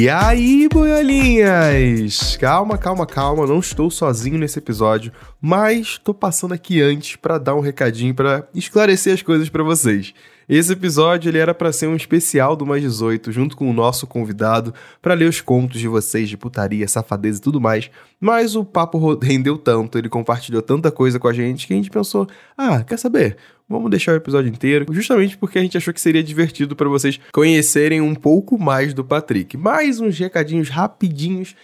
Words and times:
E 0.00 0.08
aí, 0.08 0.68
boiolinhas? 0.72 2.36
Calma, 2.36 2.78
calma, 2.78 3.04
calma, 3.04 3.48
não 3.48 3.58
estou 3.58 3.90
sozinho 3.90 4.38
nesse 4.38 4.56
episódio, 4.56 5.12
mas 5.40 5.88
estou 5.88 6.14
passando 6.14 6.54
aqui 6.54 6.80
antes 6.80 7.16
para 7.16 7.36
dar 7.36 7.56
um 7.56 7.60
recadinho 7.60 8.14
para 8.14 8.46
esclarecer 8.54 9.12
as 9.12 9.22
coisas 9.22 9.48
para 9.48 9.64
vocês. 9.64 10.14
Esse 10.48 10.72
episódio 10.72 11.28
ele 11.28 11.36
era 11.36 11.52
para 11.52 11.72
ser 11.72 11.88
um 11.88 11.94
especial 11.94 12.56
do 12.56 12.64
Mais 12.64 12.82
18, 12.82 13.30
junto 13.30 13.54
com 13.54 13.68
o 13.68 13.72
nosso 13.72 14.06
convidado, 14.06 14.72
para 15.02 15.12
ler 15.12 15.28
os 15.28 15.42
contos 15.42 15.78
de 15.78 15.86
vocês 15.86 16.26
de 16.28 16.38
putaria, 16.38 16.88
safadeza 16.88 17.38
e 17.38 17.42
tudo 17.42 17.60
mais. 17.60 17.90
Mas 18.18 18.56
o 18.56 18.64
papo 18.64 19.14
rendeu 19.18 19.58
tanto, 19.58 19.98
ele 19.98 20.08
compartilhou 20.08 20.62
tanta 20.62 20.90
coisa 20.90 21.18
com 21.18 21.28
a 21.28 21.34
gente 21.34 21.66
que 21.66 21.74
a 21.74 21.76
gente 21.76 21.90
pensou: 21.90 22.26
ah, 22.56 22.82
quer 22.82 22.98
saber? 22.98 23.36
Vamos 23.68 23.90
deixar 23.90 24.12
o 24.12 24.16
episódio 24.16 24.48
inteiro, 24.48 24.86
justamente 24.90 25.36
porque 25.36 25.58
a 25.58 25.62
gente 25.62 25.76
achou 25.76 25.92
que 25.92 26.00
seria 26.00 26.22
divertido 26.22 26.74
para 26.74 26.88
vocês 26.88 27.20
conhecerem 27.30 28.00
um 28.00 28.14
pouco 28.14 28.58
mais 28.58 28.94
do 28.94 29.04
Patrick. 29.04 29.58
Mais 29.58 30.00
uns 30.00 30.18
recadinhos 30.18 30.70
rapidinhos 30.70 31.54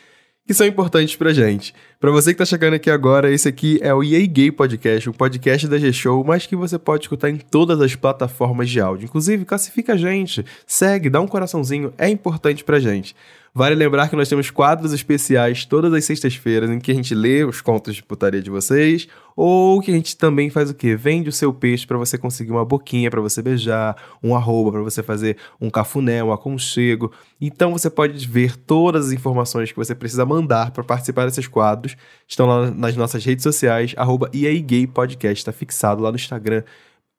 que 0.47 0.53
são 0.53 0.67
importantes 0.67 1.17
pra 1.17 1.33
gente. 1.33 1.75
Para 1.99 2.11
você 2.11 2.33
que 2.33 2.39
tá 2.39 2.45
chegando 2.45 2.75
aqui 2.75 2.91
agora, 2.91 3.33
esse 3.33 3.49
aqui 3.49 3.79
é 3.81 3.95
o 3.95 4.05
EA 4.05 4.27
Gay 4.27 4.53
Podcast, 4.53 5.09
um 5.09 5.13
podcast 5.13 5.67
da 5.67 5.79
G-Show, 5.79 6.23
mas 6.23 6.47
que 6.47 6.55
você 6.55 6.79
pode 6.79 7.05
escutar 7.05 7.31
em 7.31 7.39
todas 7.39 7.81
as 7.81 7.95
plataformas 7.97 8.69
de 8.69 8.79
áudio. 8.79 9.07
Inclusive, 9.07 9.45
classifica 9.47 9.95
a 9.95 9.97
gente, 9.97 10.45
segue, 10.67 11.09
dá 11.09 11.21
um 11.21 11.27
coraçãozinho, 11.27 11.95
é 11.97 12.11
importante 12.11 12.63
pra 12.63 12.79
gente. 12.79 13.17
Vale 13.57 13.77
lembrar 13.77 14.09
que 14.09 14.17
nós 14.17 14.29
temos 14.29 14.51
quadros 14.51 14.93
especiais 14.93 15.65
todas 15.65 15.93
as 15.93 16.05
sextas-feiras 16.05 16.69
em 16.69 16.81
que 16.81 16.91
a 16.91 16.95
gente 16.95 17.15
lê 17.15 17.45
os 17.45 17.61
contos 17.61 17.95
de 17.95 18.03
putaria 18.03 18.43
de 18.43 18.51
vocês, 18.51 19.07
ou 19.37 19.81
que 19.81 19.93
a 19.93 19.95
gente 19.95 20.17
também 20.17 20.51
faz 20.51 20.71
o 20.71 20.75
quê? 20.75 20.97
Vende 20.97 21.29
o 21.29 21.33
seu 21.33 21.55
peixe 21.55 21.87
para 21.87 21.97
você 21.97 22.19
conseguir 22.19 22.51
uma 22.51 22.65
boquinha 22.65 23.09
para 23.09 23.21
você 23.21 23.41
beijar, 23.41 23.97
um 24.21 24.35
arroba 24.35 24.73
para 24.73 24.83
você 24.83 25.05
fazer 25.05 25.37
um 25.61 25.71
cafuné, 25.71 26.23
um 26.25 26.33
aconchego. 26.33 27.13
Então 27.41 27.71
você 27.71 27.89
pode 27.89 28.27
ver 28.27 28.57
todas 28.57 29.07
as 29.07 29.13
informações 29.13 29.71
que 29.71 29.79
você 29.79 29.95
precisa 29.95 30.27
mandar 30.27 30.73
para 30.73 30.83
participar 30.83 31.25
desses 31.25 31.47
quadros. 31.47 31.97
Estão 32.27 32.47
lá 32.47 32.73
nas 32.73 32.97
nossas 32.97 33.25
redes 33.25 33.45
sociais, 33.45 33.95
arroba 33.97 34.29
Podcast, 34.93 35.39
está 35.39 35.53
fixado 35.53 36.03
lá 36.03 36.11
no 36.11 36.17
Instagram. 36.17 36.65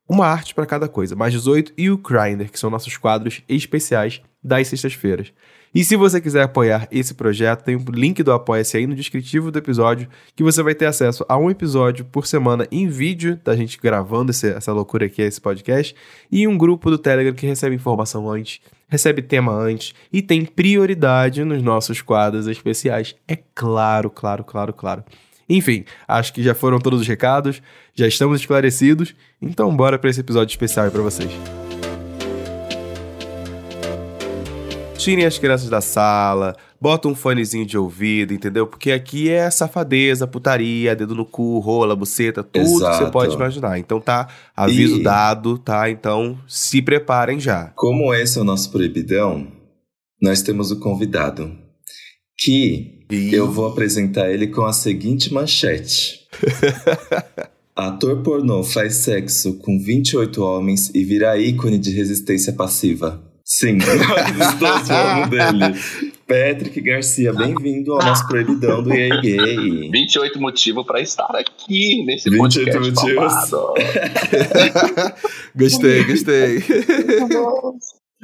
Uma 0.08 0.28
arte 0.28 0.54
para 0.54 0.68
cada 0.68 0.88
coisa, 0.88 1.16
mais 1.16 1.34
18 1.34 1.74
e 1.76 1.90
o 1.90 1.98
Grindr, 1.98 2.52
que 2.52 2.60
são 2.60 2.70
nossos 2.70 2.96
quadros 2.96 3.42
especiais 3.50 4.22
das 4.44 4.68
sextas-feiras. 4.68 5.34
E 5.76 5.84
se 5.84 5.98
você 5.98 6.22
quiser 6.22 6.44
apoiar 6.44 6.88
esse 6.90 7.14
projeto, 7.14 7.64
tem 7.64 7.76
o 7.76 7.80
um 7.80 7.92
link 7.92 8.24
do 8.24 8.32
Apoia-se 8.32 8.78
aí 8.78 8.88
no 8.88 8.96
descritivo 8.96 9.52
do 9.52 9.60
episódio, 9.60 10.08
que 10.34 10.42
você 10.42 10.64
vai 10.64 10.74
ter 10.74 10.86
acesso 10.86 11.26
a 11.28 11.38
um 11.38 11.50
episódio 11.50 12.06
por 12.06 12.26
semana 12.28 12.66
em 12.72 12.88
vídeo, 12.88 13.38
da 13.44 13.56
gente 13.58 13.78
gravando 13.78 14.32
esse, 14.32 14.48
essa 14.48 14.72
loucura 14.72 15.08
aqui, 15.08 15.22
esse 15.22 15.42
podcast, 15.42 15.94
e 16.32 16.48
um 16.48 16.58
grupo 16.58 16.90
do 16.90 16.98
Telegram 16.98 17.34
que 17.34 17.46
recebe 17.46 17.76
informação 17.76 18.30
antes, 18.32 18.62
recebe 18.88 19.22
tema 19.22 19.52
antes 19.52 19.94
e 20.14 20.22
tem 20.22 20.46
prioridade 20.46 21.44
nos 21.44 21.62
nossos 21.62 22.02
quadros 22.02 22.48
especiais. 22.48 23.14
É 23.28 23.38
claro, 23.54 24.10
claro, 24.10 24.46
claro, 24.46 24.72
claro. 24.72 25.04
Enfim, 25.48 25.86
acho 26.08 26.34
que 26.34 26.42
já 26.42 26.56
foram 26.56 26.80
todos 26.80 27.02
os 27.02 27.08
recados, 27.08 27.62
já 27.94 28.08
estamos 28.08 28.40
esclarecidos, 28.40 29.16
então 29.42 29.76
bora 29.76 29.98
para 30.00 30.10
esse 30.10 30.22
episódio 30.22 30.52
especial 30.52 30.90
para 30.90 31.02
vocês. 31.02 31.32
tirem 35.06 35.24
as 35.24 35.38
crianças 35.38 35.70
da 35.70 35.82
sala, 35.82 36.56
bota 36.82 37.08
um 37.08 37.14
fonezinho 37.14 37.64
de 37.64 37.78
ouvido, 37.78 38.34
entendeu? 38.34 38.66
Porque 38.66 38.92
aqui 38.92 39.30
é 39.30 39.52
safadeza, 39.52 40.26
putaria, 40.26 40.96
dedo 40.96 41.14
no 41.14 41.24
cu, 41.24 41.60
rola, 41.60 41.96
buceta, 41.96 42.44
tudo 42.44 42.66
Exato. 42.66 42.98
que 42.98 43.06
você 43.06 43.12
pode 43.12 43.36
imaginar. 43.36 43.78
Então 43.78 44.02
tá, 44.02 44.28
aviso 44.56 44.98
e... 44.98 45.04
dado, 45.04 45.60
tá? 45.60 45.92
Então 45.92 46.40
se 46.48 46.82
preparem 46.82 47.40
já. 47.40 47.72
Como 47.76 48.12
esse 48.16 48.40
é 48.40 48.42
o 48.42 48.44
nosso 48.44 48.72
proibidão, 48.72 49.48
nós 50.20 50.42
temos 50.42 50.72
o 50.72 50.80
convidado 50.80 51.56
que 52.38 53.06
e... 53.10 53.34
eu 53.34 53.52
vou 53.52 53.68
apresentar 53.68 54.32
ele 54.32 54.48
com 54.48 54.66
a 54.66 54.74
seguinte 54.74 55.34
manchete. 55.34 56.28
Ator 57.76 58.24
pornô 58.24 58.64
faz 58.64 58.96
sexo 58.96 59.56
com 59.56 59.78
28 59.78 60.42
homens 60.42 60.90
e 60.96 61.04
vira 61.04 61.38
ícone 61.38 61.78
de 61.78 61.92
resistência 61.92 62.54
passiva. 62.54 63.22
Sim, 63.44 63.74
nós 63.74 64.54
estamos 64.54 64.88
falando 64.88 65.30
dele. 65.30 65.80
Patrick 66.28 66.82
Garcia, 66.82 67.32
bem-vindo 67.32 67.94
ao 67.94 68.00
nosso 68.00 68.28
proibidão 68.28 68.82
do 68.82 68.92
EA 68.92 69.22
Gay. 69.22 69.92
28 69.92 70.42
motivos 70.42 70.84
para 70.84 71.00
estar 71.00 71.30
aqui 71.36 72.04
nesse 72.06 72.30
28 72.30 72.72
podcast 72.72 73.06
motivos. 73.06 73.52
gostei, 75.56 76.04
gostei. 76.06 76.64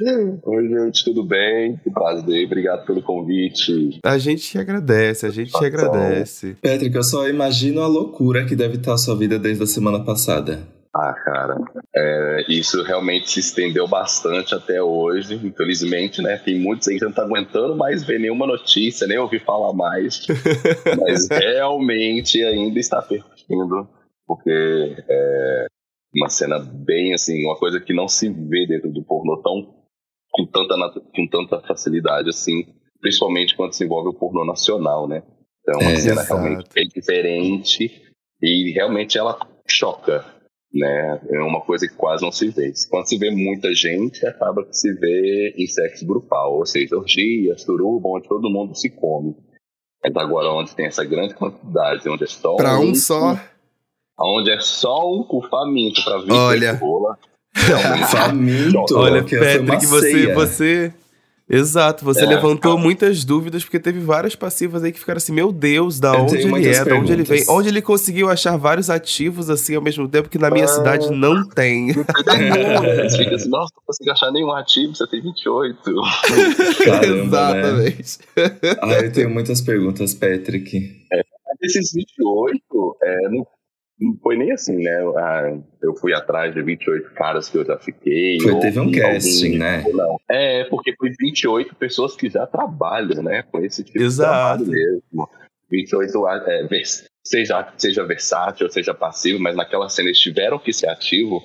Oi, 0.00 0.68
gente, 0.68 1.04
tudo 1.04 1.22
bem? 1.22 1.76
Que 1.76 1.90
prazer, 1.90 2.46
obrigado 2.46 2.86
pelo 2.86 3.02
convite. 3.02 4.00
A 4.04 4.16
gente 4.16 4.42
te 4.42 4.58
agradece, 4.58 5.26
a 5.26 5.30
gente 5.30 5.52
te 5.52 5.64
agradece. 5.64 6.56
Patrick, 6.62 6.94
eu 6.96 7.02
só 7.02 7.28
imagino 7.28 7.82
a 7.82 7.86
loucura 7.86 8.46
que 8.46 8.56
deve 8.56 8.78
estar 8.78 8.94
a 8.94 8.98
sua 8.98 9.16
vida 9.16 9.38
desde 9.38 9.62
a 9.62 9.66
semana 9.66 10.02
passada. 10.02 10.60
Ah, 10.94 11.14
cara, 11.24 11.56
é, 11.94 12.44
isso 12.48 12.82
realmente 12.82 13.30
se 13.30 13.40
estendeu 13.40 13.86
bastante 13.86 14.54
até 14.54 14.82
hoje, 14.82 15.34
infelizmente, 15.34 16.20
né? 16.20 16.36
Tem 16.36 16.58
muitos 16.58 16.88
aí 16.88 16.98
que 16.98 17.04
não 17.04 17.12
tá 17.12 17.22
aguentando 17.22 17.76
mais 17.76 18.02
ver 18.02 18.18
nenhuma 18.18 18.46
notícia, 18.46 19.06
nem 19.06 19.18
ouvir 19.18 19.42
falar 19.44 19.72
mais. 19.72 20.26
mas 21.00 21.28
realmente 21.30 22.42
ainda 22.42 22.78
está 22.78 23.00
perdindo, 23.00 23.88
porque 24.26 24.96
é 25.08 25.66
uma 26.14 26.28
cena 26.28 26.58
bem 26.58 27.14
assim, 27.14 27.44
uma 27.46 27.56
coisa 27.56 27.80
que 27.80 27.94
não 27.94 28.06
se 28.06 28.28
vê 28.28 28.66
dentro 28.66 28.90
do 28.90 29.02
pornô 29.02 29.40
tão 29.42 29.81
com 30.32 30.46
tanta, 30.46 30.74
com 31.14 31.26
tanta 31.28 31.60
facilidade 31.60 32.30
assim, 32.30 32.64
principalmente 33.00 33.54
quando 33.54 33.74
se 33.74 33.84
envolve 33.84 34.08
o 34.08 34.14
pornô 34.14 34.44
nacional, 34.44 35.06
né? 35.06 35.22
Então 35.60 35.80
é 35.80 35.84
uma 35.84 35.92
é, 35.92 35.96
cena 35.96 36.22
exato. 36.22 36.40
realmente 36.40 36.68
bem 36.74 36.88
diferente 36.88 38.02
e 38.42 38.72
realmente 38.72 39.18
ela 39.18 39.38
choca 39.68 40.42
né? 40.72 41.20
É 41.30 41.40
uma 41.40 41.60
coisa 41.60 41.86
que 41.86 41.94
quase 41.94 42.22
não 42.22 42.32
se 42.32 42.48
vê. 42.48 42.72
Quando 42.88 43.06
se 43.06 43.18
vê 43.18 43.30
muita 43.30 43.74
gente, 43.74 44.26
acaba 44.26 44.64
que 44.64 44.74
se 44.74 44.92
vê 44.94 45.54
em 45.56 45.66
sexo 45.66 46.06
grupal, 46.06 46.54
ou 46.54 46.64
seja, 46.64 46.96
orgias, 46.96 47.62
suruba, 47.62 48.08
onde 48.08 48.28
todo 48.28 48.50
mundo 48.50 48.74
se 48.74 48.88
come. 48.90 49.36
Mas 50.02 50.16
agora, 50.16 50.50
onde 50.50 50.74
tem 50.74 50.86
essa 50.86 51.04
grande 51.04 51.34
quantidade, 51.34 52.08
onde 52.08 52.24
é 52.24 52.26
só 52.26 52.56
pra 52.56 52.78
um, 52.80 52.90
um 52.90 52.94
só, 52.94 53.38
onde 54.18 54.50
é 54.50 54.58
só 54.60 54.98
um 55.12 55.22
com 55.24 55.42
faminto 55.42 56.02
para 56.02 56.18
vir 56.18 56.32
Olha. 56.32 56.72
rola. 56.72 57.18
faminto. 58.10 58.96
Olha, 58.96 59.22
Patrick, 59.22 59.86
você, 59.86 60.32
você 60.32 60.92
Exato, 61.54 62.02
você 62.02 62.24
é, 62.24 62.26
levantou 62.26 62.78
muitas 62.78 63.24
dúvidas, 63.24 63.62
porque 63.62 63.78
teve 63.78 64.00
várias 64.00 64.34
passivas 64.34 64.82
aí 64.82 64.90
que 64.90 64.98
ficaram 64.98 65.18
assim, 65.18 65.32
meu 65.32 65.52
Deus, 65.52 66.00
da 66.00 66.12
onde 66.12 66.38
ele 66.38 66.66
é, 66.66 66.82
da 66.82 66.94
onde 66.94 67.12
ele 67.12 67.24
vem, 67.24 67.44
onde 67.46 67.68
ele 67.68 67.82
conseguiu 67.82 68.30
achar 68.30 68.56
vários 68.56 68.88
ativos 68.88 69.50
assim 69.50 69.74
ao 69.74 69.82
mesmo 69.82 70.08
tempo 70.08 70.30
que 70.30 70.38
na 70.38 70.50
minha 70.50 70.64
ah, 70.64 70.68
cidade 70.68 71.10
não 71.10 71.46
tem. 71.46 71.92
Você 71.92 73.18
fica 73.18 73.34
assim, 73.34 73.50
nossa, 73.50 73.70
não 73.76 73.82
consigo 73.84 74.10
achar 74.10 74.30
nenhum 74.30 74.50
ativo, 74.52 74.94
você 74.94 75.06
tem 75.06 75.20
28. 75.20 75.78
Caramba, 76.86 77.54
né? 77.54 77.88
Exatamente. 77.88 78.18
Né? 78.34 78.76
Ah, 78.80 78.92
eu 78.94 79.12
tenho 79.12 79.28
muitas 79.28 79.60
perguntas, 79.60 80.14
Patrick. 80.14 81.04
É, 81.12 81.22
desses 81.60 81.92
28, 81.92 82.96
é, 83.02 83.28
não 83.28 83.46
não 84.00 84.16
foi 84.22 84.36
nem 84.36 84.52
assim, 84.52 84.76
né? 84.76 85.00
Ah, 85.16 85.58
eu 85.82 85.94
fui 85.96 86.12
atrás 86.12 86.54
de 86.54 86.62
28 86.62 87.14
caras 87.14 87.48
que 87.48 87.58
eu 87.58 87.64
já 87.64 87.78
fiquei. 87.78 88.40
Foi, 88.40 88.58
teve 88.58 88.80
um 88.80 88.90
casting, 88.90 89.58
né? 89.58 89.84
Não. 89.92 90.18
É, 90.28 90.64
porque 90.64 90.94
foi 90.96 91.10
28 91.18 91.74
pessoas 91.76 92.16
que 92.16 92.28
já 92.28 92.46
trabalham, 92.46 93.22
né? 93.22 93.42
Com 93.44 93.60
esse 93.60 93.84
tipo 93.84 94.02
Exato. 94.02 94.64
de 94.64 94.70
trabalho 94.70 95.02
mesmo. 95.12 95.28
28, 95.70 96.28
é, 96.46 96.82
seja, 97.24 97.72
seja 97.78 98.04
versátil, 98.04 98.70
seja 98.70 98.92
passivo, 98.92 99.40
mas 99.40 99.56
naquela 99.56 99.88
cena 99.88 100.08
eles 100.08 100.20
tiveram 100.20 100.58
que 100.58 100.72
ser 100.72 100.88
ativo. 100.88 101.42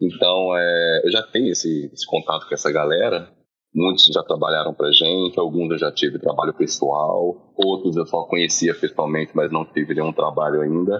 Então, 0.00 0.56
é, 0.56 1.02
eu 1.04 1.10
já 1.10 1.22
tenho 1.22 1.50
esse, 1.50 1.90
esse 1.92 2.06
contato 2.06 2.48
com 2.48 2.54
essa 2.54 2.70
galera. 2.72 3.28
Muitos 3.74 4.06
já 4.06 4.22
trabalharam 4.22 4.72
pra 4.72 4.90
gente, 4.90 5.38
alguns 5.38 5.70
eu 5.70 5.78
já 5.78 5.92
tive 5.92 6.18
trabalho 6.18 6.54
pessoal, 6.54 7.52
outros 7.54 7.94
eu 7.96 8.06
só 8.06 8.22
conhecia 8.24 8.74
pessoalmente, 8.74 9.32
mas 9.34 9.52
não 9.52 9.66
tive 9.66 9.94
nenhum 9.94 10.12
trabalho 10.12 10.62
ainda. 10.62 10.98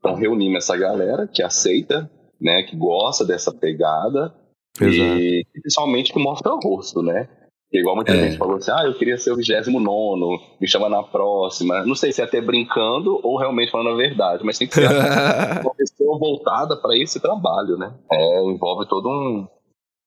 Então 0.00 0.14
reunimos 0.14 0.64
essa 0.64 0.76
galera 0.76 1.28
que 1.28 1.42
aceita, 1.42 2.10
né, 2.40 2.62
que 2.62 2.74
gosta 2.74 3.24
dessa 3.24 3.52
pegada 3.52 4.34
Exato. 4.80 5.20
e 5.20 5.46
principalmente 5.52 6.12
que 6.12 6.18
mostra 6.18 6.52
o 6.52 6.58
rosto, 6.58 7.02
né? 7.02 7.28
Porque 7.70 7.78
igual 7.78 7.94
muita 7.94 8.12
é. 8.12 8.26
gente 8.26 8.36
falou 8.36 8.56
assim, 8.56 8.72
ah, 8.72 8.84
eu 8.84 8.98
queria 8.98 9.16
ser 9.16 9.30
o 9.30 9.36
29 9.36 10.42
me 10.60 10.66
chama 10.66 10.88
na 10.88 11.04
próxima. 11.04 11.84
Não 11.86 11.94
sei 11.94 12.12
se 12.12 12.20
é 12.20 12.24
até 12.24 12.40
brincando 12.40 13.20
ou 13.22 13.38
realmente 13.38 13.70
falando 13.70 13.90
a 13.90 13.96
verdade, 13.96 14.42
mas 14.44 14.58
tem 14.58 14.66
que 14.66 14.74
ser 14.74 14.88
uma 15.62 15.74
pessoa 15.76 16.18
voltada 16.18 16.76
para 16.76 16.98
esse 16.98 17.20
trabalho, 17.20 17.76
né? 17.76 17.94
É, 18.10 18.42
envolve 18.42 18.88
todo 18.88 19.08
um, 19.08 19.46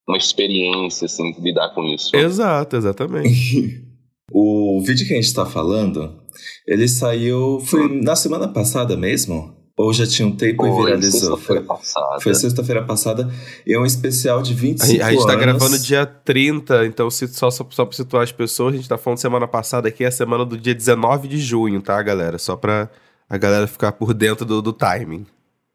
uma 0.06 0.18
experiência, 0.18 1.06
assim, 1.06 1.32
lidar 1.40 1.74
com 1.74 1.84
isso. 1.84 2.14
Exato, 2.14 2.76
exatamente. 2.76 3.82
o 4.34 4.82
vídeo 4.86 5.08
que 5.08 5.14
a 5.14 5.16
gente 5.16 5.28
está 5.28 5.46
falando, 5.46 6.20
ele 6.68 6.88
saiu, 6.90 7.62
foi 7.62 8.02
na 8.02 8.18
semana 8.18 8.50
passada 8.50 8.98
mesmo? 8.98 9.56
Ou 9.76 9.92
já 9.92 10.06
tinha 10.06 10.28
um 10.28 10.36
tempo 10.36 10.68
e 10.68 10.72
viralizou? 10.72 11.36
Foi, 11.36 11.60
passada. 11.62 12.20
foi 12.22 12.36
sexta-feira 12.36 12.84
passada. 12.84 13.32
E 13.66 13.74
é 13.74 13.80
um 13.80 13.86
especial 13.86 14.42
de 14.42 14.54
25 14.54 14.94
anos. 14.94 15.08
A 15.08 15.12
gente 15.12 15.26
tá 15.26 15.36
gravando 15.36 15.80
dia 15.80 16.06
30, 16.06 16.86
então 16.86 17.10
se, 17.10 17.28
só, 17.30 17.50
só, 17.50 17.66
só 17.72 17.84
pra 17.84 17.96
situar 17.96 18.24
as 18.24 18.32
pessoas, 18.32 18.76
a 18.76 18.78
gente 18.78 18.88
tá 18.88 19.00
falando 19.00 19.18
semana 19.18 19.48
passada 19.48 19.88
aqui, 19.88 20.04
é 20.04 20.08
a 20.08 20.12
semana 20.12 20.46
do 20.46 20.58
dia 20.58 20.76
19 20.76 21.28
de 21.28 21.40
junho, 21.40 21.82
tá, 21.82 22.00
galera? 22.04 22.38
Só 22.38 22.56
pra 22.56 22.88
a 23.28 23.38
galera 23.38 23.66
ficar 23.66 23.94
por 23.94 24.14
dentro 24.14 24.46
do, 24.46 24.62
do 24.62 24.72
timing. 24.72 25.26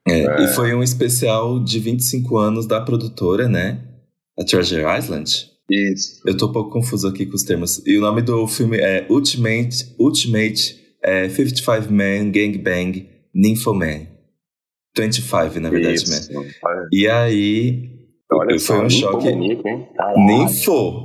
É, 0.07 0.21
é. 0.21 0.45
E 0.45 0.49
foi 0.49 0.73
um 0.75 0.83
especial 0.83 1.59
de 1.59 1.81
25 1.81 2.39
anos 2.39 2.67
da 2.67 2.81
produtora, 2.81 3.49
né? 3.49 3.81
A 4.39 4.45
Treasure 4.45 4.85
Island. 4.97 5.51
Isso. 5.69 6.21
Eu 6.25 6.37
tô 6.37 6.47
um 6.47 6.53
pouco 6.53 6.71
confuso 6.71 7.09
aqui 7.09 7.27
com 7.27 7.35
os 7.35 7.43
termos. 7.43 7.83
E 7.85 7.99
o 7.99 8.01
nome 8.01 8.23
do 8.23 8.47
filme 8.47 8.79
é 8.79 9.07
Ultimate, 9.11 9.93
Ultimate 9.99 10.79
é, 11.03 11.29
55 11.29 11.93
Man 11.93 12.31
Gangbang 12.31 13.18
Nymphoman. 13.39 14.09
25, 14.97 15.61
na 15.61 15.71
verdade, 15.71 15.95
Isso. 15.95 16.33
man. 16.33 16.43
E 16.93 17.07
aí, 17.07 17.99
Olha 18.31 18.59
foi 18.59 18.85
um 18.85 18.91
choque. 18.91 19.29
Ninfo! 20.17 21.05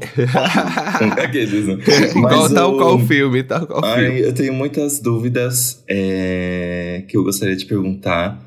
Aqueles, 1.23 1.67
né? 1.67 1.77
Tal 2.53 2.73
o... 2.73 2.77
qual 2.77 2.99
filme, 2.99 3.43
tal 3.43 3.67
qual 3.67 3.85
Ai, 3.85 4.05
filme. 4.05 4.21
Eu 4.21 4.33
tenho 4.33 4.53
muitas 4.53 4.99
dúvidas 4.99 5.83
é, 5.87 7.05
que 7.07 7.15
eu 7.15 7.23
gostaria 7.23 7.55
de 7.55 7.65
perguntar. 7.65 8.43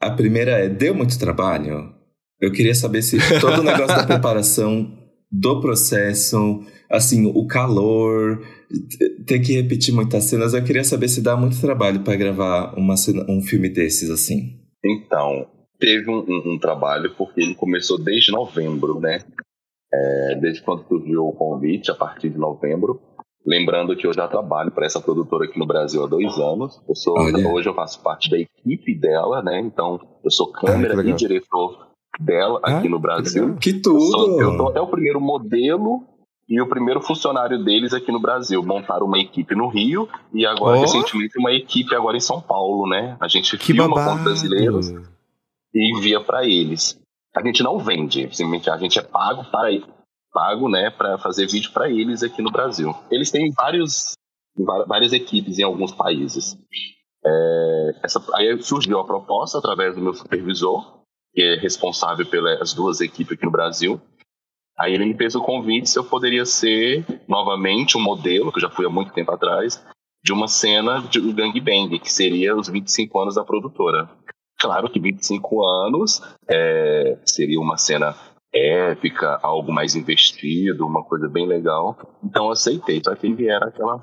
A 0.00 0.10
primeira 0.10 0.52
é, 0.52 0.68
deu 0.68 0.94
muito 0.94 1.18
trabalho? 1.18 1.92
Eu 2.40 2.50
queria 2.50 2.74
saber 2.74 3.02
se 3.02 3.18
todo 3.38 3.60
o 3.60 3.62
negócio 3.62 3.96
da 3.96 4.06
preparação 4.06 4.98
do 5.32 5.60
processo, 5.60 6.62
assim, 6.90 7.24
o 7.34 7.46
calor, 7.46 8.44
ter 9.26 9.40
que 9.40 9.54
repetir 9.54 9.94
muitas 9.94 10.24
cenas, 10.24 10.52
eu 10.52 10.62
queria 10.62 10.84
saber 10.84 11.08
se 11.08 11.22
dá 11.22 11.34
muito 11.34 11.58
trabalho 11.58 12.04
para 12.04 12.16
gravar 12.16 12.74
uma 12.76 12.98
cena, 12.98 13.24
um 13.26 13.40
filme 13.40 13.70
desses, 13.70 14.10
assim. 14.10 14.60
Então, 14.84 15.46
teve 15.78 16.10
um, 16.10 16.18
um, 16.18 16.52
um, 16.52 16.58
trabalho 16.58 17.14
porque 17.16 17.40
ele 17.40 17.54
começou 17.54 17.98
desde 17.98 18.30
novembro, 18.30 19.00
né? 19.00 19.20
É, 19.94 20.38
desde 20.40 20.62
quando 20.62 20.86
surgiu 20.86 21.26
o 21.26 21.32
convite, 21.32 21.90
a 21.90 21.94
partir 21.94 22.28
de 22.28 22.38
novembro. 22.38 23.00
Lembrando 23.44 23.96
que 23.96 24.06
eu 24.06 24.12
já 24.12 24.28
trabalho 24.28 24.70
para 24.70 24.86
essa 24.86 25.00
produtora 25.00 25.46
aqui 25.46 25.58
no 25.58 25.66
Brasil 25.66 26.04
há 26.04 26.06
dois 26.06 26.38
anos. 26.38 26.80
Eu 26.88 26.94
sou, 26.94 27.14
hoje 27.52 27.68
eu 27.68 27.74
faço 27.74 28.02
parte 28.02 28.30
da 28.30 28.38
equipe 28.38 28.94
dela, 28.94 29.42
né? 29.42 29.60
Então, 29.60 29.98
eu 30.22 30.30
sou 30.30 30.52
câmera 30.52 31.00
ah, 31.00 31.04
e 31.04 31.12
diretor 31.12 31.91
dela 32.20 32.60
ah, 32.62 32.78
aqui 32.78 32.88
no 32.88 32.98
Brasil. 32.98 33.56
Que 33.56 33.72
tudo! 33.72 33.98
Eu 33.98 34.00
sou, 34.00 34.40
eu 34.40 34.56
tô, 34.56 34.72
é 34.72 34.80
o 34.80 34.86
primeiro 34.86 35.20
modelo 35.20 36.04
e 36.48 36.60
o 36.60 36.68
primeiro 36.68 37.00
funcionário 37.00 37.62
deles 37.64 37.92
aqui 37.94 38.12
no 38.12 38.20
Brasil. 38.20 38.62
Montaram 38.62 39.06
uma 39.06 39.18
equipe 39.18 39.54
no 39.54 39.68
Rio 39.68 40.08
e 40.32 40.44
agora, 40.44 40.78
oh. 40.78 40.80
recentemente, 40.80 41.38
uma 41.38 41.52
equipe 41.52 41.94
agora 41.94 42.16
em 42.16 42.20
São 42.20 42.40
Paulo, 42.40 42.88
né? 42.88 43.16
A 43.20 43.28
gente 43.28 43.56
que 43.56 43.66
filma 43.66 43.88
babado. 43.88 44.18
com 44.18 44.24
brasileiros 44.24 44.90
e 45.74 45.96
envia 45.96 46.20
para 46.20 46.44
eles. 46.44 47.00
A 47.34 47.42
gente 47.42 47.62
não 47.62 47.78
vende, 47.78 48.22
simplesmente 48.22 48.68
a 48.68 48.76
gente 48.76 48.98
é 48.98 49.02
pago 49.02 49.44
para 49.50 49.70
pago, 50.32 50.68
né, 50.68 50.90
para 50.90 51.18
fazer 51.18 51.46
vídeo 51.46 51.70
para 51.72 51.90
eles 51.90 52.22
aqui 52.22 52.40
no 52.40 52.50
Brasil. 52.50 52.94
Eles 53.10 53.30
têm 53.30 53.52
vários 53.52 54.14
várias 54.86 55.12
equipes 55.12 55.58
em 55.58 55.62
alguns 55.62 55.92
países. 55.92 56.58
É, 57.24 58.00
essa, 58.02 58.22
aí 58.34 58.60
surgiu 58.62 58.98
a 58.98 59.06
proposta 59.06 59.58
através 59.58 59.94
do 59.94 60.02
meu 60.02 60.12
supervisor, 60.12 61.01
que 61.32 61.42
é 61.42 61.56
responsável 61.56 62.26
pelas 62.26 62.72
duas 62.74 63.00
equipes 63.00 63.32
aqui 63.32 63.44
no 63.44 63.50
Brasil. 63.50 64.00
Aí 64.78 64.94
ele 64.94 65.04
me 65.04 65.14
fez 65.14 65.34
o 65.34 65.42
convite 65.42 65.88
se 65.88 65.98
eu 65.98 66.04
poderia 66.04 66.44
ser 66.44 67.04
novamente 67.28 67.96
um 67.96 68.00
modelo, 68.00 68.50
que 68.50 68.58
eu 68.58 68.62
já 68.62 68.70
fui 68.70 68.86
há 68.86 68.90
muito 68.90 69.12
tempo 69.12 69.30
atrás, 69.32 69.84
de 70.24 70.32
uma 70.32 70.48
cena 70.48 71.00
de 71.00 71.20
gangbang, 71.32 71.98
que 71.98 72.12
seria 72.12 72.56
os 72.56 72.68
25 72.68 73.18
anos 73.18 73.34
da 73.34 73.44
produtora. 73.44 74.08
Claro 74.60 74.88
que 74.88 75.00
25 75.00 75.64
anos 75.64 76.22
é, 76.48 77.18
seria 77.24 77.60
uma 77.60 77.76
cena 77.76 78.14
épica, 78.52 79.40
algo 79.42 79.72
mais 79.72 79.96
investido, 79.96 80.86
uma 80.86 81.02
coisa 81.02 81.28
bem 81.28 81.46
legal. 81.46 81.98
Então 82.22 82.46
eu 82.46 82.52
aceitei, 82.52 83.02
só 83.02 83.14
que 83.14 83.32
vieram 83.32 83.66
aquela, 83.66 84.00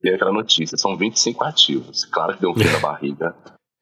vieram 0.00 0.16
aquela 0.16 0.32
notícia, 0.32 0.76
são 0.76 0.96
25 0.96 1.44
ativos. 1.44 2.04
Claro 2.04 2.34
que 2.34 2.40
deu 2.40 2.50
um 2.50 2.54
fio 2.54 2.70
na 2.70 2.78
barriga. 2.80 3.34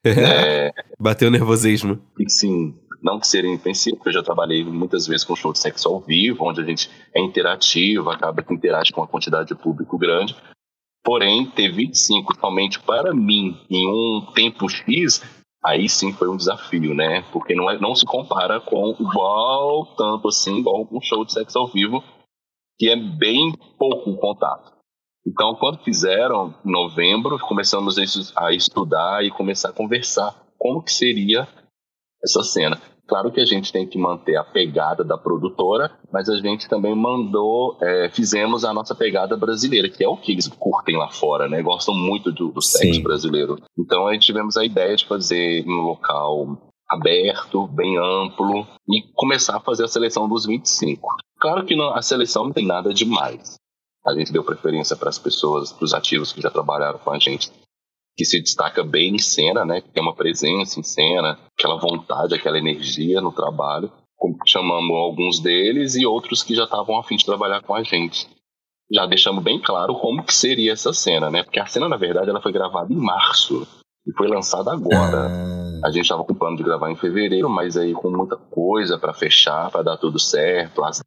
É, 0.08 0.72
Bateu 0.98 1.30
nervosismo. 1.30 2.00
E 2.18 2.30
sim, 2.30 2.74
não 3.02 3.20
que 3.20 3.26
seria 3.26 3.52
intensivo, 3.52 3.96
porque 3.96 4.08
eu 4.08 4.14
já 4.14 4.22
trabalhei 4.22 4.64
muitas 4.64 5.06
vezes 5.06 5.24
com 5.24 5.36
show 5.36 5.52
de 5.52 5.58
sexo 5.58 5.88
ao 5.88 6.00
vivo, 6.00 6.44
onde 6.44 6.60
a 6.60 6.64
gente 6.64 6.90
é 7.14 7.20
interativo, 7.20 8.10
acaba 8.10 8.42
que 8.42 8.52
interage 8.52 8.92
com 8.92 9.00
uma 9.00 9.06
quantidade 9.06 9.48
de 9.48 9.54
público 9.54 9.96
grande. 9.96 10.34
Porém, 11.04 11.46
ter 11.46 11.70
25 11.70 12.36
somente 12.38 12.80
para 12.80 13.14
mim 13.14 13.56
em 13.70 13.86
um 13.86 14.26
tempo 14.34 14.68
X, 14.68 15.22
aí 15.64 15.88
sim 15.88 16.12
foi 16.12 16.28
um 16.28 16.36
desafio, 16.36 16.94
né? 16.94 17.22
Porque 17.32 17.54
não, 17.54 17.70
é, 17.70 17.78
não 17.78 17.94
se 17.94 18.04
compara 18.04 18.60
com 18.60 18.96
igual, 18.98 19.86
tanto 19.96 20.28
assim, 20.28 20.58
igual 20.58 20.88
um 20.90 21.00
show 21.00 21.24
de 21.24 21.32
sexo 21.32 21.58
ao 21.58 21.68
vivo, 21.68 22.02
que 22.78 22.88
é 22.88 22.96
bem 22.96 23.52
pouco 23.78 24.16
contato. 24.16 24.75
Então, 25.26 25.54
quando 25.56 25.82
fizeram, 25.82 26.54
em 26.64 26.70
novembro, 26.70 27.38
começamos 27.40 27.96
a 28.36 28.52
estudar 28.52 29.24
e 29.24 29.30
começar 29.30 29.70
a 29.70 29.72
conversar 29.72 30.34
como 30.56 30.82
que 30.82 30.92
seria 30.92 31.48
essa 32.22 32.42
cena. 32.42 32.80
Claro 33.08 33.30
que 33.30 33.40
a 33.40 33.46
gente 33.46 33.72
tem 33.72 33.86
que 33.86 33.98
manter 33.98 34.36
a 34.36 34.42
pegada 34.42 35.04
da 35.04 35.16
produtora, 35.16 35.92
mas 36.12 36.28
a 36.28 36.36
gente 36.38 36.68
também 36.68 36.94
mandou, 36.94 37.76
é, 37.80 38.08
fizemos 38.08 38.64
a 38.64 38.74
nossa 38.74 38.96
pegada 38.96 39.36
brasileira, 39.36 39.88
que 39.88 40.02
é 40.02 40.08
o 40.08 40.16
que 40.16 40.32
eles 40.32 40.48
curtem 40.48 40.96
lá 40.96 41.08
fora, 41.08 41.48
né? 41.48 41.62
Gostam 41.62 41.94
muito 41.94 42.32
do, 42.32 42.48
do 42.48 42.60
sexo 42.60 42.94
Sim. 42.94 43.02
brasileiro. 43.02 43.56
Então 43.78 44.08
a 44.08 44.12
gente 44.12 44.26
tivemos 44.26 44.56
a 44.56 44.64
ideia 44.64 44.96
de 44.96 45.06
fazer 45.06 45.64
um 45.68 45.82
local 45.82 46.58
aberto, 46.88 47.68
bem 47.68 47.96
amplo, 47.96 48.66
e 48.88 49.02
começar 49.14 49.56
a 49.56 49.60
fazer 49.60 49.84
a 49.84 49.88
seleção 49.88 50.28
dos 50.28 50.44
25. 50.44 51.08
Claro 51.38 51.64
que 51.64 51.76
não, 51.76 51.94
a 51.94 52.02
seleção 52.02 52.44
não 52.44 52.52
tem 52.52 52.66
nada 52.66 52.92
demais. 52.92 53.56
A 54.06 54.14
gente 54.14 54.32
deu 54.32 54.44
preferência 54.44 54.96
para 54.96 55.08
as 55.08 55.18
pessoas, 55.18 55.72
para 55.72 55.84
os 55.84 55.92
ativos 55.92 56.32
que 56.32 56.40
já 56.40 56.50
trabalharam 56.50 56.98
com 56.98 57.10
a 57.10 57.18
gente 57.18 57.50
que 58.16 58.24
se 58.24 58.40
destaca 58.40 58.82
bem 58.82 59.14
em 59.14 59.18
cena, 59.18 59.64
né? 59.64 59.82
Que 59.82 59.90
tem 59.90 60.02
uma 60.02 60.14
presença 60.14 60.80
em 60.80 60.82
cena, 60.82 61.38
aquela 61.56 61.78
vontade, 61.78 62.34
aquela 62.34 62.58
energia 62.58 63.20
no 63.20 63.30
trabalho. 63.30 63.92
Chamamos 64.46 64.96
alguns 64.96 65.40
deles 65.40 65.94
e 65.94 66.06
outros 66.06 66.42
que 66.42 66.54
já 66.54 66.64
estavam 66.64 66.98
a 66.98 67.04
fim 67.04 67.16
de 67.16 67.26
trabalhar 67.26 67.62
com 67.62 67.74
a 67.74 67.82
gente. 67.82 68.26
Já 68.90 69.04
deixamos 69.04 69.44
bem 69.44 69.60
claro 69.60 69.94
como 69.96 70.24
que 70.24 70.34
seria 70.34 70.72
essa 70.72 70.92
cena, 70.92 71.30
né? 71.30 71.42
Porque 71.42 71.60
a 71.60 71.66
cena, 71.66 71.88
na 71.88 71.96
verdade, 71.96 72.30
ela 72.30 72.40
foi 72.40 72.52
gravada 72.52 72.90
em 72.90 72.96
março 72.96 73.66
e 74.06 74.12
foi 74.16 74.28
lançada 74.28 74.72
agora. 74.72 75.28
Ah. 75.28 75.80
A 75.84 75.90
gente 75.90 76.04
estava 76.04 76.24
com 76.24 76.34
plano 76.34 76.56
de 76.56 76.62
gravar 76.62 76.90
em 76.90 76.96
fevereiro, 76.96 77.50
mas 77.50 77.76
aí 77.76 77.92
com 77.92 78.10
muita 78.10 78.36
coisa 78.36 78.98
para 78.98 79.12
fechar, 79.12 79.70
para 79.70 79.82
dar 79.82 79.98
tudo 79.98 80.18
certo, 80.18 80.82
as 80.82 81.02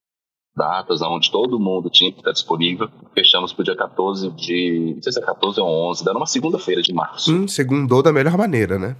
datas 0.55 1.01
onde 1.01 1.31
todo 1.31 1.59
mundo 1.59 1.89
tinha 1.89 2.11
que 2.11 2.19
estar 2.19 2.31
disponível. 2.31 2.89
Fechamos 3.13 3.53
para 3.53 3.61
o 3.61 3.65
dia 3.65 3.75
14 3.75 4.29
de. 4.31 4.93
Não 4.95 5.01
sei 5.01 5.13
se 5.13 5.19
é 5.19 5.25
14 5.25 5.59
ou 5.59 5.89
11, 5.89 6.03
dando 6.03 6.17
uma 6.17 6.25
segunda-feira 6.25 6.81
de 6.81 6.93
março. 6.93 7.33
Hum, 7.33 7.47
segundou 7.47 8.03
da 8.03 8.11
melhor 8.11 8.37
maneira, 8.37 8.77
né? 8.77 8.95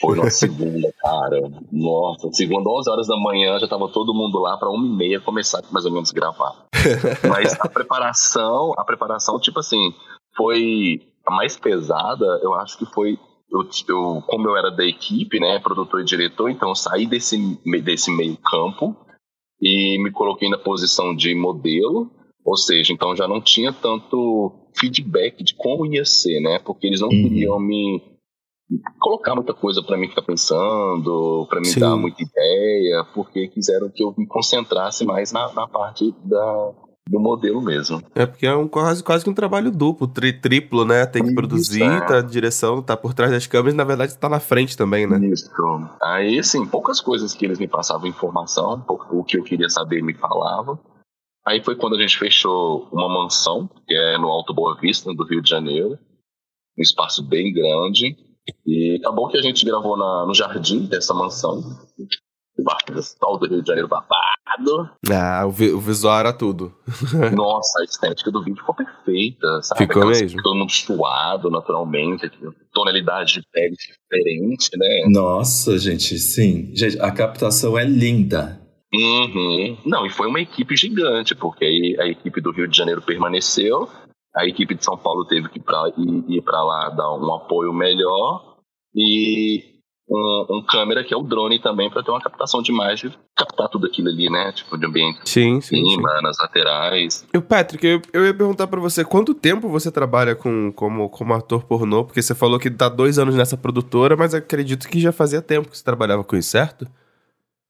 Foi 0.00 0.18
uma 0.18 0.30
segunda, 0.30 0.92
cara. 1.00 1.40
Nossa, 1.70 2.32
segunda, 2.32 2.68
11 2.68 2.90
horas 2.90 3.06
da 3.06 3.16
manhã, 3.16 3.58
já 3.58 3.64
estava 3.64 3.88
todo 3.88 4.14
mundo 4.14 4.38
lá 4.38 4.56
para 4.56 4.70
uma 4.70 4.86
e 4.86 4.90
meia 4.90 5.20
começar 5.20 5.62
mais 5.70 5.84
ou 5.84 5.92
menos 5.92 6.10
gravar. 6.10 6.66
Mas 7.28 7.54
a 7.60 7.68
preparação, 7.68 8.72
a 8.76 8.84
preparação, 8.84 9.38
tipo 9.38 9.60
assim, 9.60 9.92
foi 10.36 11.00
a 11.26 11.30
mais 11.30 11.56
pesada, 11.56 12.24
eu 12.42 12.54
acho 12.54 12.78
que 12.78 12.86
foi 12.86 13.18
eu, 13.50 13.68
eu, 13.88 14.22
como 14.26 14.48
eu 14.48 14.56
era 14.56 14.70
da 14.70 14.84
equipe, 14.84 15.38
né, 15.38 15.58
produtor 15.58 16.00
e 16.00 16.04
diretor, 16.04 16.50
então 16.50 16.70
eu 16.70 16.74
saí 16.74 17.06
desse, 17.06 17.36
desse 17.84 18.10
meio 18.10 18.36
campo 18.38 18.96
e 19.62 20.02
me 20.02 20.10
coloquei 20.10 20.50
na 20.50 20.58
posição 20.58 21.14
de 21.14 21.32
modelo, 21.36 22.10
ou 22.44 22.56
seja, 22.56 22.92
então 22.92 23.14
já 23.14 23.28
não 23.28 23.40
tinha 23.40 23.72
tanto 23.72 24.68
feedback 24.76 25.44
de 25.44 25.54
como 25.54 25.86
ia 25.86 26.04
ser, 26.04 26.40
né? 26.40 26.58
Porque 26.58 26.88
eles 26.88 27.00
não 27.00 27.08
uhum. 27.08 27.22
queriam 27.22 27.60
me 27.60 28.02
colocar 28.98 29.36
muita 29.36 29.54
coisa 29.54 29.82
para 29.82 29.96
mim 29.96 30.08
ficar 30.08 30.22
pensando, 30.22 31.46
para 31.48 31.60
me 31.60 31.66
Sim. 31.66 31.78
dar 31.78 31.94
muita 31.94 32.22
ideia, 32.22 33.04
porque 33.14 33.46
quiseram 33.48 33.88
que 33.90 34.02
eu 34.02 34.12
me 34.16 34.26
concentrasse 34.26 35.04
mais 35.04 35.30
na, 35.30 35.52
na 35.52 35.68
parte 35.68 36.12
da, 36.24 36.72
do 37.08 37.18
modelo 37.18 37.60
mesmo. 37.60 38.02
É 38.14 38.24
porque 38.24 38.46
é 38.46 38.54
um, 38.54 38.68
quase, 38.68 39.02
quase 39.02 39.24
que 39.24 39.30
um 39.30 39.34
trabalho 39.34 39.70
duplo, 39.70 40.06
tri, 40.06 40.32
triplo, 40.32 40.84
né? 40.84 41.04
Tem 41.04 41.22
que 41.22 41.28
Isso, 41.28 41.36
produzir, 41.36 41.82
é. 41.82 42.00
tá 42.00 42.18
a 42.18 42.22
direção, 42.22 42.82
tá 42.82 42.96
por 42.96 43.12
trás 43.12 43.32
das 43.32 43.46
câmeras, 43.46 43.74
na 43.74 43.84
verdade 43.84 44.16
tá 44.16 44.28
na 44.28 44.40
frente 44.40 44.76
também, 44.76 45.06
né? 45.06 45.18
Isso. 45.26 45.50
Aí, 46.02 46.38
assim, 46.38 46.66
poucas 46.66 47.00
coisas 47.00 47.34
que 47.34 47.44
eles 47.44 47.58
me 47.58 47.68
passavam 47.68 48.06
informação, 48.06 48.84
o 48.88 49.24
que 49.24 49.36
eu 49.36 49.42
queria 49.42 49.68
saber 49.68 50.02
me 50.02 50.14
falava. 50.14 50.78
Aí 51.44 51.62
foi 51.62 51.74
quando 51.74 51.96
a 51.96 52.00
gente 52.00 52.18
fechou 52.18 52.88
uma 52.92 53.08
mansão, 53.08 53.68
que 53.86 53.94
é 53.94 54.16
no 54.16 54.28
Alto 54.28 54.54
Boa 54.54 54.78
Vista, 54.80 55.12
do 55.12 55.24
Rio 55.24 55.42
de 55.42 55.50
Janeiro, 55.50 55.98
um 56.78 56.82
espaço 56.82 57.22
bem 57.22 57.52
grande. 57.52 58.16
E 58.66 58.96
acabou 59.00 59.28
que 59.28 59.36
a 59.36 59.42
gente 59.42 59.64
gravou 59.64 59.96
na, 59.96 60.26
no 60.26 60.34
jardim 60.34 60.86
dessa 60.86 61.14
mansão, 61.14 61.62
o 62.58 63.02
sol 63.02 63.38
do 63.38 63.48
Rio 63.48 63.62
de 63.62 63.68
Janeiro 63.68 63.88
babá, 63.88 64.34
animado. 64.52 64.90
Ah, 65.10 65.46
o, 65.46 65.50
vi 65.50 65.70
o 65.70 65.80
visual 65.80 66.18
era 66.18 66.32
tudo. 66.32 66.72
Nossa, 67.34 67.80
a 67.80 67.84
estética 67.84 68.30
do 68.30 68.42
vídeo 68.42 68.58
ficou 68.58 68.74
perfeita, 68.74 69.62
sabe? 69.62 69.80
Ficou 69.80 70.02
Aquelas, 70.02 70.22
mesmo. 70.22 70.42
Todo 70.42 70.56
mundo 70.56 70.70
suado 70.70 71.50
naturalmente, 71.50 72.30
tonalidade 72.72 73.34
de 73.34 73.42
pele 73.52 73.74
diferente, 73.74 74.70
né? 74.76 75.04
Nossa, 75.08 75.78
gente, 75.78 76.18
sim. 76.18 76.70
Gente, 76.74 77.00
a 77.00 77.10
captação 77.10 77.78
é 77.78 77.84
linda. 77.84 78.60
Uhum. 78.94 79.78
Não, 79.86 80.04
e 80.04 80.10
foi 80.10 80.28
uma 80.28 80.40
equipe 80.40 80.76
gigante, 80.76 81.34
porque 81.34 81.64
aí 81.64 81.96
a 81.98 82.06
equipe 82.06 82.40
do 82.40 82.52
Rio 82.52 82.68
de 82.68 82.76
Janeiro 82.76 83.00
permaneceu, 83.00 83.88
a 84.36 84.46
equipe 84.46 84.74
de 84.74 84.84
São 84.84 84.98
Paulo 84.98 85.24
teve 85.24 85.48
que 85.48 85.58
ir 85.58 85.62
para 85.62 85.88
ir, 85.96 86.24
ir 86.28 86.42
para 86.42 86.62
lá 86.62 86.90
dar 86.90 87.14
um 87.14 87.34
apoio 87.34 87.72
melhor 87.72 88.58
e 88.94 89.71
um, 90.08 90.46
um, 90.50 90.62
câmera 90.62 91.04
que 91.04 91.14
é 91.14 91.16
o 91.16 91.22
drone 91.22 91.60
também 91.60 91.90
para 91.90 92.02
ter 92.02 92.10
uma 92.10 92.20
captação 92.20 92.60
de 92.60 92.70
imagem, 92.70 93.12
captar 93.36 93.68
tudo 93.68 93.86
aquilo 93.86 94.08
ali, 94.08 94.28
né? 94.28 94.52
Tipo, 94.52 94.76
de 94.76 94.86
ambiente 94.86 95.20
sim, 95.24 95.60
sim, 95.60 95.76
cima, 95.76 96.16
sim. 96.16 96.22
nas 96.22 96.36
laterais. 96.40 97.26
E 97.32 97.38
o 97.38 97.42
Patrick, 97.42 97.86
eu, 97.86 98.02
eu 98.12 98.26
ia 98.26 98.34
perguntar 98.34 98.66
para 98.66 98.80
você, 98.80 99.04
quanto 99.04 99.34
tempo 99.34 99.68
você 99.68 99.90
trabalha 99.90 100.34
com, 100.34 100.72
como, 100.72 101.08
como 101.08 101.34
ator 101.34 101.64
pornô? 101.64 102.04
Porque 102.04 102.22
você 102.22 102.34
falou 102.34 102.58
que 102.58 102.70
tá 102.70 102.88
dois 102.88 103.18
anos 103.18 103.34
nessa 103.34 103.56
produtora, 103.56 104.16
mas 104.16 104.34
acredito 104.34 104.88
que 104.88 105.00
já 105.00 105.12
fazia 105.12 105.40
tempo 105.40 105.68
que 105.68 105.78
você 105.78 105.84
trabalhava 105.84 106.24
com 106.24 106.36
isso, 106.36 106.50
certo? 106.50 106.86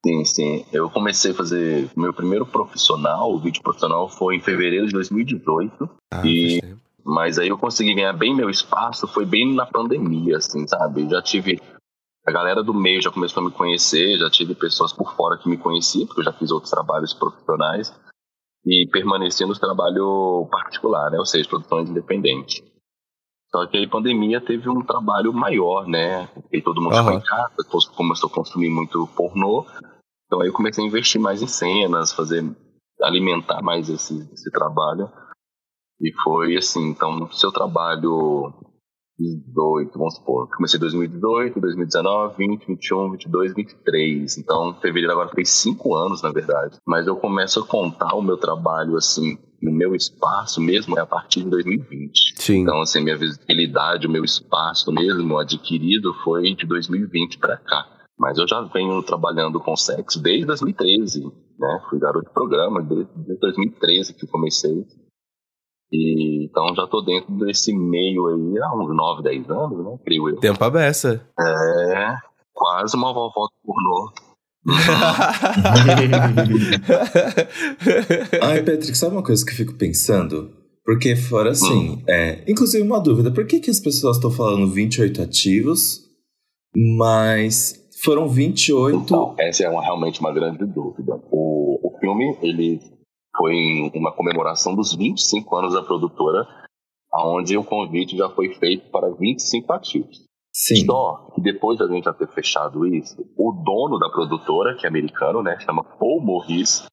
Sim, 0.05 0.25
sim. 0.25 0.67
Eu 0.73 0.91
comecei 0.91 1.31
a 1.31 1.35
fazer 1.35 1.89
meu 1.97 2.12
primeiro 2.12 2.45
profissional, 2.45 3.33
o 3.33 3.39
vídeo 3.39 3.62
profissional, 3.62 4.09
foi 4.09 4.37
em 4.37 4.41
fevereiro 4.41 4.87
de 4.87 4.93
2018. 4.93 5.89
Ah, 6.12 6.23
e 6.27 6.61
mas 7.05 7.39
aí 7.39 7.49
eu 7.49 7.59
consegui 7.59 7.95
ganhar 7.95 8.12
bem 8.12 8.35
meu 8.35 8.49
espaço, 8.49 9.07
foi 9.07 9.27
bem 9.27 9.55
na 9.55 9.67
pandemia, 9.67 10.37
assim, 10.37 10.67
sabe? 10.67 11.09
Já 11.09 11.21
tive. 11.21 11.61
A 12.26 12.31
galera 12.31 12.62
do 12.62 12.73
meio 12.73 13.02
já 13.02 13.11
começou 13.11 13.43
a 13.43 13.47
me 13.47 13.52
conhecer, 13.52 14.17
já 14.17 14.31
tive 14.31 14.55
pessoas 14.55 14.93
por 14.93 15.14
fora 15.17 15.38
que 15.38 15.49
me 15.49 15.59
conheciam, 15.59 16.07
porque 16.07 16.21
eu 16.21 16.25
já 16.25 16.33
fiz 16.33 16.50
outros 16.50 16.71
trabalhos 16.71 17.12
profissionais. 17.12 17.93
E 18.64 18.87
permaneci 18.93 19.45
no 19.45 19.59
trabalho 19.59 20.47
particular, 20.49 21.11
né? 21.11 21.19
Ou 21.19 21.26
seja, 21.26 21.49
produções 21.49 21.91
independentes. 21.91 22.62
Só 23.50 23.67
que 23.67 23.76
aí 23.76 23.85
a 23.85 23.91
pandemia 23.91 24.41
teve 24.41 24.69
um 24.69 24.83
trabalho 24.85 25.33
maior, 25.33 25.87
né? 25.87 26.29
Porque 26.29 26.62
todo 26.62 26.81
mundo 26.81 26.95
uhum. 26.95 27.02
ficou 27.02 27.19
em 27.19 27.23
casa, 27.23 27.91
começou 27.97 28.31
a 28.31 28.33
consumir 28.33 28.71
muito 28.71 29.07
pornô. 29.17 29.67
Então 30.26 30.41
aí 30.41 30.49
eu 30.49 30.52
comecei 30.55 30.83
a 30.83 30.87
investir 30.87 31.21
mais 31.21 31.43
em 31.43 31.47
cenas, 31.49 32.12
fazer 32.12 32.43
alimentar 33.02 33.61
mais 33.62 33.91
esse, 33.91 34.29
esse 34.33 34.50
trabalho. 34.50 35.11
E 36.00 36.12
foi 36.23 36.57
assim, 36.57 36.88
então, 36.88 37.31
seu 37.33 37.52
trabalho 37.52 38.52
18, 39.19 39.99
vamos 39.99 40.14
supor, 40.14 40.49
comecei 40.57 40.78
em 40.78 40.81
2018, 40.81 41.61
2019, 41.61 42.35
20, 42.38 42.66
21, 42.66 43.11
22, 43.12 43.54
23. 43.54 44.38
Então, 44.38 44.75
fevereiro 44.81 45.12
agora 45.12 45.28
fez 45.35 45.50
cinco 45.50 45.95
anos, 45.95 46.23
na 46.23 46.31
verdade. 46.31 46.76
Mas 46.87 47.07
eu 47.07 47.16
começo 47.16 47.61
a 47.61 47.66
contar 47.66 48.14
o 48.14 48.23
meu 48.23 48.37
trabalho, 48.37 48.97
assim, 48.97 49.38
no 49.62 49.71
meu 49.71 49.95
espaço 49.95 50.61
mesmo, 50.61 50.99
é 50.99 51.02
a 51.02 51.07
partir 51.07 51.45
de 51.45 51.50
2020. 51.50 52.35
Sim. 52.37 52.62
Então, 52.62 52.81
assim, 52.81 53.00
minha 53.00 53.16
visibilidade, 53.16 54.07
o 54.07 54.11
meu 54.11 54.25
espaço 54.25 54.90
mesmo 54.92 55.38
adquirido 55.38 56.12
foi 56.25 56.54
de 56.54 56.66
2020 56.66 57.38
para 57.38 57.57
cá. 57.57 57.87
Mas 58.19 58.38
eu 58.38 58.47
já 58.47 58.61
venho 58.62 59.02
trabalhando 59.02 59.59
com 59.59 59.76
sexo 59.76 60.23
desde 60.23 60.47
2013, 60.47 61.25
né? 61.59 61.81
Fui 61.88 61.99
garoto 61.99 62.26
de 62.26 62.35
programa 62.35 62.83
desde 62.83 63.40
2013 63.40 64.14
que 64.14 64.26
comecei. 64.26 64.87
E, 65.93 66.47
então 66.47 66.75
já 66.75 66.87
tô 66.87 67.03
dentro 67.03 67.31
desse 67.37 67.77
meio 67.77 68.27
aí 68.29 68.59
há 68.59 68.75
uns 68.75 68.97
9, 68.97 69.23
10 69.23 69.51
anos, 69.51 69.85
né? 69.85 69.99
Creio 70.05 70.31
eu. 70.31 70.37
Tempo 70.37 70.65
a 70.65 70.71
beça. 70.71 71.21
É, 71.39 72.17
quase 72.55 72.97
uma 72.97 73.13
vovó 73.13 73.49
pornô. 73.63 74.13
Ai, 78.41 78.63
Patrick, 78.65 78.97
sabe 78.97 79.15
uma 79.17 79.23
coisa 79.23 79.45
que 79.45 79.51
eu 79.51 79.57
fico 79.57 79.75
pensando? 79.75 80.51
Porque 80.85 81.15
fora 81.15 81.51
assim, 81.51 81.91
hum. 81.91 82.03
é, 82.09 82.43
inclusive 82.51 82.83
uma 82.83 83.01
dúvida, 83.01 83.31
por 83.31 83.47
que, 83.47 83.61
que 83.61 83.71
as 83.71 83.81
pessoas 83.81 84.17
estão 84.17 84.31
falando 84.31 84.73
28 84.73 85.21
ativos, 85.21 86.01
mas 86.97 87.75
foram 88.03 88.29
28... 88.29 88.97
Então, 88.99 89.35
essa 89.39 89.65
é 89.65 89.69
uma, 89.69 89.83
realmente 89.83 90.21
uma 90.21 90.33
grande 90.33 90.65
dúvida. 90.65 91.21
O, 91.31 91.79
o 91.83 91.99
filme, 92.01 92.37
ele 92.43 92.81
foi 93.37 93.91
uma 93.95 94.12
comemoração 94.12 94.75
dos 94.75 94.95
25 94.95 95.57
anos 95.57 95.75
da 95.75 95.83
produtora, 95.83 96.47
onde 97.15 97.57
o 97.57 97.65
convite 97.65 98.17
já 98.17 98.29
foi 98.31 98.55
feito 98.55 98.91
para 98.91 99.11
25 99.11 99.73
ativos. 99.73 100.25
Sim. 100.55 100.85
Só 100.85 101.31
que 101.35 101.41
depois 101.41 101.79
da 101.79 101.89
gente 101.89 102.05
já 102.05 102.12
ter 102.12 102.29
fechado 102.29 102.87
isso, 102.87 103.17
o 103.37 103.53
dono 103.53 103.99
da 103.99 104.11
produtora, 104.11 104.77
que 104.77 104.87
é 104.87 104.89
americano, 104.89 105.43
né, 105.43 105.59
chama 105.61 105.83
Paul 105.83 106.21
Morris, 106.21 106.87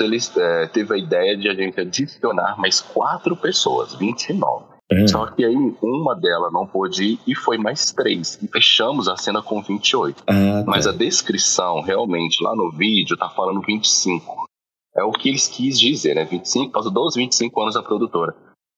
ele 0.00 0.18
é, 0.36 0.66
teve 0.66 0.94
a 0.94 0.98
ideia 0.98 1.36
de 1.36 1.48
a 1.48 1.54
gente 1.54 1.80
adicionar 1.80 2.58
mais 2.58 2.80
quatro 2.80 3.36
pessoas, 3.36 3.94
29. 3.94 4.72
Uhum. 4.90 5.08
Só 5.08 5.26
que 5.26 5.44
aí 5.44 5.54
uma 5.82 6.14
delas 6.14 6.52
não 6.52 6.66
pôde 6.66 7.04
ir 7.04 7.20
e 7.26 7.34
foi 7.34 7.56
mais 7.56 7.92
três. 7.92 8.42
E 8.42 8.48
fechamos 8.48 9.08
a 9.08 9.16
cena 9.16 9.42
com 9.42 9.62
28. 9.62 10.24
Ah, 10.26 10.32
tá. 10.32 10.64
Mas 10.66 10.86
a 10.86 10.92
descrição, 10.92 11.80
realmente, 11.80 12.42
lá 12.42 12.54
no 12.56 12.70
vídeo, 12.70 13.16
tá 13.16 13.28
falando 13.28 13.60
25. 13.60 14.44
É 14.94 15.02
o 15.02 15.12
que 15.12 15.28
eles 15.28 15.48
quis 15.48 15.78
dizer, 15.78 16.14
né? 16.14 16.24
25, 16.24 16.66
por 16.66 16.72
causa 16.72 16.90
dos 16.90 17.14
25 17.14 17.60
anos 17.60 17.74
da 17.74 17.82
produtora. 17.82 18.34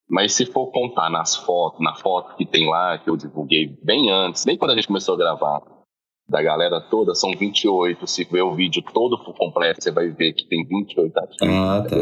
Mas 0.09 0.35
se 0.35 0.47
for 0.47 0.71
contar 0.71 1.11
nas 1.11 1.35
fotos, 1.35 1.81
na 1.81 1.95
foto 1.95 2.37
que 2.37 2.47
tem 2.47 2.69
lá, 2.69 2.99
que 2.99 3.09
eu 3.09 3.17
divulguei 3.17 3.77
bem 3.83 4.11
antes, 4.11 4.45
nem 4.45 4.57
quando 4.57 4.73
a 4.73 4.75
gente 4.75 4.87
começou 4.87 5.15
a 5.15 5.19
gravar, 5.19 5.63
da 6.29 6.43
galera 6.43 6.81
toda, 6.81 7.15
são 7.15 7.31
28. 7.31 8.07
Se 8.07 8.25
ver 8.25 8.43
o 8.43 8.55
vídeo 8.55 8.83
todo 8.93 9.19
completo, 9.35 9.83
você 9.83 9.91
vai 9.91 10.09
ver 10.09 10.33
que 10.33 10.47
tem 10.47 10.65
28 10.67 11.19
ativos. 11.19 11.57
Ah, 11.57 11.85
tá. 11.89 11.97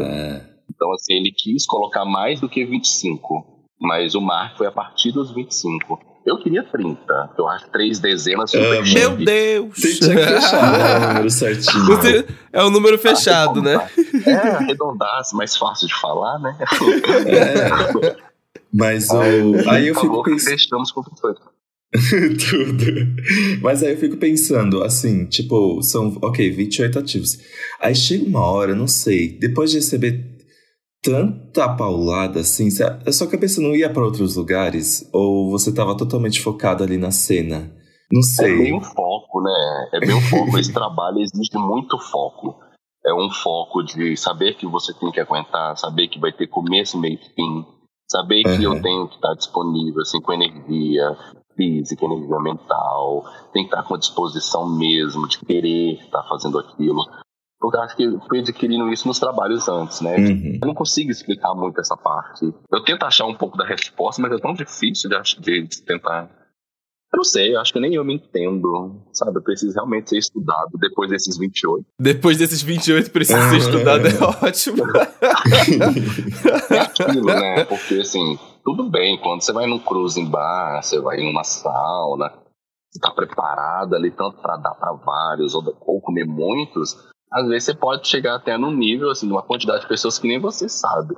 Então, 0.69 0.91
assim, 0.93 1.13
ele 1.13 1.31
quis 1.31 1.65
colocar 1.65 2.05
mais 2.05 2.39
do 2.39 2.49
que 2.49 2.65
25. 2.65 3.65
Mas 3.79 4.15
o 4.15 4.21
mar 4.21 4.55
foi 4.57 4.67
a 4.67 4.71
partir 4.71 5.11
dos 5.11 5.31
25. 5.31 5.99
Eu 6.25 6.37
queria 6.37 6.63
30. 6.63 7.31
Eu 7.37 7.47
acho 7.47 7.69
três 7.69 7.99
dezenas 7.99 8.51
super 8.51 8.75
é, 8.75 8.93
Meu 8.93 9.17
Deus! 9.17 9.75
Você 9.75 9.93
tinha 9.95 10.15
que 10.15 10.25
fechar 10.25 10.79
é 10.79 10.97
o 10.97 11.07
número 11.07 11.29
certinho. 11.29 12.25
É 12.53 12.63
o 12.63 12.69
número 12.69 12.97
fechado, 12.97 13.59
ah, 13.59 13.63
né? 13.63 13.89
É, 14.25 14.33
arredondar, 14.33 15.21
mais 15.33 15.57
fácil 15.57 15.87
de 15.87 15.93
falar, 15.95 16.39
né? 16.39 16.57
É. 17.27 18.15
Mas 18.73 19.09
o... 19.09 19.19
aí, 19.19 19.69
aí 19.69 19.87
eu 19.87 19.95
fico 19.95 20.23
pensando... 20.23 20.49
Fechamos 20.49 20.91
com 20.91 21.03
Tudo. 22.49 22.85
Mas 23.61 23.83
aí 23.83 23.91
eu 23.91 23.97
fico 23.97 24.17
pensando, 24.17 24.83
assim, 24.83 25.25
tipo, 25.25 25.81
são, 25.83 26.17
ok, 26.21 26.49
28 26.49 26.99
ativos. 26.99 27.37
Aí 27.79 27.93
chega 27.93 28.25
uma 28.25 28.41
hora, 28.41 28.73
não 28.73 28.87
sei, 28.87 29.37
depois 29.37 29.69
de 29.69 29.77
receber 29.77 30.32
tanta 31.03 31.67
paulada 31.75 32.39
assim? 32.39 32.69
A 33.05 33.11
sua 33.11 33.27
cabeça 33.27 33.61
não 33.61 33.75
ia 33.75 33.91
para 33.91 34.05
outros 34.05 34.37
lugares? 34.37 35.07
Ou 35.13 35.51
você 35.51 35.69
estava 35.69 35.95
totalmente 35.97 36.41
focado 36.41 36.83
ali 36.83 36.97
na 36.97 37.11
cena? 37.11 37.69
Não 38.11 38.21
sei. 38.21 38.53
É 38.53 38.57
bem 38.57 38.77
o 38.77 38.81
foco, 38.81 39.41
né? 39.41 39.89
É 39.93 39.99
bem 39.99 40.15
o 40.15 40.21
foco. 40.21 40.57
Esse 40.57 40.71
trabalho 40.71 41.19
exige 41.19 41.57
muito 41.57 41.99
foco. 41.99 42.55
É 43.05 43.13
um 43.13 43.29
foco 43.29 43.83
de 43.83 44.15
saber 44.15 44.55
que 44.55 44.65
você 44.65 44.93
tem 44.93 45.11
que 45.11 45.19
aguentar, 45.19 45.77
saber 45.77 46.07
que 46.07 46.19
vai 46.19 46.31
ter 46.31 46.47
começo, 46.47 46.97
meio 46.97 47.15
e 47.15 47.35
fim. 47.35 47.65
Saber 48.09 48.43
que 48.43 48.65
uhum. 48.65 48.75
eu 48.75 48.81
tenho 48.81 49.07
que 49.09 49.15
estar 49.15 49.33
disponível, 49.33 50.01
assim, 50.01 50.21
com 50.21 50.31
energia 50.31 51.17
física, 51.55 52.05
energia 52.05 52.39
mental. 52.39 53.25
Tem 53.51 53.63
que 53.63 53.75
estar 53.75 53.83
com 53.83 53.95
a 53.95 53.99
disposição 53.99 54.69
mesmo 54.69 55.27
de 55.27 55.39
querer 55.39 55.99
estar 55.99 56.23
fazendo 56.29 56.59
aquilo. 56.59 57.03
Porque 57.63 57.77
eu 57.77 57.81
acho 57.81 57.95
que 57.95 58.27
fui 58.27 58.39
adquirindo 58.39 58.91
isso 58.91 59.07
nos 59.07 59.17
trabalhos 59.19 59.69
antes, 59.69 60.01
né? 60.01 60.17
Uhum. 60.17 60.59
Eu 60.61 60.67
não 60.67 60.73
consigo 60.73 61.09
explicar 61.09 61.55
muito 61.55 61.79
essa 61.79 61.95
parte. 61.95 62.53
Eu 62.69 62.83
tento 62.83 63.05
achar 63.05 63.25
um 63.25 63.33
pouco 63.33 63.57
da 63.57 63.65
resposta, 63.65 64.21
mas 64.21 64.33
é 64.33 64.37
tão 64.37 64.53
difícil 64.53 65.09
de, 65.39 65.61
de 65.61 65.81
tentar. 65.81 66.29
Eu 67.13 67.17
não 67.17 67.23
sei, 67.23 67.55
eu 67.55 67.61
acho 67.61 67.71
que 67.71 67.79
nem 67.79 67.95
eu 67.95 68.03
me 68.03 68.15
entendo, 68.15 69.01
sabe? 69.13 69.37
Eu 69.37 69.41
preciso 69.41 69.73
realmente 69.75 70.09
ser 70.09 70.17
estudado 70.17 70.71
depois 70.77 71.09
desses 71.09 71.37
28. 71.37 71.85
Depois 71.97 72.37
desses 72.37 72.61
28, 72.61 73.09
precisa 73.11 73.49
ser 73.49 73.55
estudado, 73.55 74.07
é 74.07 74.45
ótimo. 74.45 74.83
é 76.69 76.79
aquilo, 76.79 77.27
né? 77.27 77.63
Porque, 77.63 77.93
assim, 77.95 78.37
tudo 78.65 78.89
bem, 78.89 79.17
quando 79.21 79.41
você 79.41 79.53
vai 79.53 79.67
num 79.67 79.79
cruising 79.79 80.25
bar, 80.25 80.83
você 80.83 80.99
vai 80.99 81.21
em 81.21 81.31
uma 81.31 81.45
sauna, 81.45 82.29
você 82.91 82.99
tá 82.99 83.11
preparado 83.11 83.95
ali 83.95 84.11
tanto 84.11 84.41
para 84.41 84.57
dar 84.57 84.75
para 84.75 84.91
vários 84.91 85.55
ou, 85.55 85.63
ou 85.79 86.01
comer 86.01 86.25
muitos, 86.25 87.12
às 87.33 87.47
vezes 87.47 87.65
você 87.65 87.73
pode 87.73 88.07
chegar 88.07 88.35
até 88.35 88.57
num 88.57 88.71
nível, 88.71 89.09
assim, 89.09 89.25
de 89.25 89.33
uma 89.33 89.41
quantidade 89.41 89.81
de 89.81 89.87
pessoas 89.87 90.19
que 90.19 90.27
nem 90.27 90.39
você 90.39 90.69
sabe. 90.69 91.15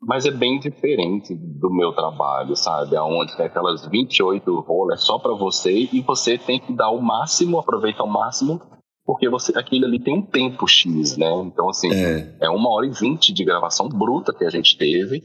Mas 0.00 0.24
é 0.24 0.30
bem 0.30 0.58
diferente 0.58 1.34
do 1.34 1.70
meu 1.70 1.92
trabalho, 1.92 2.56
sabe? 2.56 2.96
Onde 2.96 3.36
tem 3.36 3.46
aquelas 3.46 3.84
28 3.86 4.60
rolas 4.60 5.02
só 5.02 5.18
para 5.18 5.34
você 5.34 5.88
e 5.92 6.00
você 6.00 6.38
tem 6.38 6.58
que 6.58 6.72
dar 6.72 6.90
o 6.90 7.02
máximo, 7.02 7.58
aproveitar 7.58 8.04
o 8.04 8.08
máximo, 8.08 8.62
porque 9.04 9.28
você 9.28 9.58
aquilo 9.58 9.84
ali 9.84 9.98
tem 9.98 10.14
um 10.14 10.22
tempo 10.22 10.66
X, 10.66 11.16
né? 11.16 11.30
Então, 11.44 11.68
assim, 11.68 11.92
é, 11.92 12.36
é 12.42 12.48
uma 12.48 12.70
hora 12.70 12.86
e 12.86 12.90
vinte 12.90 13.32
de 13.32 13.44
gravação 13.44 13.88
bruta 13.88 14.32
que 14.32 14.44
a 14.44 14.50
gente 14.50 14.78
teve, 14.78 15.22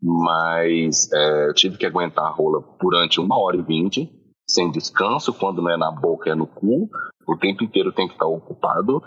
mas 0.00 1.10
é, 1.12 1.48
eu 1.48 1.54
tive 1.54 1.78
que 1.78 1.86
aguentar 1.86 2.26
a 2.26 2.30
rola 2.30 2.62
durante 2.80 3.18
uma 3.18 3.38
hora 3.38 3.56
e 3.56 3.62
vinte, 3.62 4.10
sem 4.46 4.70
descanso, 4.70 5.32
quando 5.32 5.62
não 5.62 5.70
é 5.70 5.76
na 5.76 5.90
boca 5.90 6.30
é 6.30 6.34
no 6.34 6.46
cu, 6.46 6.90
o 7.26 7.36
tempo 7.36 7.64
inteiro 7.64 7.92
tem 7.92 8.06
que 8.06 8.14
estar 8.14 8.26
ocupado. 8.26 9.02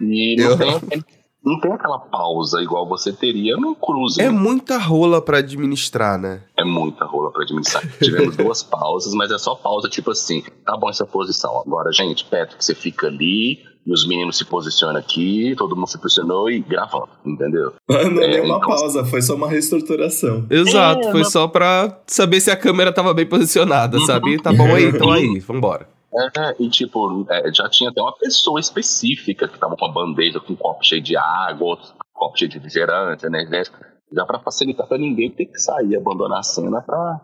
E 0.00 0.36
não 0.36 0.50
eu... 0.50 0.80
tem 0.80 1.04
não 1.44 1.58
tem 1.60 1.72
aquela 1.72 1.98
pausa 1.98 2.60
igual 2.60 2.86
você 2.86 3.12
teria 3.12 3.56
no 3.56 3.74
cruze. 3.74 4.20
É 4.20 4.28
muita 4.28 4.76
rola 4.76 5.22
para 5.22 5.38
administrar, 5.38 6.18
né? 6.18 6.42
É 6.58 6.64
muita 6.64 7.04
rola 7.04 7.30
para 7.30 7.42
administrar. 7.42 7.82
Tivemos 7.98 8.36
duas 8.36 8.62
pausas, 8.62 9.14
mas 9.14 9.30
é 9.30 9.38
só 9.38 9.54
pausa 9.54 9.88
tipo 9.88 10.10
assim, 10.10 10.42
tá 10.66 10.76
bom 10.76 10.90
essa 10.90 11.06
posição. 11.06 11.62
Agora, 11.64 11.92
gente, 11.92 12.24
Patrick, 12.24 12.62
você 12.62 12.74
fica 12.74 13.06
ali, 13.06 13.60
e 13.86 13.92
os 13.92 14.06
meninos 14.06 14.36
se 14.36 14.44
posicionam 14.44 14.98
aqui, 14.98 15.54
todo 15.56 15.74
mundo 15.74 15.88
se 15.88 15.96
posicionou 15.96 16.50
e 16.50 16.60
gravando, 16.60 17.08
entendeu? 17.24 17.72
Não 17.88 17.96
é, 17.96 18.32
deu 18.32 18.44
uma 18.44 18.56
então... 18.56 18.68
pausa, 18.68 19.04
foi 19.04 19.22
só 19.22 19.34
uma 19.34 19.48
reestruturação. 19.48 20.44
Exato, 20.50 21.08
é, 21.08 21.10
foi 21.12 21.24
só 21.24 21.48
pra 21.48 21.98
saber 22.06 22.40
se 22.40 22.50
a 22.50 22.56
câmera 22.56 22.92
tava 22.92 23.14
bem 23.14 23.24
posicionada, 23.24 23.96
uhum. 23.96 24.04
sabe? 24.04 24.42
Tá 24.42 24.52
bom 24.52 24.66
aí, 24.74 24.84
então 24.84 25.10
aí, 25.10 25.38
vambora. 25.38 25.88
É, 26.12 26.56
e 26.58 26.70
tipo, 26.70 27.26
é, 27.30 27.52
já 27.52 27.68
tinha 27.68 27.90
até 27.90 28.00
uma 28.00 28.16
pessoa 28.16 28.58
específica 28.58 29.46
que 29.46 29.58
tava 29.58 29.76
com 29.76 29.84
a 29.84 29.92
bandeja 29.92 30.40
com 30.40 30.54
um 30.54 30.56
copo 30.56 30.84
cheio 30.84 31.02
de 31.02 31.16
água, 31.16 31.68
outro 31.68 31.94
copo 32.14 32.36
cheio 32.36 32.50
de 32.50 32.56
refrigerante, 32.56 33.26
energético, 33.26 33.78
já 34.12 34.24
para 34.24 34.40
facilitar 34.40 34.86
para 34.86 34.98
ninguém 34.98 35.30
ter 35.30 35.46
que 35.46 35.58
sair, 35.58 35.96
abandonar 35.96 36.40
a 36.40 36.42
cena 36.42 36.80
pra, 36.80 37.20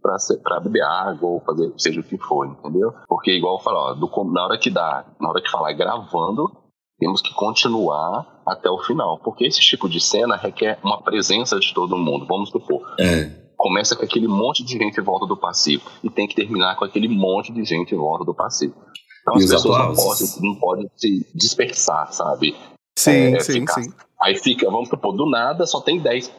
pra, 0.00 0.18
ser, 0.18 0.36
pra 0.38 0.60
beber 0.60 0.82
água 0.82 1.28
ou 1.28 1.40
fazer 1.40 1.72
seja 1.76 2.00
o 2.00 2.04
que 2.04 2.16
for, 2.16 2.46
entendeu? 2.46 2.92
Porque 3.08 3.32
igual 3.32 3.56
eu 3.56 3.62
falo, 3.62 3.76
ó, 3.76 3.94
do, 3.94 4.08
na 4.32 4.44
hora 4.44 4.58
que 4.58 4.70
dá, 4.70 5.04
na 5.20 5.28
hora 5.28 5.42
que 5.42 5.50
falar 5.50 5.72
gravando, 5.72 6.50
temos 6.98 7.20
que 7.20 7.34
continuar 7.34 8.40
até 8.46 8.70
o 8.70 8.78
final, 8.78 9.18
porque 9.18 9.44
esse 9.44 9.60
tipo 9.60 9.88
de 9.88 10.00
cena 10.00 10.36
requer 10.36 10.78
uma 10.82 11.02
presença 11.02 11.58
de 11.58 11.74
todo 11.74 11.98
mundo, 11.98 12.24
vamos 12.24 12.50
supor. 12.50 12.94
É 13.00 13.45
começa 13.56 13.96
com 13.96 14.04
aquele 14.04 14.28
monte 14.28 14.62
de 14.62 14.78
gente 14.78 15.00
em 15.00 15.02
volta 15.02 15.26
do 15.26 15.36
passivo 15.36 15.82
e 16.04 16.10
tem 16.10 16.28
que 16.28 16.34
terminar 16.34 16.76
com 16.76 16.84
aquele 16.84 17.08
monte 17.08 17.52
de 17.52 17.64
gente 17.64 17.94
em 17.94 17.98
volta 17.98 18.24
do 18.24 18.34
passivo. 18.34 18.74
Então 19.22 19.40
e 19.40 19.44
as 19.44 19.50
pessoas 19.50 19.78
não 19.78 19.94
podem, 19.94 20.26
não 20.40 20.54
podem, 20.54 20.90
se 20.94 21.26
dispersar, 21.34 22.12
sabe? 22.12 22.54
Sim, 22.96 23.34
é, 23.34 23.40
sim, 23.40 23.60
ficar, 23.60 23.82
sim. 23.82 23.92
Aí 24.20 24.36
fica, 24.36 24.70
vamos 24.70 24.88
supor, 24.88 25.16
do 25.16 25.28
nada 25.28 25.66
só 25.66 25.80
tem 25.80 25.98
10 25.98 26.30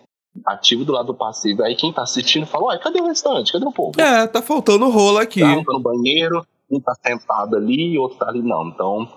ativo 0.46 0.86
do 0.86 0.94
lado 0.94 1.08
do 1.08 1.16
passivo. 1.16 1.64
Aí 1.64 1.76
quem 1.76 1.92
tá 1.92 2.04
assistindo 2.04 2.46
fala, 2.46 2.66
uai, 2.66 2.80
cadê 2.80 3.02
o 3.02 3.08
restante? 3.08 3.52
Cadê 3.52 3.66
o 3.66 3.72
povo? 3.72 4.00
É, 4.00 4.28
tá 4.28 4.42
faltando 4.42 4.90
rolo 4.90 5.18
aqui. 5.18 5.42
Tá, 5.42 5.56
tá 5.56 5.74
no 5.74 5.80
banheiro, 5.80 6.46
um 6.72 6.80
tá 6.80 6.94
sentado 7.06 7.56
ali, 7.56 7.98
outro 7.98 8.18
tá 8.18 8.30
ali, 8.30 8.42
não. 8.42 8.68
Então 8.68 9.08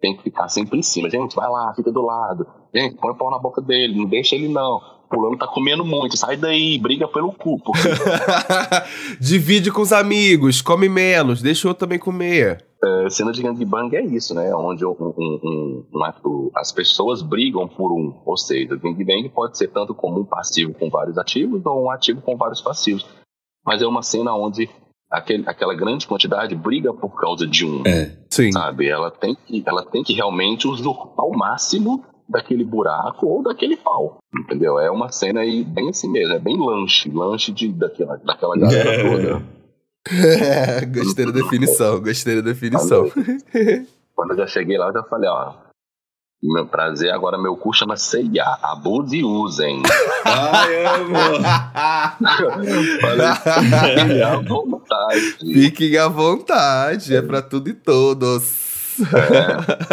tem 0.00 0.16
que 0.16 0.22
ficar 0.22 0.48
sempre 0.48 0.78
em 0.78 0.82
cima. 0.82 1.08
Gente, 1.08 1.36
vai 1.36 1.48
lá, 1.48 1.72
fica 1.74 1.92
do 1.92 2.02
lado. 2.02 2.46
Gente, 2.74 2.96
põe 2.96 3.12
o 3.12 3.14
pau 3.14 3.30
na 3.30 3.38
boca 3.38 3.60
dele, 3.62 3.96
não 3.96 4.06
deixa 4.06 4.34
ele 4.34 4.48
não 4.48 4.93
fulano 5.14 5.38
tá 5.38 5.46
comendo 5.46 5.84
muito, 5.84 6.16
sai 6.16 6.36
daí, 6.36 6.78
briga 6.78 7.06
pelo 7.06 7.32
cu. 7.32 7.60
Divide 9.20 9.70
com 9.70 9.82
os 9.82 9.92
amigos, 9.92 10.60
come 10.60 10.88
menos, 10.88 11.40
deixa 11.40 11.66
o 11.66 11.70
outro 11.70 11.86
também 11.86 11.98
comer. 11.98 12.64
É, 12.82 13.08
cena 13.08 13.32
de 13.32 13.42
gangbang 13.42 13.96
é 13.96 14.04
isso, 14.04 14.34
né? 14.34 14.54
Onde 14.54 14.84
um, 14.84 14.94
um, 15.00 15.84
um, 15.94 16.50
as 16.54 16.70
pessoas 16.70 17.22
brigam 17.22 17.66
por 17.66 17.92
um. 17.92 18.20
Ou 18.26 18.36
seja, 18.36 18.76
gangbang 18.76 19.28
pode 19.30 19.56
ser 19.56 19.68
tanto 19.68 19.94
como 19.94 20.20
um 20.20 20.24
passivo 20.24 20.74
com 20.74 20.90
vários 20.90 21.16
ativos 21.16 21.64
ou 21.64 21.84
um 21.84 21.90
ativo 21.90 22.20
com 22.20 22.36
vários 22.36 22.60
passivos. 22.60 23.06
Mas 23.64 23.80
é 23.80 23.86
uma 23.86 24.02
cena 24.02 24.34
onde 24.34 24.68
aquele, 25.10 25.44
aquela 25.46 25.74
grande 25.74 26.06
quantidade 26.06 26.54
briga 26.54 26.92
por 26.92 27.18
causa 27.18 27.46
de 27.46 27.64
um. 27.64 27.82
É, 27.86 28.18
sim. 28.30 28.52
Sabe? 28.52 28.88
Ela 28.88 29.10
tem, 29.10 29.34
que, 29.34 29.62
ela 29.64 29.84
tem 29.86 30.02
que 30.02 30.12
realmente 30.12 30.68
usurpar 30.68 31.24
o 31.24 31.36
máximo 31.36 32.04
daquele 32.28 32.64
buraco 32.64 33.26
ou 33.26 33.42
daquele 33.42 33.76
pau. 33.76 34.18
Entendeu? 34.34 34.78
É 34.78 34.90
uma 34.90 35.10
cena 35.10 35.40
aí 35.40 35.64
bem 35.64 35.90
assim 35.90 36.10
mesmo, 36.10 36.34
é 36.34 36.38
bem 36.38 36.58
lanche, 36.58 37.10
lanche 37.10 37.52
de, 37.52 37.68
daquela, 37.68 38.16
daquela 38.16 38.56
galera 38.56 38.90
é. 38.90 39.02
toda. 39.02 39.42
É, 40.10 40.84
gostei 40.86 41.26
da 41.26 41.32
definição, 41.32 42.00
gostei 42.00 42.36
da 42.36 42.42
definição. 42.42 43.10
Quando 44.14 44.32
eu 44.32 44.36
já 44.38 44.46
cheguei 44.46 44.76
lá, 44.76 44.88
eu 44.88 44.92
já 44.92 45.02
falei, 45.04 45.28
ó, 45.28 45.54
meu 46.46 46.66
prazer, 46.66 47.10
agora 47.10 47.38
meu 47.38 47.56
cu 47.56 47.72
chama 47.72 47.96
CIA. 47.96 48.44
Abuse 48.62 49.16
e 49.16 49.24
usem. 49.24 49.82
Ai, 50.26 50.84
amo. 50.84 51.14
Falei, 53.00 54.22
à 54.22 54.36
vontade. 54.36 55.38
Fiquem 55.40 55.96
à 55.96 56.06
vontade, 56.06 57.16
é 57.16 57.22
pra 57.22 57.40
tudo 57.40 57.70
e 57.70 57.72
todos. 57.72 58.73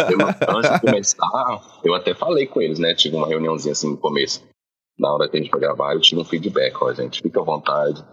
É, 0.02 0.54
antes 0.56 0.70
de 0.72 0.80
começar, 0.80 1.80
eu 1.84 1.94
até 1.94 2.14
falei 2.14 2.46
com 2.46 2.60
eles, 2.60 2.78
né? 2.78 2.94
Tive 2.94 3.16
uma 3.16 3.26
reuniãozinha 3.26 3.72
assim 3.72 3.90
no 3.90 3.96
começo. 3.96 4.42
Na 4.98 5.12
hora 5.12 5.28
que 5.28 5.36
a 5.36 5.40
gente 5.40 5.50
foi 5.50 5.60
gravar, 5.60 5.94
eu 5.94 6.00
tive 6.00 6.20
um 6.20 6.24
feedback, 6.24 6.76
ó, 6.80 6.92
gente, 6.92 7.22
fica 7.22 7.40
à 7.40 7.44
vontade. 7.44 8.04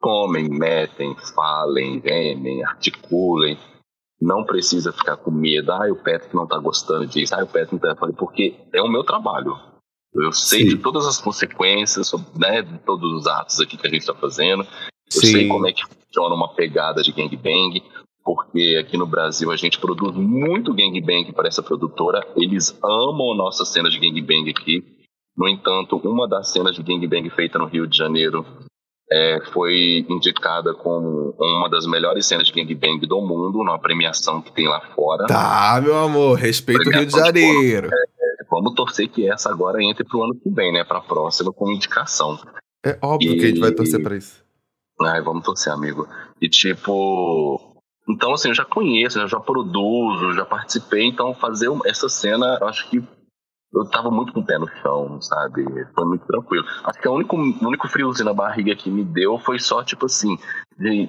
Comem, 0.00 0.48
metem, 0.48 1.16
falem, 1.34 2.00
gemem, 2.04 2.64
articulem. 2.64 3.58
Não 4.20 4.44
precisa 4.44 4.92
ficar 4.92 5.16
com 5.16 5.30
medo. 5.30 5.72
Ah, 5.72 5.90
o 5.90 5.96
Petro 5.96 6.28
não 6.34 6.46
tá 6.46 6.58
gostando 6.58 7.06
disso. 7.06 7.34
Ah, 7.34 7.42
o 7.42 7.46
Petro 7.46 7.74
não 7.74 7.80
tá. 7.80 7.96
Falei, 7.96 8.14
porque 8.14 8.54
é 8.72 8.80
o 8.82 8.88
meu 8.88 9.04
trabalho. 9.04 9.58
Eu 10.14 10.32
sei 10.32 10.62
Sim. 10.62 10.68
de 10.68 10.78
todas 10.78 11.06
as 11.06 11.18
consequências, 11.18 12.12
né, 12.34 12.62
de 12.62 12.78
todos 12.78 13.12
os 13.12 13.26
atos 13.26 13.60
aqui 13.60 13.76
que 13.76 13.86
a 13.86 13.90
gente 13.90 14.00
está 14.00 14.14
fazendo. 14.14 14.62
Eu 14.62 15.20
Sim. 15.20 15.32
sei 15.32 15.48
como 15.48 15.66
é 15.66 15.72
que 15.72 15.82
funciona 15.84 16.34
uma 16.34 16.54
pegada 16.54 17.02
de 17.02 17.12
gangbang 17.12 17.82
porque 18.26 18.76
aqui 18.80 18.96
no 18.96 19.06
Brasil 19.06 19.52
a 19.52 19.56
gente 19.56 19.78
produz 19.78 20.16
muito 20.16 20.74
gangbang 20.74 21.32
para 21.32 21.46
essa 21.46 21.62
produtora. 21.62 22.26
Eles 22.34 22.76
amam 22.82 23.36
nossa 23.36 23.64
cena 23.64 23.88
de 23.88 24.00
gangbang 24.00 24.50
aqui. 24.50 24.84
No 25.36 25.48
entanto, 25.48 25.96
uma 25.98 26.26
das 26.26 26.50
cenas 26.50 26.74
de 26.74 26.82
gangbang 26.82 27.30
feita 27.30 27.56
no 27.56 27.66
Rio 27.66 27.86
de 27.86 27.96
Janeiro 27.96 28.44
é, 29.12 29.38
foi 29.52 30.04
indicada 30.10 30.74
como 30.74 31.36
uma 31.38 31.68
das 31.68 31.86
melhores 31.86 32.26
cenas 32.26 32.48
de 32.48 32.52
gangbang 32.52 33.06
do 33.06 33.20
mundo, 33.20 33.58
numa 33.58 33.78
premiação 33.78 34.42
que 34.42 34.50
tem 34.50 34.66
lá 34.66 34.80
fora. 34.96 35.26
Tá, 35.28 35.80
meu 35.80 35.96
amor, 35.96 36.36
respeito 36.36 36.88
o 36.88 36.92
Rio 36.92 37.06
de 37.06 37.12
Janeiro. 37.12 37.86
É, 37.86 38.44
vamos 38.50 38.74
torcer 38.74 39.08
que 39.08 39.30
essa 39.30 39.50
agora 39.50 39.80
entre 39.80 40.02
pro 40.02 40.24
ano 40.24 40.34
que 40.34 40.50
vem, 40.50 40.72
né? 40.72 40.82
Pra 40.82 41.00
próxima, 41.00 41.52
como 41.52 41.70
indicação. 41.70 42.36
É 42.84 42.98
óbvio 43.00 43.34
e... 43.34 43.38
que 43.38 43.44
a 43.44 43.48
gente 43.50 43.60
vai 43.60 43.70
torcer 43.70 44.02
pra 44.02 44.16
isso. 44.16 44.44
Ai, 45.00 45.22
vamos 45.22 45.44
torcer, 45.44 45.72
amigo. 45.72 46.08
E 46.40 46.48
tipo, 46.48 47.75
então, 48.08 48.32
assim, 48.34 48.48
eu 48.48 48.54
já 48.54 48.64
conheço, 48.64 49.18
né? 49.18 49.24
eu 49.24 49.28
já 49.28 49.40
produzo, 49.40 50.32
já 50.32 50.44
participei, 50.44 51.06
então 51.06 51.34
fazer 51.34 51.68
essa 51.84 52.08
cena, 52.08 52.58
eu 52.60 52.68
acho 52.68 52.88
que 52.88 53.02
eu 53.74 53.84
tava 53.90 54.10
muito 54.10 54.32
com 54.32 54.40
o 54.40 54.46
pé 54.46 54.58
no 54.58 54.68
chão, 54.80 55.20
sabe? 55.20 55.64
Foi 55.94 56.04
muito 56.06 56.24
tranquilo. 56.26 56.64
Acho 56.84 57.00
que 57.00 57.08
o 57.08 57.12
único, 57.12 57.36
o 57.36 57.66
único 57.66 57.88
friozinho 57.88 58.26
na 58.26 58.32
barriga 58.32 58.74
que 58.74 58.90
me 58.90 59.04
deu 59.04 59.38
foi 59.38 59.58
só, 59.58 59.82
tipo 59.82 60.06
assim, 60.06 60.38
de, 60.78 61.08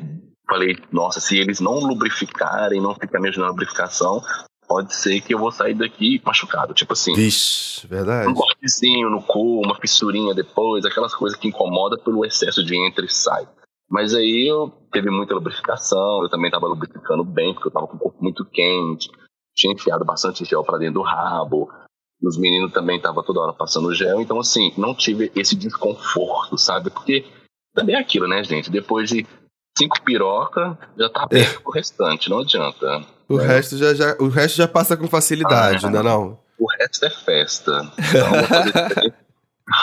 falei, 0.49 0.75
nossa, 0.91 1.19
se 1.19 1.37
eles 1.37 1.59
não 1.59 1.79
lubrificarem, 1.79 2.81
não 2.81 2.95
ficarem 2.95 3.31
na 3.37 3.49
lubrificação, 3.49 4.21
pode 4.67 4.93
ser 4.95 5.21
que 5.21 5.33
eu 5.33 5.39
vou 5.39 5.51
sair 5.51 5.75
daqui 5.75 6.21
machucado. 6.25 6.73
Tipo 6.73 6.93
assim. 6.93 7.13
Vixe, 7.13 7.87
verdade. 7.87 8.27
Um 8.27 8.33
cortezinho 8.33 9.09
no 9.09 9.21
cu, 9.21 9.61
uma 9.63 9.75
fissurinha 9.75 10.33
depois, 10.33 10.85
aquelas 10.85 11.13
coisas 11.13 11.39
que 11.39 11.47
incomoda 11.47 11.97
pelo 11.97 12.25
excesso 12.25 12.63
de 12.63 12.75
entra 12.75 13.05
e 13.05 13.09
sai. 13.09 13.47
Mas 13.89 14.13
aí 14.13 14.47
eu 14.49 14.69
teve 14.91 15.09
muita 15.09 15.33
lubrificação, 15.33 16.21
eu 16.21 16.29
também 16.29 16.47
estava 16.47 16.67
lubrificando 16.67 17.23
bem, 17.23 17.53
porque 17.53 17.67
eu 17.67 17.69
estava 17.69 17.87
com 17.87 17.95
o 17.95 17.99
corpo 17.99 18.21
muito 18.21 18.45
quente, 18.45 19.09
tinha 19.55 19.73
enfiado 19.73 20.03
bastante 20.03 20.43
gel 20.43 20.63
para 20.63 20.77
dentro 20.77 20.95
do 20.95 21.01
rabo, 21.01 21.69
os 22.21 22.37
meninos 22.37 22.73
também 22.73 22.97
estavam 22.97 23.23
toda 23.23 23.39
hora 23.39 23.53
passando 23.53 23.93
gel, 23.93 24.19
então 24.21 24.39
assim, 24.39 24.73
não 24.77 24.93
tive 24.93 25.31
esse 25.35 25.55
desconforto, 25.55 26.57
sabe? 26.57 26.89
Porque 26.89 27.25
também 27.73 27.95
é 27.95 27.99
aquilo, 27.99 28.27
né, 28.27 28.43
gente? 28.43 28.71
Depois 28.71 29.09
de 29.09 29.25
cinco 29.77 30.01
piroca, 30.01 30.77
já 30.97 31.09
tá 31.09 31.23
aberto 31.23 31.59
é. 31.59 31.61
o 31.63 31.71
restante, 31.71 32.29
não 32.29 32.39
adianta. 32.39 33.05
O, 33.29 33.37
né? 33.37 33.45
resto 33.45 33.77
já, 33.77 33.93
já, 33.93 34.17
o 34.19 34.27
resto 34.27 34.57
já 34.57 34.67
passa 34.67 34.97
com 34.97 35.07
facilidade, 35.07 35.85
ah, 35.85 35.89
não 35.89 35.99
é 35.99 36.03
não? 36.03 36.39
O 36.57 36.65
resto 36.71 37.05
é 37.05 37.09
festa. 37.09 37.91
Então 37.99 38.31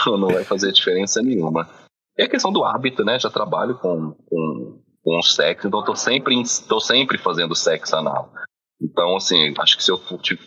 não, 0.07 0.19
vai 0.19 0.19
não 0.19 0.29
vai 0.29 0.45
fazer 0.45 0.73
diferença 0.73 1.23
nenhuma. 1.23 1.69
É 2.17 2.25
a 2.25 2.29
questão 2.29 2.53
do 2.53 2.65
hábito, 2.65 3.05
né? 3.05 3.19
Já 3.19 3.31
trabalho 3.31 3.77
com, 3.79 4.13
com, 4.13 4.83
com 5.03 5.23
sexo, 5.23 5.67
então 5.67 5.83
tô 5.83 5.97
sempre, 5.97 6.35
tô 6.69 6.81
sempre 6.81 7.19
fazendo 7.19 7.55
sexo 7.55 7.97
anal. 7.97 8.33
Então, 8.81 9.17
assim, 9.17 9.55
acho 9.59 9.77
que 9.77 9.85
se 9.85 9.91
eu 9.91 10.01
tipo, 10.19 10.43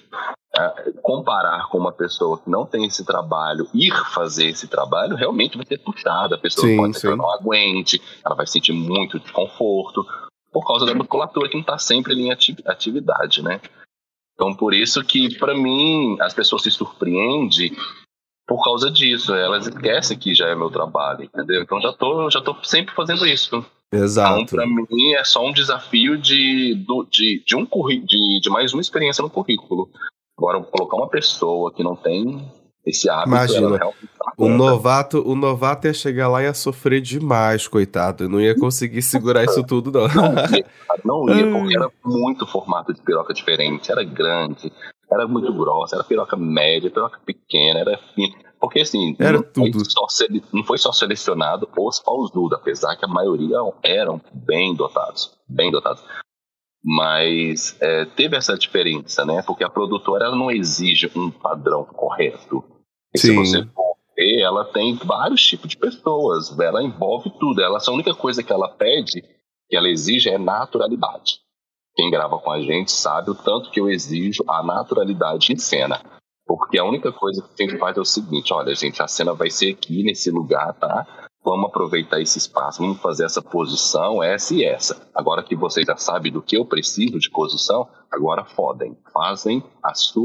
comparar 1.01 1.67
com 1.69 1.77
uma 1.77 1.91
pessoa 1.91 2.39
que 2.39 2.49
não 2.49 2.65
tem 2.65 2.85
esse 2.85 3.05
trabalho, 3.05 3.67
ir 3.73 3.93
fazer 4.13 4.47
esse 4.47 4.67
trabalho, 4.67 5.15
realmente 5.15 5.57
vai 5.57 5.65
ser 5.65 5.77
puxado. 5.79 6.35
A 6.35 6.37
pessoa 6.37 6.67
sim, 6.67 6.77
pode 6.77 6.93
ser 6.95 7.01
que 7.01 7.07
ela 7.07 7.17
não 7.17 7.29
aguente, 7.29 8.01
ela 8.25 8.35
vai 8.35 8.47
sentir 8.47 8.73
muito 8.73 9.19
desconforto 9.19 10.05
por 10.51 10.65
causa 10.65 10.85
da 10.85 10.95
musculatura 10.95 11.49
que 11.49 11.55
não 11.55 11.61
está 11.61 11.77
sempre 11.77 12.13
em 12.13 12.31
atividade, 12.31 13.43
né? 13.43 13.59
Então, 14.33 14.55
por 14.55 14.73
isso 14.73 15.03
que, 15.03 15.37
para 15.37 15.55
mim, 15.55 16.17
as 16.21 16.33
pessoas 16.33 16.63
se 16.63 16.71
surpreendem 16.71 17.75
por 18.47 18.63
causa 18.63 18.89
disso. 18.89 19.35
Elas 19.35 19.67
esquecem 19.67 20.17
que 20.17 20.33
já 20.33 20.47
é 20.47 20.55
meu 20.55 20.69
trabalho, 20.69 21.23
entendeu? 21.23 21.61
Então 21.61 21.81
já 21.81 21.91
tô, 21.91 22.29
já 22.29 22.41
tô 22.41 22.55
sempre 22.63 22.95
fazendo 22.95 23.27
isso. 23.27 23.63
Exato. 23.91 24.39
Então, 24.39 24.57
para 24.57 24.65
mim, 24.65 25.13
é 25.13 25.23
só 25.23 25.45
um 25.45 25.51
desafio 25.51 26.17
de, 26.17 26.75
de, 27.09 27.43
de, 27.45 27.55
um 27.55 27.65
de, 27.65 28.39
de 28.41 28.49
mais 28.49 28.73
uma 28.73 28.81
experiência 28.81 29.21
no 29.21 29.29
currículo. 29.29 29.89
Agora, 30.37 30.61
colocar 30.61 30.97
uma 30.97 31.09
pessoa 31.09 31.73
que 31.73 31.83
não 31.83 31.95
tem 31.95 32.49
esse 32.85 33.09
hábito, 33.09 33.29
Imagina, 33.29 33.79
o 34.37 34.47
novato, 34.47 35.21
o 35.27 35.35
novato 35.35 35.87
ia 35.87 35.93
chegar 35.93 36.29
lá 36.29 36.41
e 36.41 36.45
ia 36.45 36.53
sofrer 36.53 37.01
demais, 37.01 37.67
coitado. 37.67 38.25
Eu 38.25 38.29
não 38.29 38.39
ia 38.39 38.55
conseguir 38.57 39.01
segurar 39.01 39.43
isso 39.43 39.63
tudo, 39.63 39.91
não. 39.91 40.07
Não 40.07 40.15
ia, 40.55 40.65
não 41.03 41.29
ia 41.29 41.51
porque 41.51 41.75
era 41.75 41.91
muito 42.05 42.45
formato 42.45 42.93
de 42.93 43.01
piroca 43.01 43.33
diferente, 43.33 43.91
era 43.91 44.03
grande, 44.03 44.71
Era 45.11 45.27
muito 45.27 45.53
grossa, 45.53 45.95
era 45.95 46.03
piroca 46.03 46.35
média, 46.35 46.91
piroca 46.91 47.19
pequena, 47.25 47.79
era 47.79 47.97
fina. 48.13 48.35
Porque 48.59 48.81
assim, 48.81 49.15
era 49.19 49.37
não, 49.37 49.43
tudo. 49.43 49.73
Foi 49.73 49.85
só, 49.85 50.05
não 50.51 50.63
foi 50.63 50.77
só 50.77 50.91
selecionado 50.91 51.69
os 51.77 51.99
pausudos, 51.99 52.57
apesar 52.57 52.95
que 52.95 53.05
a 53.05 53.07
maioria 53.07 53.57
eram 53.83 54.19
bem 54.33 54.75
dotados. 54.75 55.31
Bem 55.47 55.71
dotados. 55.71 56.03
Mas 56.83 57.75
é, 57.81 58.05
teve 58.05 58.35
essa 58.35 58.57
diferença, 58.57 59.25
né? 59.25 59.41
Porque 59.43 59.63
a 59.63 59.69
produtora 59.69 60.25
ela 60.25 60.35
não 60.35 60.49
exige 60.49 61.11
um 61.15 61.29
padrão 61.29 61.85
correto. 61.85 62.63
E 63.13 63.19
se 63.19 63.35
você 63.35 63.63
for 63.65 63.95
ver, 64.15 64.41
ela 64.41 64.65
tem 64.65 64.95
vários 64.95 65.45
tipos 65.45 65.69
de 65.69 65.77
pessoas, 65.77 66.57
ela 66.59 66.83
envolve 66.83 67.29
tudo. 67.39 67.61
Ela, 67.61 67.79
a 67.85 67.91
única 67.91 68.13
coisa 68.15 68.41
que 68.41 68.51
ela 68.51 68.69
pede, 68.69 69.21
que 69.69 69.75
ela 69.75 69.89
exige, 69.89 70.29
é 70.29 70.37
naturalidade. 70.37 71.39
Quem 71.97 72.11
grava 72.11 72.37
com 72.37 72.51
a 72.51 72.61
gente 72.61 72.91
sabe 72.91 73.31
o 73.31 73.35
tanto 73.35 73.71
que 73.71 73.79
eu 73.79 73.89
exijo 73.89 74.43
a 74.47 74.61
naturalidade 74.61 75.51
em 75.51 75.57
cena. 75.57 75.99
Porque 76.45 76.77
a 76.77 76.85
única 76.85 77.11
coisa 77.11 77.41
que 77.41 77.63
a 77.63 77.67
gente 77.67 77.79
faz 77.79 77.97
é 77.97 77.99
o 77.99 78.05
seguinte: 78.05 78.53
olha, 78.53 78.75
gente, 78.75 79.01
a 79.01 79.07
cena 79.07 79.33
vai 79.33 79.49
ser 79.49 79.71
aqui 79.71 80.03
nesse 80.03 80.29
lugar, 80.29 80.73
tá? 80.75 81.07
Vamos 81.43 81.69
aproveitar 81.69 82.21
esse 82.21 82.37
espaço, 82.37 82.83
vamos 82.83 83.01
fazer 83.01 83.25
essa 83.25 83.41
posição, 83.41 84.21
essa 84.21 84.53
e 84.53 84.63
essa. 84.63 85.09
Agora 85.15 85.41
que 85.41 85.55
vocês 85.55 85.87
já 85.87 85.97
sabem 85.97 86.31
do 86.31 86.41
que 86.41 86.55
eu 86.55 86.65
preciso 86.65 87.17
de 87.17 87.31
posição, 87.31 87.87
agora 88.11 88.45
fodem, 88.45 88.95
fazem 89.11 89.63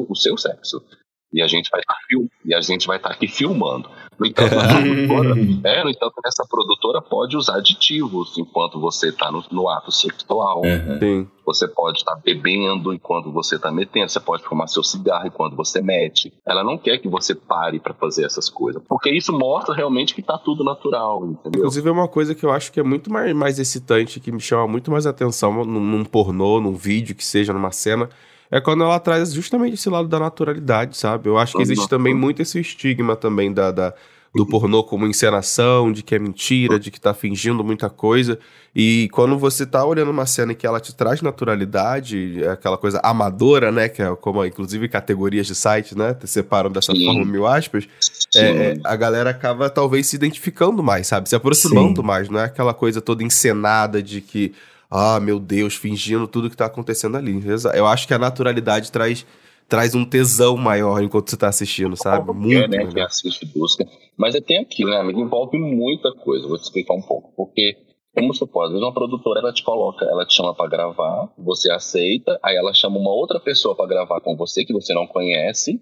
o 0.09 0.15
seu 0.15 0.37
sexo. 0.37 0.85
E 1.33 1.42
a 1.42 1.47
gente 1.47 1.71
vai 1.71 1.81
estar 1.81 1.95
tá 1.95 2.01
e 2.45 2.55
a 2.55 2.61
gente 2.61 2.87
vai 2.87 2.99
estar 2.99 3.09
tá 3.09 3.14
aqui 3.14 3.27
filmando. 3.27 3.88
No 4.18 4.27
entanto, 4.27 4.55
é, 5.64 5.83
no 5.83 5.90
entanto, 5.90 6.14
essa 6.27 6.45
produtora 6.49 7.01
pode 7.01 7.37
usar 7.37 7.57
aditivos 7.57 8.37
enquanto 8.37 8.79
você 8.79 9.09
está 9.09 9.33
no, 9.33 9.42
no, 9.51 9.68
ato 9.68 9.90
sexual. 9.90 10.61
Uhum. 10.62 11.27
Você 11.47 11.66
pode 11.66 11.99
estar 11.99 12.14
tá 12.14 12.21
bebendo 12.23 12.92
enquanto 12.92 13.33
você 13.33 13.57
está 13.57 13.73
metendo. 13.73 14.11
Você 14.11 14.21
pode 14.21 14.45
fumar 14.45 14.68
seu 14.68 14.83
cigarro 14.83 15.27
enquanto 15.27 15.57
você 15.57 15.81
mete. 15.81 16.33
Ela 16.47 16.62
não 16.62 16.77
quer 16.77 16.99
que 16.99 17.09
você 17.09 17.35
pare 17.35 17.81
para 17.81 17.95
fazer 17.95 18.25
essas 18.25 18.49
coisas, 18.51 18.83
porque 18.87 19.11
isso 19.11 19.33
mostra 19.33 19.75
realmente 19.75 20.14
que 20.14 20.21
está 20.21 20.37
tudo 20.38 20.62
natural. 20.62 21.25
Entendeu? 21.25 21.61
Inclusive 21.61 21.88
é 21.88 21.92
uma 21.92 22.09
coisa 22.09 22.35
que 22.35 22.45
eu 22.45 22.53
acho 22.53 22.71
que 22.71 22.79
é 22.79 22.83
muito 22.83 23.11
mais, 23.11 23.35
mais 23.35 23.59
excitante, 23.59 24.21
que 24.21 24.31
me 24.31 24.40
chama 24.40 24.68
muito 24.68 24.90
mais 24.90 25.07
atenção 25.07 25.64
num, 25.64 25.81
num 25.81 26.05
pornô, 26.05 26.61
num 26.61 26.75
vídeo 26.75 27.16
que 27.16 27.25
seja 27.25 27.53
numa 27.53 27.73
cena 27.73 28.09
é 28.53 28.61
quando 28.61 28.85
ela 28.85 29.01
traz 29.01 29.33
justamente 29.33 29.75
esse 29.75 29.88
lado 29.88 30.07
da 30.07 30.21
naturalidade, 30.21 30.95
sabe? 30.99 31.27
Eu 31.27 31.38
acho 31.38 31.57
que 31.57 31.62
existe 31.62 31.88
também 31.88 32.12
muito 32.12 32.43
esse 32.43 32.61
estigma 32.61 33.17
também 33.17 33.51
da, 33.51 33.73
da 33.73 33.95
do 34.35 34.47
pornô 34.47 34.83
como 34.83 35.07
encenação, 35.07 35.93
de 35.93 36.03
que 36.03 36.15
é 36.15 36.19
mentira, 36.19 36.79
de 36.79 36.91
que 36.91 37.01
tá 37.01 37.12
fingindo 37.12 37.62
muita 37.62 37.91
coisa. 37.91 38.38
E 38.75 39.09
quando 39.12 39.38
você 39.38 39.67
tá 39.67 39.85
olhando 39.85 40.11
uma 40.11 40.25
cena 40.25 40.55
que 40.55 40.67
ela 40.67 40.81
te 40.81 40.95
traz 40.95 41.21
naturalidade, 41.21 42.43
é 42.43 42.49
aquela 42.49 42.79
coisa 42.79 42.99
amadora, 43.03 43.71
né? 43.71 43.88
Que 43.88 44.03
é 44.03 44.15
como, 44.17 44.45
inclusive, 44.45 44.88
categorias 44.88 45.47
de 45.47 45.55
site, 45.55 45.97
né? 45.97 46.15
Te 46.15 46.27
separam 46.27 46.71
dessa 46.71 46.95
Sim. 46.95 47.05
forma, 47.05 47.25
mil 47.25 47.47
aspas. 47.47 47.87
É, 48.35 48.79
a 48.85 48.97
galera 48.97 49.31
acaba 49.31 49.69
talvez 49.69 50.07
se 50.07 50.17
identificando 50.17 50.83
mais, 50.83 51.07
sabe? 51.07 51.29
Se 51.29 51.35
aproximando 51.35 52.01
Sim. 52.01 52.07
mais. 52.07 52.29
Não 52.31 52.41
é 52.41 52.45
aquela 52.45 52.73
coisa 52.73 53.03
toda 53.03 53.23
encenada 53.23 54.03
de 54.03 54.23
que 54.23 54.55
ah, 54.95 55.19
meu 55.19 55.41
Deus, 55.41 55.75
fingindo 55.75 56.29
tudo 56.29 56.51
que 56.51 56.57
tá 56.57 56.67
acontecendo 56.67 57.17
ali. 57.17 57.41
Eu 57.75 57.87
acho 57.87 58.07
que 58.07 58.13
a 58.13 58.19
naturalidade 58.19 58.93
traz, 58.93 59.25
traz 59.67 59.95
um 59.95 60.05
tesão 60.05 60.55
maior 60.55 61.03
enquanto 61.03 61.31
você 61.31 61.37
tá 61.39 61.49
assistindo, 61.49 61.97
sabe? 61.97 62.31
Muito. 62.31 62.75
É, 62.75 62.85
né? 62.85 62.93
Quem 62.93 63.03
assiste 63.03 63.47
busca. 63.47 63.87
Mas 64.19 64.35
é, 64.35 64.41
tem 64.43 64.59
aquilo, 64.59 64.91
né, 64.91 64.99
amigo? 64.99 65.19
Envolve 65.19 65.57
muita 65.57 66.13
coisa. 66.13 66.47
Vou 66.47 66.59
te 66.59 66.65
explicar 66.65 66.93
um 66.93 67.01
pouco. 67.01 67.33
Porque, 67.35 67.75
como 68.15 68.35
supor, 68.35 68.65
às 68.65 68.71
vezes 68.71 68.85
uma 68.85 68.93
produtora 68.93 69.41
ela 69.41 69.53
te 69.55 69.65
coloca, 69.65 70.05
ela 70.05 70.27
te 70.27 70.35
chama 70.35 70.55
para 70.55 70.69
gravar, 70.69 71.33
você 71.39 71.73
aceita, 71.73 72.39
aí 72.43 72.55
ela 72.55 72.75
chama 72.75 72.99
uma 72.99 73.15
outra 73.15 73.41
pessoa 73.41 73.75
para 73.75 73.87
gravar 73.87 74.21
com 74.21 74.37
você 74.37 74.63
que 74.63 74.75
você 74.75 74.93
não 74.93 75.07
conhece. 75.07 75.81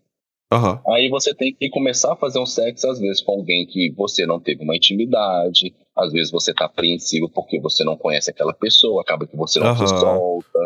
Uhum. 0.52 0.94
Aí 0.94 1.08
você 1.08 1.32
tem 1.32 1.54
que 1.54 1.70
começar 1.70 2.12
a 2.12 2.16
fazer 2.16 2.40
um 2.40 2.46
sexo, 2.46 2.88
às 2.88 2.98
vezes, 2.98 3.22
com 3.22 3.32
alguém 3.32 3.66
que 3.66 3.92
você 3.96 4.26
não 4.26 4.40
teve 4.40 4.64
uma 4.64 4.74
intimidade, 4.74 5.72
às 5.96 6.12
vezes 6.12 6.32
você 6.32 6.52
tá 6.52 6.64
apreensivo 6.64 7.28
porque 7.28 7.60
você 7.60 7.84
não 7.84 7.96
conhece 7.96 8.30
aquela 8.30 8.52
pessoa, 8.52 9.02
acaba 9.02 9.26
que 9.26 9.36
você 9.36 9.60
não 9.60 9.68
uhum. 9.68 9.76
se 9.76 9.88
solta. 9.88 10.58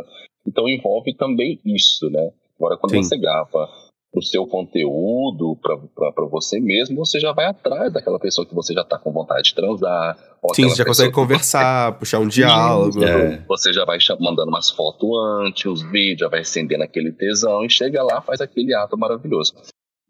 Então 0.47 0.69
envolve 0.69 1.15
também 1.15 1.61
isso, 1.65 2.09
né? 2.11 2.31
Agora, 2.57 2.79
quando 2.79 2.93
Sim. 2.93 3.03
você 3.03 3.19
grava 3.19 3.69
o 4.15 4.23
seu 4.23 4.47
conteúdo 4.47 5.59
para 5.61 6.25
você 6.31 6.61
mesmo, 6.61 7.05
você 7.05 7.19
já 7.19 7.33
vai 7.33 7.47
atrás 7.47 7.93
daquela 7.93 8.19
pessoa 8.19 8.47
que 8.47 8.55
você 8.55 8.73
já 8.73 8.85
tá 8.85 8.97
com 8.97 9.13
vontade 9.13 9.49
de 9.49 9.55
transar. 9.55 10.17
Sim, 10.55 10.69
você 10.69 10.77
já 10.77 10.85
consegue 10.85 11.13
conversar, 11.13 11.93
você... 11.93 11.99
puxar 11.99 12.19
um 12.21 12.29
diálogo. 12.29 13.03
É, 13.03 13.45
você 13.49 13.73
já 13.73 13.85
vai 13.85 13.99
mandando 14.21 14.49
umas 14.49 14.71
fotos 14.71 15.11
antes, 15.41 15.67
os 15.67 15.83
vídeos, 15.83 16.21
já 16.21 16.29
vai 16.29 16.41
acendendo 16.41 16.85
aquele 16.85 17.13
tesão 17.13 17.65
e 17.65 17.71
chega 17.71 18.03
lá, 18.03 18.21
faz 18.21 18.41
aquele 18.41 18.73
ato 18.75 18.97
maravilhoso. 18.97 19.53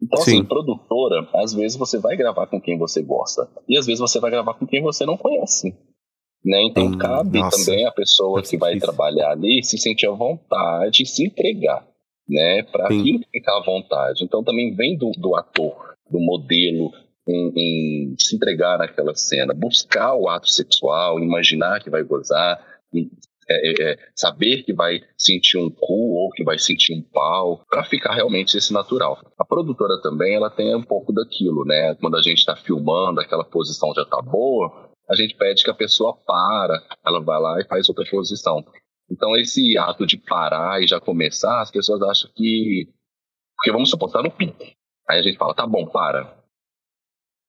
Então, 0.03 0.21
assim, 0.21 0.33
Sim. 0.33 0.39
assim, 0.39 0.49
produtora, 0.49 1.29
às 1.35 1.53
vezes 1.53 1.77
você 1.77 1.99
vai 1.99 2.17
gravar 2.17 2.47
com 2.47 2.61
quem 2.61 2.77
você 2.77 3.03
gosta. 3.03 3.49
E 3.69 3.79
às 3.79 3.87
vezes 3.87 4.01
você 4.01 4.21
vai 4.21 4.31
gravar 4.31 4.55
com 4.55 4.67
quem 4.67 4.83
você 4.83 5.07
não 5.07 5.17
conhece. 5.17 5.75
Né? 6.45 6.63
Então 6.65 6.87
hum, 6.87 6.99
cabe 6.99 7.39
nossa. 7.39 7.65
também 7.65 7.87
a 7.87 7.93
pessoa 7.93 8.43
que 8.43 8.59
vai 8.59 8.79
trabalhar 8.79 9.31
ali 9.31 9.63
se 9.63 9.79
sentir 9.79 10.07
à 10.07 10.11
vontade, 10.11 11.07
se 11.07 11.25
entregar, 11.25 11.87
né? 12.29 12.63
Para 12.65 12.85
aquilo 12.85 13.21
ficar 13.33 13.57
à 13.57 13.65
vontade. 13.65 14.23
Então 14.23 14.45
também 14.45 14.75
vem 14.75 14.95
do, 14.99 15.11
do 15.13 15.35
ator, 15.37 15.95
do 16.11 16.21
modelo, 16.21 16.93
em, 17.27 17.53
em, 17.57 18.15
se 18.19 18.37
entregar 18.37 18.77
naquela 18.77 19.15
cena, 19.15 19.55
buscar 19.55 20.15
o 20.15 20.29
ato 20.29 20.51
sexual, 20.51 21.19
imaginar 21.19 21.83
que 21.83 21.89
vai 21.89 22.03
gozar, 22.03 22.63
é, 23.49 23.69
é, 23.69 23.93
é, 23.93 23.99
saber 24.15 24.63
que 24.63 24.73
vai 24.73 25.01
sentir 25.17 25.59
um 25.59 25.71
cu 25.71 26.15
ou 26.15 26.31
que 26.31 26.45
vai 26.45 26.59
sentir 26.59 26.95
um 26.95 27.03
pau, 27.03 27.65
para 27.69 27.85
ficar 27.85 28.15
realmente 28.15 28.57
esse 28.57 28.73
natural. 28.73 29.19
A 29.39 29.45
produtora 29.45 30.01
também, 30.03 30.35
ela 30.35 30.51
tem 30.51 30.75
um 30.75 30.83
pouco 30.83 31.13
daquilo, 31.13 31.65
né? 31.65 31.95
Quando 31.97 32.17
a 32.17 32.23
gente 32.23 32.39
está 32.39 32.57
filmando, 32.57 33.21
aquela 33.21 33.45
posição 33.45 33.93
já 33.95 34.05
tá 34.05 34.21
boa, 34.23 34.91
a 35.09 35.15
gente 35.15 35.35
pede 35.37 35.63
que 35.63 35.71
a 35.71 35.75
pessoa 35.75 36.17
para, 36.27 36.83
ela 37.05 37.21
vai 37.21 37.41
lá 37.41 37.61
e 37.61 37.67
faz 37.67 37.89
outra 37.89 38.05
posição. 38.11 38.65
Então, 39.11 39.37
esse 39.37 39.77
ato 39.77 40.07
de 40.07 40.17
parar 40.17 40.83
e 40.83 40.87
já 40.87 40.99
começar, 40.99 41.61
as 41.61 41.71
pessoas 41.71 42.03
acham 42.03 42.31
que. 42.35 42.89
Porque 43.57 43.71
vamos 43.71 43.91
supor, 43.91 44.11
tá 44.11 44.23
no 44.23 44.31
pique. 44.31 44.75
Aí 45.09 45.21
a 45.21 45.23
gente 45.23 45.37
fala, 45.37 45.55
tá 45.55 45.67
bom, 45.67 45.87
para. 45.87 46.43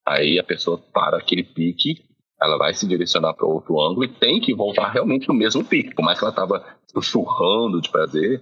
Aí 0.06 0.38
a 0.38 0.44
pessoa 0.44 0.78
para 0.94 1.18
aquele 1.18 1.44
pique 1.44 2.04
ela 2.42 2.58
vai 2.58 2.74
se 2.74 2.88
direcionar 2.88 3.34
para 3.34 3.48
outro 3.48 3.80
ângulo 3.80 4.04
e 4.04 4.14
tem 4.14 4.40
que 4.40 4.54
voltar 4.54 4.90
realmente 4.92 5.28
no 5.28 5.34
mesmo 5.34 5.64
pique. 5.64 5.96
Por 5.96 6.04
mais 6.04 6.18
que 6.20 6.26
ela 6.26 6.32
estava 6.32 6.66
sussurrando 6.92 7.82
de 7.82 7.90
prazer, 7.90 8.42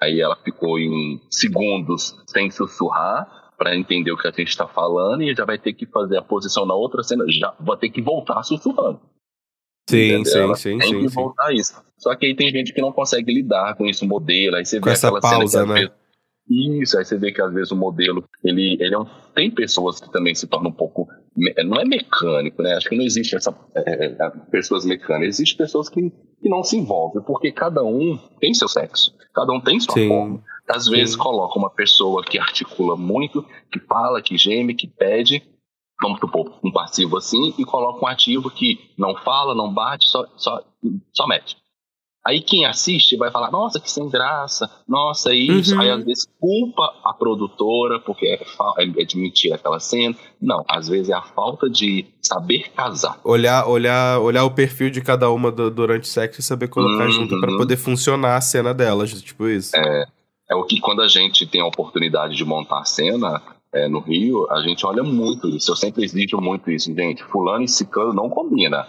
aí 0.00 0.20
ela 0.20 0.36
ficou 0.36 0.78
em 0.78 1.20
segundos 1.30 2.14
sem 2.26 2.50
sussurrar 2.50 3.52
para 3.56 3.76
entender 3.76 4.12
o 4.12 4.18
que 4.18 4.28
a 4.28 4.30
gente 4.30 4.48
está 4.48 4.66
falando 4.66 5.22
e 5.22 5.34
já 5.34 5.44
vai 5.44 5.58
ter 5.58 5.72
que 5.72 5.86
fazer 5.86 6.18
a 6.18 6.22
posição 6.22 6.66
na 6.66 6.74
outra 6.74 7.02
cena, 7.02 7.24
já 7.28 7.54
vai 7.58 7.76
ter 7.76 7.88
que 7.88 8.02
voltar 8.02 8.42
sussurrando. 8.42 9.00
Sim, 9.88 10.24
sim, 10.24 10.54
sim, 10.56 10.78
tem 10.78 10.88
sim, 10.88 11.00
que 11.00 11.08
sim. 11.08 11.14
voltar 11.14 11.54
isso. 11.54 11.80
Só 11.96 12.14
que 12.16 12.26
aí 12.26 12.34
tem 12.34 12.50
gente 12.50 12.72
que 12.72 12.82
não 12.82 12.92
consegue 12.92 13.32
lidar 13.32 13.76
com 13.76 13.86
isso 13.86 14.06
modelo, 14.06 14.56
aí 14.56 14.66
você 14.66 14.80
com 14.80 14.86
vê 14.86 14.92
essa 14.92 15.06
aquela 15.06 15.20
pausa, 15.20 15.60
cena 15.60 15.74
que 15.74 15.84
né? 15.84 15.92
Isso, 16.48 16.96
aí 16.96 17.04
você 17.04 17.18
vê 17.18 17.32
que 17.32 17.42
às 17.42 17.52
vezes 17.52 17.72
o 17.72 17.76
modelo, 17.76 18.24
ele, 18.44 18.76
ele 18.80 18.94
é 18.94 18.98
um, 18.98 19.04
tem 19.34 19.50
pessoas 19.50 20.00
que 20.00 20.10
também 20.12 20.32
se 20.34 20.46
tornam 20.46 20.70
um 20.70 20.74
pouco, 20.74 21.08
não 21.64 21.80
é 21.80 21.84
mecânico, 21.84 22.62
né? 22.62 22.74
Acho 22.74 22.88
que 22.88 22.96
não 22.96 23.04
existe 23.04 23.34
essa 23.34 23.52
é, 23.74 24.04
é, 24.06 24.30
pessoas 24.50 24.84
mecânicas, 24.84 25.34
existe 25.34 25.56
pessoas 25.56 25.88
que, 25.88 26.00
que 26.00 26.48
não 26.48 26.62
se 26.62 26.76
envolvem, 26.76 27.22
porque 27.24 27.50
cada 27.50 27.82
um 27.82 28.16
tem 28.40 28.54
seu 28.54 28.68
sexo, 28.68 29.12
cada 29.34 29.52
um 29.52 29.60
tem 29.60 29.80
sua 29.80 29.94
Sim. 29.94 30.08
forma. 30.08 30.44
Às 30.68 30.86
vezes 30.86 31.14
Sim. 31.14 31.20
coloca 31.20 31.58
uma 31.58 31.70
pessoa 31.70 32.22
que 32.24 32.38
articula 32.38 32.96
muito, 32.96 33.44
que 33.72 33.80
fala, 33.80 34.22
que 34.22 34.38
geme, 34.38 34.74
que 34.74 34.86
pede, 34.86 35.42
vamos 36.00 36.20
supor, 36.20 36.60
um 36.62 36.70
passivo 36.70 37.16
assim, 37.16 37.54
e 37.58 37.64
coloca 37.64 38.04
um 38.04 38.08
ativo 38.08 38.50
que 38.50 38.78
não 38.96 39.16
fala, 39.16 39.54
não 39.54 39.72
bate, 39.72 40.08
só, 40.08 40.24
só, 40.36 40.62
só 41.12 41.26
mete. 41.26 41.56
Aí 42.26 42.40
quem 42.40 42.66
assiste 42.66 43.16
vai 43.16 43.30
falar, 43.30 43.52
nossa, 43.52 43.78
que 43.78 43.88
sem 43.88 44.08
graça, 44.08 44.68
nossa, 44.88 45.30
é 45.30 45.36
isso. 45.36 45.74
Uhum. 45.74 45.80
Aí 45.80 45.90
às 45.90 46.04
vezes 46.04 46.26
culpa 46.40 46.92
a 47.04 47.14
produtora 47.14 48.00
porque 48.00 48.26
é, 48.26 48.82
é, 48.82 49.04
de 49.04 49.16
mentira 49.16 49.54
aquela 49.54 49.78
cena. 49.78 50.16
Não, 50.42 50.64
às 50.68 50.88
vezes 50.88 51.08
é 51.08 51.14
a 51.14 51.22
falta 51.22 51.70
de 51.70 52.04
saber 52.20 52.70
casar. 52.74 53.20
Olhar, 53.22 53.68
olhar, 53.68 54.18
olhar 54.18 54.44
o 54.44 54.50
perfil 54.50 54.90
de 54.90 55.00
cada 55.00 55.30
uma 55.30 55.52
do, 55.52 55.70
durante 55.70 56.02
o 56.02 56.06
sexo 56.06 56.40
e 56.40 56.42
saber 56.42 56.66
colocar 56.66 57.04
uhum. 57.04 57.12
junto 57.12 57.40
para 57.40 57.56
poder 57.56 57.76
funcionar 57.76 58.36
a 58.36 58.40
cena 58.40 58.74
delas, 58.74 59.22
tipo 59.22 59.46
isso. 59.46 59.76
É, 59.76 60.06
é 60.50 60.54
o 60.56 60.64
que 60.64 60.80
quando 60.80 61.02
a 61.02 61.08
gente 61.08 61.46
tem 61.46 61.60
a 61.60 61.66
oportunidade 61.66 62.34
de 62.34 62.44
montar 62.44 62.80
a 62.80 62.84
cena, 62.84 63.40
é, 63.72 63.88
no 63.88 64.00
Rio, 64.00 64.50
a 64.50 64.60
gente 64.62 64.84
olha 64.84 65.04
muito 65.04 65.48
isso. 65.48 65.70
Eu 65.70 65.76
sempre 65.76 66.04
exijo 66.04 66.38
muito 66.38 66.70
isso, 66.72 66.92
gente. 66.92 67.22
Fulano 67.22 67.62
e 67.62 67.68
ciclano 67.68 68.12
não 68.12 68.28
combina. 68.28 68.84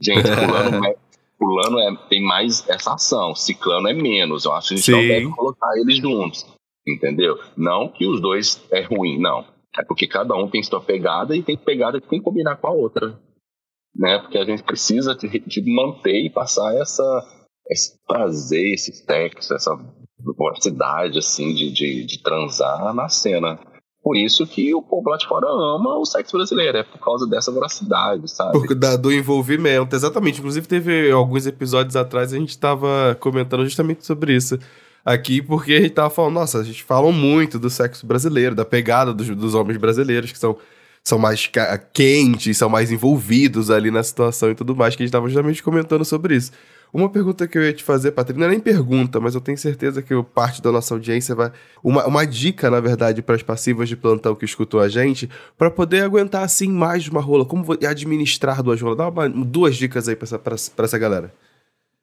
Gente, 0.00 0.24
fulano 0.28 0.84
é, 0.84 0.94
fulano 1.42 1.80
é, 1.80 1.96
tem 2.08 2.22
mais 2.22 2.68
essa 2.68 2.94
ação, 2.94 3.34
ciclano 3.34 3.88
é 3.88 3.92
menos. 3.92 4.44
Eu 4.44 4.52
acho 4.52 4.68
que 4.68 4.74
a 4.74 4.76
gente 4.76 4.86
Sim. 4.86 4.92
não 4.92 5.00
deve 5.00 5.30
colocar 5.30 5.76
eles 5.76 5.98
juntos, 5.98 6.46
entendeu? 6.86 7.36
Não 7.56 7.88
que 7.88 8.06
os 8.06 8.20
dois 8.20 8.64
é 8.70 8.82
ruim, 8.82 9.18
não. 9.18 9.44
É 9.76 9.82
porque 9.82 10.06
cada 10.06 10.34
um 10.36 10.48
tem 10.48 10.62
sua 10.62 10.80
pegada 10.80 11.36
e 11.36 11.42
tem 11.42 11.56
pegada 11.56 12.00
que 12.00 12.08
tem 12.08 12.20
que 12.20 12.24
combinar 12.24 12.56
com 12.56 12.68
a 12.68 12.70
outra. 12.70 13.18
Né? 13.94 14.18
Porque 14.18 14.38
a 14.38 14.44
gente 14.44 14.62
precisa 14.62 15.14
de, 15.14 15.40
de 15.40 15.74
manter 15.74 16.24
e 16.24 16.30
passar 16.30 16.74
essa, 16.76 17.48
esse 17.68 17.98
prazer, 18.06 18.74
esse 18.74 18.92
sexo, 18.92 19.54
essa 19.54 19.74
voracidade, 20.36 21.18
assim, 21.18 21.52
de, 21.54 21.72
de, 21.72 22.04
de 22.04 22.22
transar 22.22 22.94
na 22.94 23.08
cena. 23.08 23.58
Por 24.02 24.16
isso 24.16 24.44
que 24.46 24.74
o 24.74 24.82
povo 24.82 25.10
lá 25.10 25.16
de 25.16 25.26
fora 25.28 25.46
ama 25.48 25.96
o 25.96 26.04
sexo 26.04 26.36
brasileiro, 26.36 26.78
é 26.78 26.82
por 26.82 26.98
causa 26.98 27.24
dessa 27.24 27.52
voracidade, 27.52 28.28
sabe? 28.28 28.52
Por, 28.52 28.74
da, 28.74 28.96
do 28.96 29.12
envolvimento, 29.12 29.94
exatamente. 29.94 30.40
Inclusive, 30.40 30.66
teve 30.66 31.10
alguns 31.12 31.46
episódios 31.46 31.94
atrás 31.94 32.32
a 32.32 32.36
gente 32.36 32.50
estava 32.50 33.16
comentando 33.20 33.64
justamente 33.64 34.04
sobre 34.04 34.34
isso 34.34 34.58
aqui, 35.04 35.40
porque 35.40 35.74
a 35.74 35.80
gente 35.80 35.90
tava 35.90 36.10
falando, 36.10 36.34
nossa, 36.34 36.58
a 36.58 36.64
gente 36.64 36.82
fala 36.82 37.12
muito 37.12 37.60
do 37.60 37.70
sexo 37.70 38.04
brasileiro, 38.04 38.56
da 38.56 38.64
pegada 38.64 39.14
dos, 39.14 39.28
dos 39.28 39.54
homens 39.54 39.78
brasileiros, 39.78 40.32
que 40.32 40.38
são, 40.38 40.56
são 41.04 41.18
mais 41.18 41.48
quentes, 41.92 42.58
são 42.58 42.68
mais 42.68 42.90
envolvidos 42.90 43.70
ali 43.70 43.92
na 43.92 44.02
situação 44.02 44.50
e 44.50 44.54
tudo 44.56 44.74
mais, 44.74 44.96
que 44.96 45.02
a 45.04 45.06
gente 45.06 45.12
tava 45.12 45.28
justamente 45.28 45.62
comentando 45.62 46.04
sobre 46.04 46.34
isso. 46.34 46.50
Uma 46.92 47.08
pergunta 47.08 47.48
que 47.48 47.56
eu 47.56 47.62
ia 47.62 47.72
te 47.72 47.82
fazer, 47.82 48.12
Patrícia, 48.12 48.38
não 48.38 48.46
é 48.46 48.50
nem 48.50 48.60
pergunta, 48.60 49.18
mas 49.18 49.34
eu 49.34 49.40
tenho 49.40 49.56
certeza 49.56 50.02
que 50.02 50.22
parte 50.24 50.60
da 50.60 50.70
nossa 50.70 50.92
audiência 50.92 51.34
vai. 51.34 51.50
Uma, 51.82 52.06
uma 52.06 52.26
dica, 52.26 52.70
na 52.70 52.80
verdade, 52.80 53.22
para 53.22 53.34
as 53.34 53.42
passivas 53.42 53.88
de 53.88 53.96
plantão 53.96 54.34
que 54.34 54.44
escutou 54.44 54.78
a 54.78 54.90
gente, 54.90 55.28
para 55.56 55.70
poder 55.70 56.02
aguentar 56.02 56.44
assim 56.44 56.68
mais 56.70 57.08
uma 57.08 57.22
rola. 57.22 57.46
Como 57.46 57.64
administrar 57.72 58.62
duas 58.62 58.78
rolas? 58.80 58.98
Dá 58.98 59.08
uma, 59.08 59.26
duas 59.26 59.76
dicas 59.76 60.06
aí 60.06 60.14
para 60.14 60.54
essa, 60.54 60.72
essa 60.76 60.98
galera. 60.98 61.32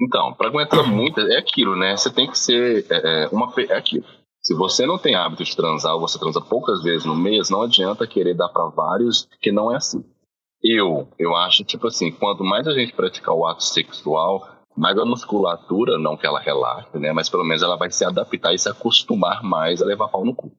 Então, 0.02 0.34
para 0.34 0.47
aguentar 0.47 0.84
muito, 0.88 1.19
é 1.19 1.38
aquilo, 1.38 1.75
né? 1.75 1.95
Você 1.95 2.10
tem 2.10 2.28
que 2.28 2.39
ser. 2.39 2.86
É, 2.89 3.25
é 3.25 3.28
uma, 3.28 3.54
é 3.58 3.75
aquilo. 3.75 4.06
Se 4.41 4.56
você 4.56 4.88
não 4.88 4.97
tem 4.97 5.13
hábito 5.13 5.43
de 5.43 5.56
transar 5.56 5.93
ou 5.93 6.02
você 6.02 6.17
transa 6.17 6.41
poucas 6.41 6.82
vezes 6.82 7.06
no 7.06 7.15
mês, 7.15 7.52
não 7.52 7.62
adianta 7.62 8.08
querer 8.08 8.34
dar 8.34 8.49
para 8.49 8.65
vários, 8.69 9.28
que 9.39 9.52
não 9.52 9.71
é 9.71 9.75
assim. 9.75 10.04
Eu, 10.63 11.08
eu 11.19 11.36
acho, 11.36 11.63
tipo 11.63 11.86
assim, 11.86 12.12
quanto 12.12 12.43
mais 12.43 12.65
a 12.65 12.73
gente 12.73 12.93
praticar 12.93 13.36
o 13.36 13.45
ato 13.45 13.63
sexual, 13.63 14.47
mas 14.80 14.98
a 14.98 15.04
musculatura, 15.04 16.00
não 16.00 16.15
que 16.15 16.26
ela 16.26 16.39
relaxe, 16.39 16.98
né? 16.98 17.12
Mas 17.12 17.28
pelo 17.28 17.44
menos 17.44 17.62
ela 17.62 17.76
vai 17.76 17.92
se 17.92 18.06
adaptar 18.06 18.54
e 18.54 18.58
se 18.58 18.70
acostumar 18.70 19.44
mais 19.44 19.82
a 19.82 19.86
levar 19.86 20.08
pau 20.08 20.24
no 20.24 20.34
cu. 20.34 20.54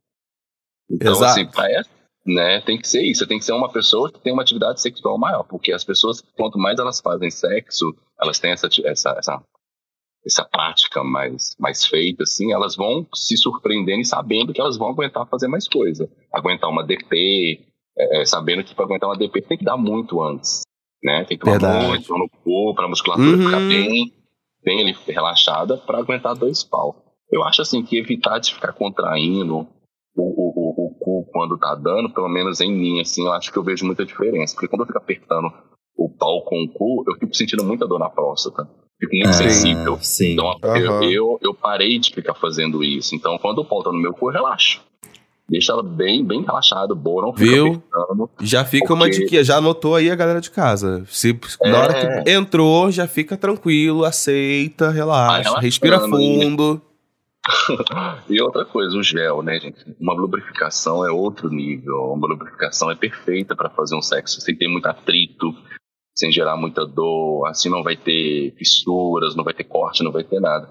Então, 0.91 1.13
Exato. 1.13 1.25
assim, 1.25 1.47
pra 1.47 1.71
essa, 1.73 1.89
né, 2.27 2.61
tem 2.61 2.77
que 2.79 2.87
ser 2.87 3.01
isso. 3.01 3.27
Tem 3.27 3.39
que 3.39 3.45
ser 3.47 3.53
uma 3.53 3.73
pessoa 3.73 4.13
que 4.13 4.21
tem 4.21 4.31
uma 4.31 4.43
atividade 4.43 4.83
sexual 4.83 5.17
maior. 5.17 5.45
Porque 5.45 5.73
as 5.73 5.85
pessoas, 5.85 6.21
quanto 6.37 6.59
mais 6.59 6.79
elas 6.79 7.01
fazem 7.01 7.31
sexo, 7.31 7.97
elas 8.21 8.39
têm 8.39 8.51
essa, 8.51 8.69
essa, 8.85 9.11
essa, 9.19 9.43
essa 10.27 10.45
prática 10.45 11.03
mais, 11.03 11.57
mais 11.59 11.87
feita, 11.87 12.25
assim, 12.25 12.53
elas 12.53 12.77
vão 12.77 13.07
se 13.15 13.39
surpreendendo 13.39 14.03
e 14.03 14.05
sabendo 14.05 14.53
que 14.53 14.61
elas 14.61 14.77
vão 14.77 14.91
aguentar 14.91 15.27
fazer 15.29 15.49
mais 15.49 15.67
coisa. 15.67 16.11
Aguentar 16.31 16.69
uma 16.69 16.85
DP, 16.85 17.65
é, 17.97 18.27
sabendo 18.27 18.65
que 18.65 18.75
para 18.75 18.85
aguentar 18.85 19.09
uma 19.09 19.17
DP 19.17 19.41
tem 19.41 19.57
que 19.57 19.65
dar 19.65 19.79
muito 19.79 20.23
antes 20.23 20.61
né? 21.03 21.25
Tem 21.25 21.39
que 21.39 21.45
tomar 21.45 21.59
Verdade. 21.59 21.87
muito 21.87 22.13
no 22.17 22.29
corpo, 22.29 22.75
para 22.75 22.87
a 22.87 22.89
musculatura 22.89 23.37
uhum. 23.37 23.45
ficar 23.45 23.61
bem, 23.61 24.13
bem 24.65 24.81
ali, 24.81 24.97
relaxada 25.07 25.77
para 25.77 25.99
aguentar 25.99 26.35
dois 26.35 26.63
pau. 26.63 27.05
Eu 27.31 27.45
acho 27.45 27.63
assim 27.63 27.83
que 27.83 27.99
evitar 27.99 28.39
de 28.39 28.55
ficar 28.55 28.73
contraindo 28.73 29.67
o, 30.17 30.23
o, 30.23 30.53
o, 30.57 30.87
o 30.87 30.95
cu 30.99 31.31
quando 31.33 31.59
tá 31.59 31.75
dando, 31.75 32.13
pelo 32.13 32.29
menos 32.29 32.61
em 32.61 32.73
mim, 32.73 33.01
assim, 33.01 33.25
eu 33.25 33.33
acho 33.33 33.53
que 33.53 33.59
eu 33.59 33.63
vejo 33.63 33.87
muita 33.87 34.05
diferença. 34.05 34.55
Porque 34.55 34.69
quando 34.69 34.83
eu 34.83 34.87
fico 34.87 34.99
apertando 34.99 35.51
o 35.97 36.09
pau 36.09 36.43
com 36.45 36.65
o 36.65 36.69
cu, 36.69 37.05
eu 37.07 37.15
fico 37.19 37.35
sentindo 37.35 37.65
muita 37.65 37.87
dor 37.87 37.99
na 37.99 38.11
próstata. 38.11 38.69
Fico 38.99 39.15
muito 39.15 39.31
é, 39.31 39.33
sensível. 39.33 39.99
Sim. 40.01 40.33
Então, 40.33 40.47
uhum. 40.65 40.77
eu, 40.77 41.03
eu, 41.03 41.39
eu, 41.41 41.55
parei 41.55 41.99
de 41.99 42.13
ficar 42.13 42.35
fazendo 42.35 42.83
isso. 42.85 43.15
Então, 43.15 43.39
quando 43.39 43.61
o 43.61 43.65
pau 43.65 43.83
tá 43.83 43.91
no 43.91 43.99
meu 43.99 44.13
cu, 44.13 44.29
eu 44.29 44.35
relaxo 44.35 44.83
deixa 45.51 45.73
ela 45.73 45.83
bem, 45.83 46.25
bem 46.25 46.43
relaxada, 46.43 46.95
boa, 46.95 47.23
não 47.23 47.33
fica 47.35 47.51
Viu? 47.51 47.83
Já 48.41 48.65
fica 48.65 48.87
porque... 48.87 49.03
uma 49.03 49.11
dica, 49.11 49.43
já 49.43 49.57
anotou 49.57 49.97
aí 49.97 50.09
a 50.09 50.15
galera 50.15 50.41
de 50.41 50.51
casa. 50.51 51.05
Se, 51.09 51.39
é... 51.63 51.71
Na 51.71 51.79
hora 51.79 52.23
que 52.23 52.31
entrou, 52.31 52.91
já 52.91 53.09
fica 53.09 53.37
tranquilo, 53.37 54.05
aceita, 54.05 54.91
relaxa, 54.91 55.59
respira 55.59 56.01
fundo. 56.01 56.81
e 58.29 58.41
outra 58.41 58.65
coisa, 58.65 58.97
o 58.97 59.03
gel, 59.03 59.43
né, 59.43 59.59
gente? 59.59 59.85
Uma 59.99 60.15
lubrificação 60.15 61.05
é 61.05 61.11
outro 61.11 61.49
nível. 61.49 62.13
Uma 62.13 62.29
lubrificação 62.29 62.91
é 62.91 62.95
perfeita 62.95 63.57
para 63.57 63.71
fazer 63.71 63.97
um 63.97 64.03
sexo 64.03 64.41
sem 64.41 64.55
ter 64.55 64.69
muito 64.69 64.87
atrito, 64.87 65.53
sem 66.15 66.31
gerar 66.31 66.57
muita 66.57 66.87
dor. 66.87 67.47
Assim 67.49 67.69
não 67.69 67.83
vai 67.83 67.97
ter 67.97 68.55
fissuras, 68.57 69.35
não 69.35 69.43
vai 69.43 69.55
ter 69.55 69.65
corte, 69.65 70.05
não 70.05 70.13
vai 70.13 70.23
ter 70.23 70.39
nada. 70.39 70.69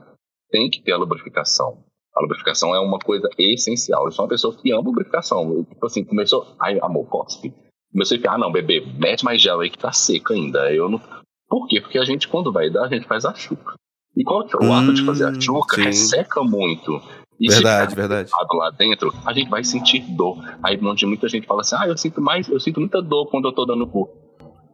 Tem 0.49 0.69
que 0.69 0.81
ter 0.81 0.93
a 0.93 0.97
lubrificação. 0.97 1.83
A 2.15 2.21
lubrificação 2.21 2.75
é 2.75 2.79
uma 2.79 2.99
coisa 2.99 3.29
essencial. 3.37 4.05
Eu 4.05 4.11
sou 4.11 4.25
uma 4.25 4.29
pessoa 4.29 4.55
que 4.55 4.71
ama 4.71 4.83
lubrificação. 4.83 5.53
Eu, 5.53 5.63
tipo 5.63 5.85
assim, 5.85 6.03
começou. 6.03 6.55
Ai, 6.61 6.79
amor, 6.81 7.07
cospe. 7.07 7.53
Comecei 7.91 8.17
a 8.17 8.19
ficar, 8.19 8.33
ah, 8.35 8.37
não, 8.37 8.51
bebê, 8.51 8.85
mete 8.97 9.23
mais 9.23 9.41
gel 9.41 9.61
aí 9.61 9.69
que 9.69 9.77
tá 9.77 9.91
seco 9.91 10.33
ainda. 10.33 10.71
Eu 10.73 10.89
não. 10.89 11.01
Por 11.47 11.67
quê? 11.67 11.81
Porque 11.81 11.97
a 11.97 12.05
gente, 12.05 12.27
quando 12.27 12.51
vai 12.51 12.69
dar, 12.69 12.85
a 12.85 12.89
gente 12.89 13.07
faz 13.07 13.25
a 13.25 13.33
chuca. 13.33 13.73
E 14.15 14.23
qual 14.23 14.41
é 14.41 14.55
o 14.55 14.65
hum, 14.65 14.73
ato 14.73 14.93
de 14.93 15.03
fazer 15.03 15.25
a 15.25 15.39
chuca? 15.39 15.81
Resseca 15.81 16.43
muito. 16.43 17.01
E 17.39 17.47
verdade, 17.47 17.95
verdade. 17.95 18.29
lá 18.53 18.69
dentro, 18.71 19.13
a 19.25 19.33
gente 19.33 19.49
vai 19.49 19.63
sentir 19.63 20.01
dor. 20.01 20.37
Aí 20.61 20.77
um 20.77 20.83
monte 20.83 20.99
de 20.99 21.05
muita 21.05 21.27
gente 21.29 21.47
fala 21.47 21.61
assim: 21.61 21.75
ah, 21.79 21.87
eu 21.87 21.97
sinto 21.97 22.21
mais, 22.21 22.47
eu 22.49 22.59
sinto 22.59 22.79
muita 22.79 23.01
dor 23.01 23.27
quando 23.27 23.47
eu 23.47 23.53
tô 23.53 23.65
dando 23.65 23.87
cu. 23.87 24.09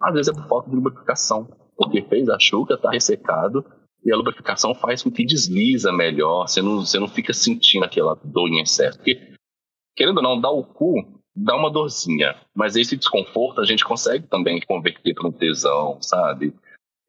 Às 0.02 0.14
vezes 0.14 0.34
é 0.34 0.34
por 0.34 0.48
falta 0.48 0.70
de 0.70 0.76
lubrificação. 0.76 1.48
Porque 1.78 2.02
fez 2.02 2.28
a 2.30 2.40
chuca, 2.40 2.78
tá 2.78 2.90
ressecado, 2.90 3.64
e 4.06 4.12
a 4.12 4.16
lubrificação 4.16 4.76
faz 4.76 5.02
com 5.02 5.12
que 5.12 5.26
desliza 5.26 5.92
melhor, 5.92 6.48
você 6.48 6.62
não, 6.62 6.86
você 6.86 7.00
não 7.00 7.08
fica 7.08 7.34
sentindo 7.34 7.86
aquela 7.86 8.16
dor 8.24 8.48
em 8.50 8.62
excesso. 8.62 9.00
Porque, 9.00 9.34
querendo 9.96 10.18
ou 10.18 10.24
não, 10.24 10.40
dar 10.40 10.52
o 10.52 10.64
cu 10.64 11.16
dá 11.36 11.56
uma 11.56 11.72
dorzinha, 11.72 12.36
mas 12.56 12.76
esse 12.76 12.96
desconforto 12.96 13.60
a 13.60 13.66
gente 13.66 13.84
consegue 13.84 14.26
também 14.28 14.62
converter 14.62 15.14
para 15.14 15.28
um 15.28 15.32
tesão, 15.32 16.02
sabe? 16.02 16.54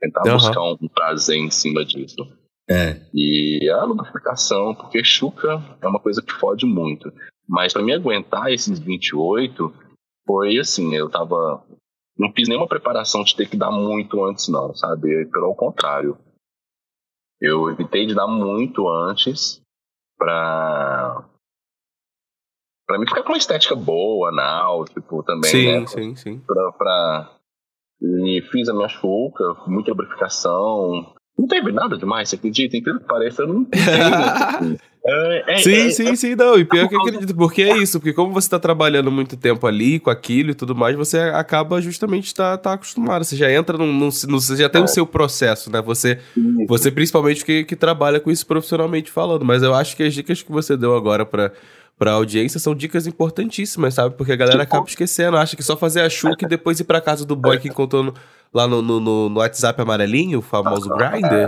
Tentar 0.00 0.22
uhum. 0.26 0.32
buscar 0.32 0.62
um 0.62 0.88
prazer 0.88 1.36
em 1.36 1.50
cima 1.50 1.84
disso. 1.84 2.26
É. 2.68 3.00
E 3.14 3.70
a 3.70 3.84
lubrificação, 3.84 4.74
porque 4.74 5.04
chuca 5.04 5.62
é 5.80 5.86
uma 5.86 6.00
coisa 6.00 6.20
que 6.20 6.32
fode 6.32 6.66
muito. 6.66 7.12
Mas 7.48 7.72
para 7.72 7.82
me 7.82 7.94
aguentar 7.94 8.52
esses 8.52 8.78
28, 8.80 9.72
foi 10.26 10.58
assim, 10.58 10.94
eu 10.94 11.08
tava. 11.08 11.64
Não 12.18 12.32
fiz 12.32 12.48
nenhuma 12.48 12.66
preparação 12.66 13.22
de 13.22 13.36
ter 13.36 13.48
que 13.48 13.56
dar 13.56 13.70
muito 13.70 14.24
antes, 14.24 14.48
não, 14.48 14.74
sabe? 14.74 15.26
Pelo 15.26 15.54
contrário. 15.54 16.18
Eu 17.40 17.70
evitei 17.70 18.06
de 18.06 18.14
dar 18.14 18.26
muito 18.26 18.88
antes 18.88 19.60
pra. 20.16 21.24
Pra 22.86 22.98
mim 22.98 23.06
ficar 23.06 23.22
com 23.24 23.30
uma 23.30 23.38
estética 23.38 23.74
boa, 23.74 24.28
anal, 24.28 24.84
tipo, 24.84 25.22
também. 25.22 25.50
Sim, 25.50 25.80
né? 25.80 25.86
sim, 25.86 26.16
sim. 26.16 26.38
Pra, 26.40 26.72
pra... 26.72 27.36
E 28.00 28.42
fiz 28.52 28.68
a 28.68 28.74
minha 28.74 28.88
chuca, 28.88 29.42
muita 29.66 29.90
lubrificação. 29.90 31.14
Não 31.38 31.46
teve 31.46 31.70
nada 31.70 31.98
demais, 31.98 32.28
você 32.28 32.36
acredita? 32.36 32.80
Que 32.80 33.04
pareça, 33.06 33.42
eu 33.42 33.48
não 33.48 33.64
tenho. 33.64 33.84
É, 35.08 35.54
é, 35.54 35.58
sim, 35.58 35.72
é, 35.72 35.90
sim, 35.90 36.08
é, 36.08 36.16
sim, 36.16 36.34
não. 36.34 36.58
E 36.58 36.64
pior 36.64 36.88
que 36.88 36.96
eu 36.96 37.00
acredito, 37.00 37.32
porque 37.36 37.62
é 37.62 37.76
isso, 37.76 38.00
porque 38.00 38.12
como 38.12 38.32
você 38.32 38.48
está 38.48 38.58
trabalhando 38.58 39.08
muito 39.08 39.36
tempo 39.36 39.64
ali 39.64 40.00
com 40.00 40.10
aquilo 40.10 40.50
e 40.50 40.54
tudo 40.54 40.74
mais, 40.74 40.96
você 40.96 41.18
acaba 41.20 41.80
justamente 41.80 42.34
tá, 42.34 42.58
tá 42.58 42.72
acostumado. 42.72 43.24
Você 43.24 43.36
já 43.36 43.50
entra 43.52 43.78
num. 43.78 43.86
num, 43.86 44.08
num 44.08 44.40
você 44.40 44.56
já 44.56 44.68
tem 44.68 44.80
o 44.80 44.84
é. 44.84 44.88
seu 44.88 45.06
processo, 45.06 45.70
né? 45.70 45.80
Você, 45.80 46.18
você 46.66 46.90
principalmente 46.90 47.44
que, 47.44 47.62
que 47.62 47.76
trabalha 47.76 48.18
com 48.18 48.32
isso 48.32 48.44
profissionalmente 48.44 49.08
falando. 49.08 49.44
Mas 49.44 49.62
eu 49.62 49.72
acho 49.72 49.96
que 49.96 50.02
as 50.02 50.12
dicas 50.12 50.42
que 50.42 50.50
você 50.50 50.76
deu 50.76 50.96
agora 50.96 51.24
para 51.24 51.52
pra 51.98 52.12
audiência 52.12 52.60
são 52.60 52.74
dicas 52.74 53.06
importantíssimas, 53.06 53.94
sabe? 53.94 54.14
Porque 54.16 54.32
a 54.32 54.36
galera 54.36 54.64
tipo, 54.64 54.74
acaba 54.74 54.86
esquecendo, 54.86 55.36
acha 55.36 55.56
que 55.56 55.62
só 55.62 55.76
fazer 55.76 56.02
a 56.02 56.10
chuca 56.10 56.44
e 56.44 56.48
depois 56.48 56.78
ir 56.78 56.84
pra 56.84 57.00
casa 57.00 57.24
do 57.24 57.34
boy 57.34 57.58
que 57.58 57.68
encontrou 57.68 58.02
no, 58.02 58.14
lá 58.56 58.66
no, 58.66 58.80
no, 58.80 59.28
no, 59.28 59.38
WhatsApp 59.38 59.82
amarelinho, 59.82 60.38
o 60.38 60.42
famoso 60.42 60.88
Grindr, 60.88 61.46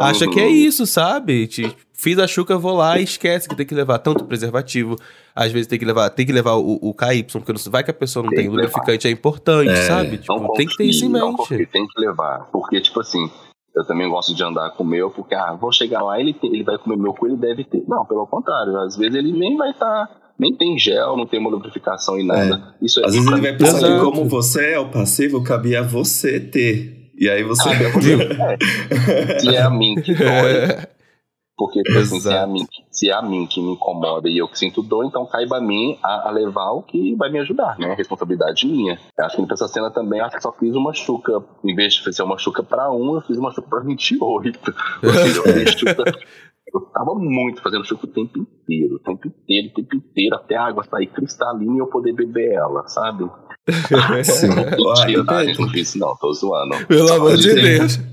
acha 0.00 0.28
que 0.28 0.40
é 0.40 0.48
isso, 0.48 0.86
sabe? 0.86 1.46
Te, 1.46 1.72
fiz 1.92 2.18
a 2.18 2.26
chuca, 2.26 2.58
vou 2.58 2.74
lá 2.74 2.98
e 2.98 3.04
esquece 3.04 3.48
que 3.48 3.54
tem 3.54 3.64
que 3.64 3.74
levar 3.74 4.00
tanto 4.00 4.24
preservativo, 4.24 4.96
às 5.36 5.52
vezes 5.52 5.68
tem 5.68 5.78
que 5.78 5.84
levar, 5.84 6.10
tem 6.10 6.26
que 6.26 6.32
levar 6.32 6.54
o, 6.54 6.78
o 6.82 6.92
KY, 6.92 7.22
porque 7.30 7.52
não 7.52 7.60
vai 7.70 7.84
que 7.84 7.92
a 7.92 7.94
pessoa 7.94 8.24
não 8.24 8.30
tem, 8.30 8.40
tem 8.40 8.48
lubrificante, 8.48 9.06
é 9.06 9.10
importante, 9.10 9.70
é, 9.70 9.86
sabe? 9.86 10.18
Tipo, 10.18 10.52
tem 10.54 10.66
que 10.66 10.76
ter 10.76 10.84
isso 10.84 11.04
em 11.04 11.08
mente. 11.08 11.66
tem 11.66 11.86
que 11.86 12.00
levar, 12.00 12.48
porque 12.50 12.80
tipo 12.80 12.98
assim, 12.98 13.30
eu 13.76 13.84
também 13.86 14.08
gosto 14.08 14.34
de 14.34 14.42
andar 14.42 14.70
com 14.72 14.82
o 14.82 14.86
meu, 14.86 15.10
porque, 15.10 15.36
ah, 15.36 15.54
vou 15.54 15.70
chegar 15.70 16.02
lá, 16.02 16.18
ele, 16.18 16.36
ele 16.42 16.64
vai 16.64 16.76
comer 16.76 16.96
meu 16.96 17.14
cu, 17.14 17.28
ele 17.28 17.36
deve 17.36 17.62
ter. 17.62 17.84
Não, 17.86 18.04
pelo 18.04 18.26
contrário, 18.26 18.76
às 18.80 18.96
vezes 18.96 19.14
ele 19.14 19.30
nem 19.30 19.56
vai 19.56 19.70
estar. 19.70 20.08
Tá, 20.08 20.27
nem 20.38 20.54
tem 20.54 20.78
gel, 20.78 21.16
não 21.16 21.26
tem 21.26 21.40
uma 21.40 21.50
lubrificação 21.50 22.18
e 22.18 22.24
nada. 22.24 22.74
É. 22.80 22.84
Isso 22.84 23.04
Às 23.04 23.14
vezes 23.14 23.30
ele 23.30 23.40
vai 23.40 23.56
pensar 23.56 23.80
que 23.80 24.00
como 24.00 24.28
você 24.28 24.72
é 24.72 24.78
o 24.78 24.90
passivo, 24.90 25.42
cabia 25.42 25.82
você 25.82 26.38
ter. 26.38 27.10
E 27.18 27.28
aí 27.28 27.42
você. 27.42 27.68
Ah, 27.68 27.72
é. 29.34 29.38
Se 29.40 29.54
é 29.54 29.62
a 29.62 29.70
mim 29.70 29.96
que 29.96 30.14
dói. 30.14 30.86
Porque 31.58 31.82
tipo 31.82 31.98
assim, 31.98 32.20
se, 32.20 32.32
é 32.32 32.38
a 32.38 32.46
mim, 32.46 32.66
se 32.88 33.10
é 33.10 33.12
a 33.12 33.20
mim 33.20 33.44
que 33.44 33.60
me 33.60 33.72
incomoda 33.72 34.28
e 34.28 34.38
eu 34.38 34.46
que 34.46 34.56
sinto 34.56 34.80
dor, 34.80 35.04
então 35.04 35.26
caiba 35.26 35.56
a 35.56 35.60
mim 35.60 35.98
a, 36.00 36.28
a 36.28 36.30
levar 36.30 36.70
o 36.70 36.84
que 36.84 37.16
vai 37.16 37.32
me 37.32 37.40
ajudar, 37.40 37.76
né? 37.80 37.94
Responsabilidade 37.94 38.64
minha. 38.64 38.96
Eu 39.18 39.24
acho 39.24 39.34
que 39.34 39.42
nessa 39.42 39.66
cena 39.66 39.90
também, 39.90 40.20
acho 40.20 40.36
que 40.36 40.42
só 40.42 40.52
fiz 40.52 40.72
uma 40.76 40.94
chuca. 40.94 41.42
Em 41.64 41.74
vez 41.74 41.94
de 41.94 42.04
fazer 42.04 42.22
uma 42.22 42.38
chuca 42.38 42.62
pra 42.62 42.92
um, 42.92 43.16
eu 43.16 43.22
fiz 43.22 43.36
uma 43.36 43.50
chuca 43.50 43.68
pra 43.68 43.80
28. 43.80 44.74
Eu 45.02 45.12
fiz 45.52 45.72
chuca. 45.72 46.04
Eu 46.72 46.80
tava 46.92 47.14
muito 47.14 47.62
fazendo 47.62 47.84
chuca 47.84 48.06
o 48.06 48.10
tempo 48.10 48.38
inteiro, 48.38 48.96
o 48.96 48.98
tempo 48.98 49.26
inteiro, 49.26 49.68
o 49.68 49.74
tempo 49.74 49.96
inteiro, 49.96 50.36
até 50.36 50.56
a 50.56 50.66
água 50.66 50.84
sair 50.84 51.06
cristalina 51.06 51.76
e 51.76 51.78
eu 51.78 51.86
poder 51.86 52.12
beber 52.12 52.52
ela, 52.52 52.86
sabe? 52.88 53.24
Sim. 54.24 54.48
Mentira, 54.48 55.24
tá? 55.24 55.38
A 55.38 55.44
gente 55.44 55.60
não 55.60 55.68
fiz 55.68 55.88
isso 55.88 55.98
não, 55.98 56.16
tô 56.16 56.32
zoando. 56.32 56.86
Pelo 56.86 57.12
amor 57.12 57.36
de 57.36 57.54
Deus. 57.54 57.98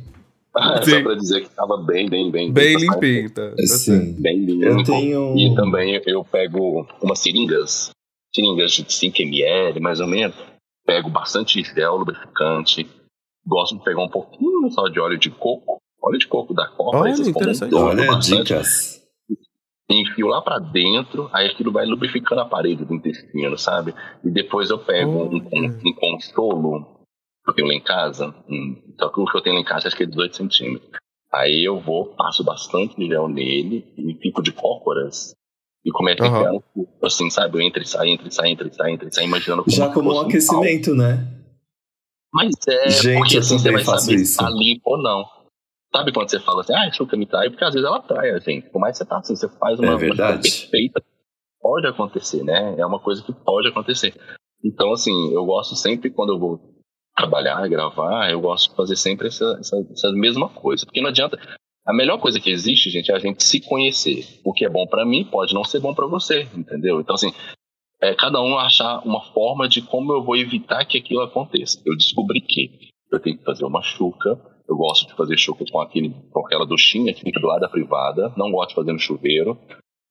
Só 0.56 1.04
pra 1.04 1.16
dizer 1.16 1.42
que 1.42 1.50
tava 1.50 1.78
bem, 1.78 2.10
bem, 2.10 2.32
bem. 2.32 2.52
Bem 2.52 2.78
limpinho, 2.78 3.30
tá? 3.30 3.54
Sim. 3.68 4.16
Bem 4.20 4.46
limpo. 4.46 4.64
Eu 4.64 4.84
tenho. 4.84 5.38
E 5.38 5.54
também 5.54 6.02
eu 6.06 6.24
pego 6.24 6.88
umas 7.02 7.20
seringas, 7.20 7.90
seringas 8.34 8.72
de 8.72 8.86
5ml, 8.86 9.80
mais 9.82 10.00
ou 10.00 10.08
menos. 10.08 10.36
Pego 10.86 11.10
bastante 11.10 11.62
gel 11.62 11.98
lubrificante. 11.98 12.88
Gosto 13.46 13.78
de 13.78 13.84
pegar 13.84 14.04
um 14.04 14.10
pouquinho 14.10 14.72
só 14.72 14.88
de 14.88 15.00
óleo 15.00 15.18
de 15.18 15.30
coco. 15.30 15.78
Óleo 16.06 16.20
de 16.20 16.28
coco 16.28 16.54
da 16.54 16.68
Copa. 16.68 16.98
Olha, 16.98 17.10
esses 17.12 17.28
interessante. 17.28 17.74
Olha, 17.74 18.06
bastante. 18.06 18.44
dicas. 18.44 19.02
enfio 19.90 20.28
lá 20.28 20.42
pra 20.42 20.60
dentro, 20.60 21.30
aí 21.34 21.48
aquilo 21.48 21.72
vai 21.72 21.86
lubrificando 21.86 22.42
a 22.42 22.46
parede 22.46 22.86
do 22.86 22.94
intestino, 22.94 23.58
sabe? 23.58 23.94
E 24.24 24.30
depois 24.30 24.70
eu 24.70 24.78
pego 24.78 25.12
um, 25.12 25.38
um, 25.38 25.80
um 25.86 25.94
consolo 25.94 27.00
que 27.44 27.52
eu 27.52 27.54
tenho 27.56 27.68
lá 27.68 27.74
em 27.74 27.82
casa, 27.82 28.34
um, 28.50 28.94
só 29.00 29.10
que 29.10 29.20
o 29.20 29.26
que 29.26 29.38
eu 29.38 29.42
tenho 29.42 29.56
lá 29.56 29.62
em 29.62 29.66
casa 29.66 29.88
acho 29.88 29.98
que 29.98 30.04
é 30.04 30.08
18 30.08 30.36
centímetros. 30.36 30.92
Aí 31.34 31.64
eu 31.64 31.80
vou, 31.80 32.06
passo 32.16 32.44
bastante 32.44 32.96
gel 33.08 33.28
nele 33.28 33.86
e 33.98 34.14
fico 34.22 34.42
de 34.42 34.52
cócoras. 34.52 35.36
E 35.84 35.92
começo 35.92 36.24
a 36.24 36.28
Aham. 36.28 36.38
enfiar 36.38 36.52
no 36.54 36.62
cu, 36.62 36.88
assim, 37.04 37.30
sabe? 37.30 37.58
Eu 37.58 37.62
entro 37.62 37.82
e 37.82 37.86
saio, 37.86 38.10
entro 38.12 38.28
e 38.28 38.32
saio, 38.32 38.54
entro 38.54 38.68
e 38.68 38.74
saio, 38.74 38.94
entro 38.94 39.08
e 39.08 39.14
saio, 39.14 39.28
imaginando 39.28 39.64
como 39.64 39.76
Já 39.76 39.90
como 39.94 40.14
um 40.14 40.20
aquecimento, 40.22 40.96
né? 40.96 41.28
Mas 42.34 42.54
é, 42.68 42.90
Gente, 42.90 43.18
porque 43.18 43.36
eu 43.36 43.40
assim 43.40 43.60
você 43.60 43.72
vai 43.72 43.84
faço 43.84 44.06
saber 44.06 44.22
isso. 44.22 44.32
se 44.34 44.38
tá 44.38 44.50
limpo 44.50 44.92
ou 44.92 45.02
não. 45.02 45.26
Sabe 45.96 46.12
quando 46.12 46.30
você 46.30 46.40
fala 46.40 46.62
assim, 46.62 46.74
ah, 46.74 46.88
a 46.88 46.92
chuca 46.92 47.16
me 47.16 47.26
trai? 47.26 47.50
Porque 47.50 47.64
às 47.64 47.74
vezes 47.74 47.88
ela 47.88 48.02
trai 48.02 48.32
a 48.32 48.40
gente. 48.40 48.70
Por 48.70 48.80
mais 48.80 48.94
que 48.94 48.98
você 49.04 49.10
tá 49.10 49.18
assim, 49.18 49.36
você 49.36 49.48
faz 49.58 49.80
uma, 49.80 49.88
É 49.88 49.92
uma 49.92 49.98
verdade. 49.98 50.48
chuca 50.50 50.60
perfeita. 50.62 51.04
Pode 51.62 51.88
acontecer, 51.88 52.44
né? 52.44 52.76
É 52.78 52.86
uma 52.86 53.00
coisa 53.00 53.24
que 53.24 53.32
pode 53.32 53.68
acontecer. 53.70 54.14
Então, 54.64 54.92
assim, 54.92 55.34
eu 55.34 55.46
gosto 55.46 55.76
sempre, 55.76 56.10
quando 56.10 56.34
eu 56.34 56.40
vou 56.40 56.60
trabalhar, 57.16 57.66
gravar, 57.70 58.30
eu 58.30 58.42
gosto 58.42 58.70
de 58.72 58.76
fazer 58.76 58.96
sempre 58.98 59.28
essa, 59.28 59.58
essa, 59.60 59.78
essa 59.92 60.12
mesma 60.12 60.50
coisa. 60.50 60.86
Porque 60.86 61.02
não 61.02 61.10
adianta. 61.10 61.40
A 61.88 61.94
melhor 61.94 62.18
coisa 62.20 62.40
que 62.40 62.50
existe, 62.50 62.90
gente, 62.90 63.12
é 63.12 63.16
a 63.16 63.20
gente 63.20 63.44
se 63.44 63.62
conhecer. 63.62 64.26
O 64.44 64.52
que 64.52 64.66
é 64.66 64.70
bom 64.70 64.88
pra 64.88 65.06
mim 65.06 65.24
pode 65.24 65.54
não 65.54 65.64
ser 65.64 65.80
bom 65.80 65.94
pra 65.94 66.08
você, 66.08 66.48
entendeu? 66.56 67.00
Então, 67.00 67.14
assim, 67.14 67.32
é 68.02 68.14
cada 68.16 68.42
um 68.42 68.58
achar 68.58 69.06
uma 69.06 69.22
forma 69.34 69.70
de 69.70 69.82
como 69.84 70.12
eu 70.12 70.24
vou 70.24 70.36
evitar 70.36 70.84
que 70.86 70.98
aquilo 70.98 71.22
aconteça. 71.22 71.80
Eu 71.86 71.96
descobri 71.96 72.42
que 72.42 72.90
eu 73.12 73.20
tenho 73.20 73.38
que 73.38 73.44
fazer 73.44 73.66
uma 73.66 73.82
chuca. 73.84 74.36
Eu 74.68 74.76
gosto 74.76 75.08
de 75.08 75.16
fazer 75.16 75.38
chuca 75.38 75.64
com, 75.72 75.80
aquele, 75.80 76.14
com 76.32 76.40
aquela 76.40 76.66
duchinha 76.66 77.14
que 77.14 77.22
fica 77.22 77.40
do 77.40 77.48
lado 77.48 77.62
da 77.62 77.70
privada. 77.70 78.34
Não 78.36 78.52
gosto 78.52 78.70
de 78.70 78.76
fazer 78.76 78.92
no 78.92 79.00
chuveiro, 79.00 79.58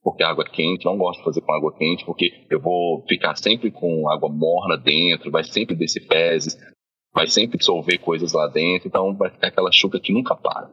porque 0.02 0.22
a 0.22 0.30
água 0.30 0.44
é 0.44 0.50
quente. 0.50 0.84
Não 0.84 0.96
gosto 0.96 1.18
de 1.18 1.24
fazer 1.24 1.40
com 1.40 1.52
água 1.52 1.72
quente, 1.72 2.04
porque 2.04 2.46
eu 2.48 2.60
vou 2.60 3.04
ficar 3.08 3.36
sempre 3.36 3.70
com 3.70 4.08
água 4.08 4.28
morna 4.28 4.76
dentro, 4.76 5.30
vai 5.30 5.42
sempre 5.42 5.74
descer 5.74 6.06
fezes, 6.06 6.56
vai 7.12 7.26
sempre 7.26 7.58
dissolver 7.58 7.98
coisas 7.98 8.32
lá 8.32 8.46
dentro. 8.46 8.88
Então 8.88 9.14
vai 9.14 9.30
ficar 9.30 9.48
aquela 9.48 9.72
chuca 9.72 9.98
que 9.98 10.12
nunca 10.12 10.36
para. 10.36 10.70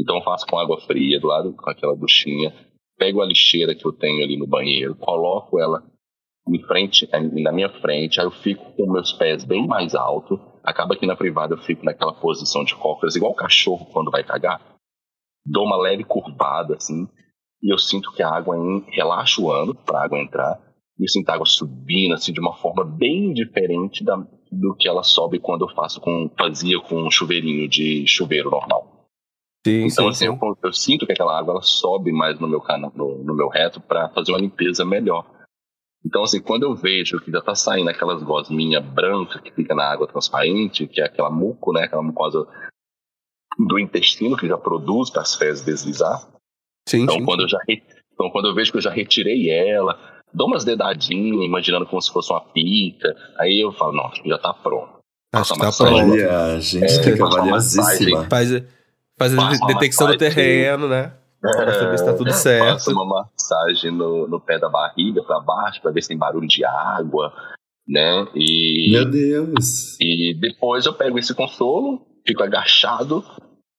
Então 0.00 0.16
eu 0.16 0.22
faço 0.22 0.46
com 0.46 0.58
água 0.58 0.80
fria, 0.80 1.18
do 1.20 1.26
lado 1.26 1.52
com 1.52 1.68
aquela 1.68 1.96
duchinha. 1.96 2.54
Pego 2.96 3.20
a 3.20 3.26
lixeira 3.26 3.74
que 3.74 3.86
eu 3.86 3.92
tenho 3.92 4.22
ali 4.22 4.36
no 4.36 4.46
banheiro, 4.46 4.94
coloco 4.94 5.58
ela 5.58 5.82
em 6.48 6.62
frente, 6.66 7.08
eh, 7.12 7.42
na 7.42 7.52
minha 7.52 7.68
frente, 7.80 8.20
aí 8.20 8.26
eu 8.26 8.30
fico 8.30 8.72
com 8.72 8.90
meus 8.90 9.12
pés 9.12 9.44
bem 9.44 9.66
mais 9.66 9.94
alto. 9.94 10.40
Acaba 10.64 10.96
que 10.96 11.06
na 11.06 11.16
privada 11.16 11.54
eu 11.54 11.58
fico 11.58 11.84
naquela 11.84 12.12
posição 12.12 12.64
de 12.64 12.74
cócoras, 12.74 13.16
igual 13.16 13.32
o 13.32 13.36
cachorro 13.36 13.86
quando 13.92 14.10
vai 14.10 14.24
cagar. 14.24 14.60
Dou 15.44 15.64
uma 15.64 15.76
leve 15.76 16.04
curvada 16.04 16.76
assim, 16.76 17.08
e 17.62 17.72
eu 17.72 17.78
sinto 17.78 18.12
que 18.12 18.22
a 18.22 18.30
água 18.30 18.56
em, 18.56 18.84
relaxa 18.90 19.40
o 19.40 19.50
ano 19.50 19.74
para 19.74 20.00
a 20.00 20.04
água 20.04 20.18
entrar. 20.18 20.60
E 20.98 21.04
eu 21.04 21.08
sinto 21.08 21.28
a 21.30 21.34
água 21.34 21.46
subindo 21.46 22.14
assim 22.14 22.32
de 22.32 22.40
uma 22.40 22.54
forma 22.56 22.84
bem 22.84 23.32
diferente 23.32 24.04
da, 24.04 24.16
do 24.16 24.74
que 24.78 24.88
ela 24.88 25.02
sobe 25.02 25.38
quando 25.38 25.66
eu 25.66 25.74
faço 25.74 26.00
com 26.00 26.30
fazia 26.38 26.80
com 26.80 27.02
um 27.02 27.10
chuveirinho 27.10 27.68
de 27.68 28.06
chuveiro 28.06 28.50
normal. 28.50 29.00
Sim, 29.66 29.86
Então, 29.86 29.90
sim, 29.90 30.08
assim, 30.08 30.38
sim. 30.38 30.38
eu, 30.42 30.58
eu 30.62 30.72
sinto 30.72 31.06
que 31.06 31.12
aquela 31.12 31.38
água 31.38 31.52
ela 31.52 31.62
sobe 31.62 32.12
mais 32.12 32.38
no 32.40 32.48
meu 32.48 32.60
canal, 32.60 32.92
no, 32.94 33.22
no 33.22 33.34
meu 33.34 33.48
reto 33.48 33.80
para 33.80 34.08
fazer 34.10 34.32
uma 34.32 34.40
limpeza 34.40 34.84
melhor. 34.84 35.39
Então, 36.04 36.22
assim, 36.22 36.40
quando 36.40 36.62
eu 36.62 36.74
vejo 36.74 37.20
que 37.20 37.30
já 37.30 37.40
tá 37.42 37.54
saindo 37.54 37.90
aquelas 37.90 38.22
gosminhas 38.22 38.82
brancas 38.84 39.40
que 39.42 39.50
fica 39.50 39.74
na 39.74 39.84
água 39.84 40.06
transparente, 40.06 40.86
que 40.86 41.00
é 41.00 41.04
aquela 41.04 41.30
muco, 41.30 41.72
né, 41.72 41.84
aquela 41.84 42.02
mucosa 42.02 42.46
do 43.58 43.78
intestino 43.78 44.36
que 44.36 44.48
já 44.48 44.56
produz 44.56 45.10
para 45.10 45.22
as 45.22 45.34
fezes 45.34 45.64
deslizar. 45.64 46.26
Sim, 46.88 47.02
Então, 47.02 47.16
sim. 47.16 47.24
quando 47.24 47.42
eu 47.42 47.48
já 47.48 47.58
re- 47.68 47.82
então, 48.12 48.30
quando 48.30 48.48
eu 48.48 48.54
vejo 48.54 48.72
que 48.72 48.78
eu 48.78 48.82
já 48.82 48.90
retirei 48.90 49.50
ela, 49.50 49.98
dou 50.32 50.46
umas 50.46 50.64
dedadinhas, 50.64 51.44
imaginando 51.44 51.86
como 51.86 52.00
se 52.00 52.10
fosse 52.12 52.30
uma 52.32 52.40
pica, 52.40 53.14
aí 53.38 53.60
eu 53.60 53.72
falo, 53.72 53.92
não, 53.92 54.06
acho 54.06 54.22
que 54.22 54.28
já 54.28 54.38
tá 54.38 54.52
pronto. 54.54 54.98
Acho 55.34 55.54
que 55.54 55.60
tá 55.60 55.70
pronto. 55.72 55.94
Olha, 56.12 56.60
gente, 56.60 56.84
É, 56.84 57.02
fica 57.02 57.26
valiosíssima. 57.28 58.26
Faz, 58.28 58.50
faz 59.18 59.34
a 59.62 59.66
detecção 59.66 60.06
do 60.08 60.16
terreno, 60.18 60.88
né? 60.88 61.12
Pra 61.40 61.72
saber 61.72 61.98
se 61.98 62.04
tá 62.04 62.14
tudo 62.14 62.32
certo. 62.32 62.72
Faço 62.72 62.92
uma 62.92 63.06
massagem 63.06 63.90
no, 63.90 64.28
no 64.28 64.40
pé 64.40 64.58
da 64.58 64.68
barriga 64.68 65.22
para 65.22 65.40
baixo 65.40 65.80
para 65.80 65.90
ver 65.90 66.02
se 66.02 66.08
tem 66.08 66.18
barulho 66.18 66.46
de 66.46 66.64
água, 66.64 67.32
né? 67.88 68.26
E, 68.34 68.90
Meu 68.92 69.10
Deus. 69.10 69.98
e 70.00 70.34
depois 70.38 70.84
eu 70.84 70.92
pego 70.92 71.18
esse 71.18 71.34
consolo, 71.34 72.06
fico 72.26 72.42
agachado 72.42 73.24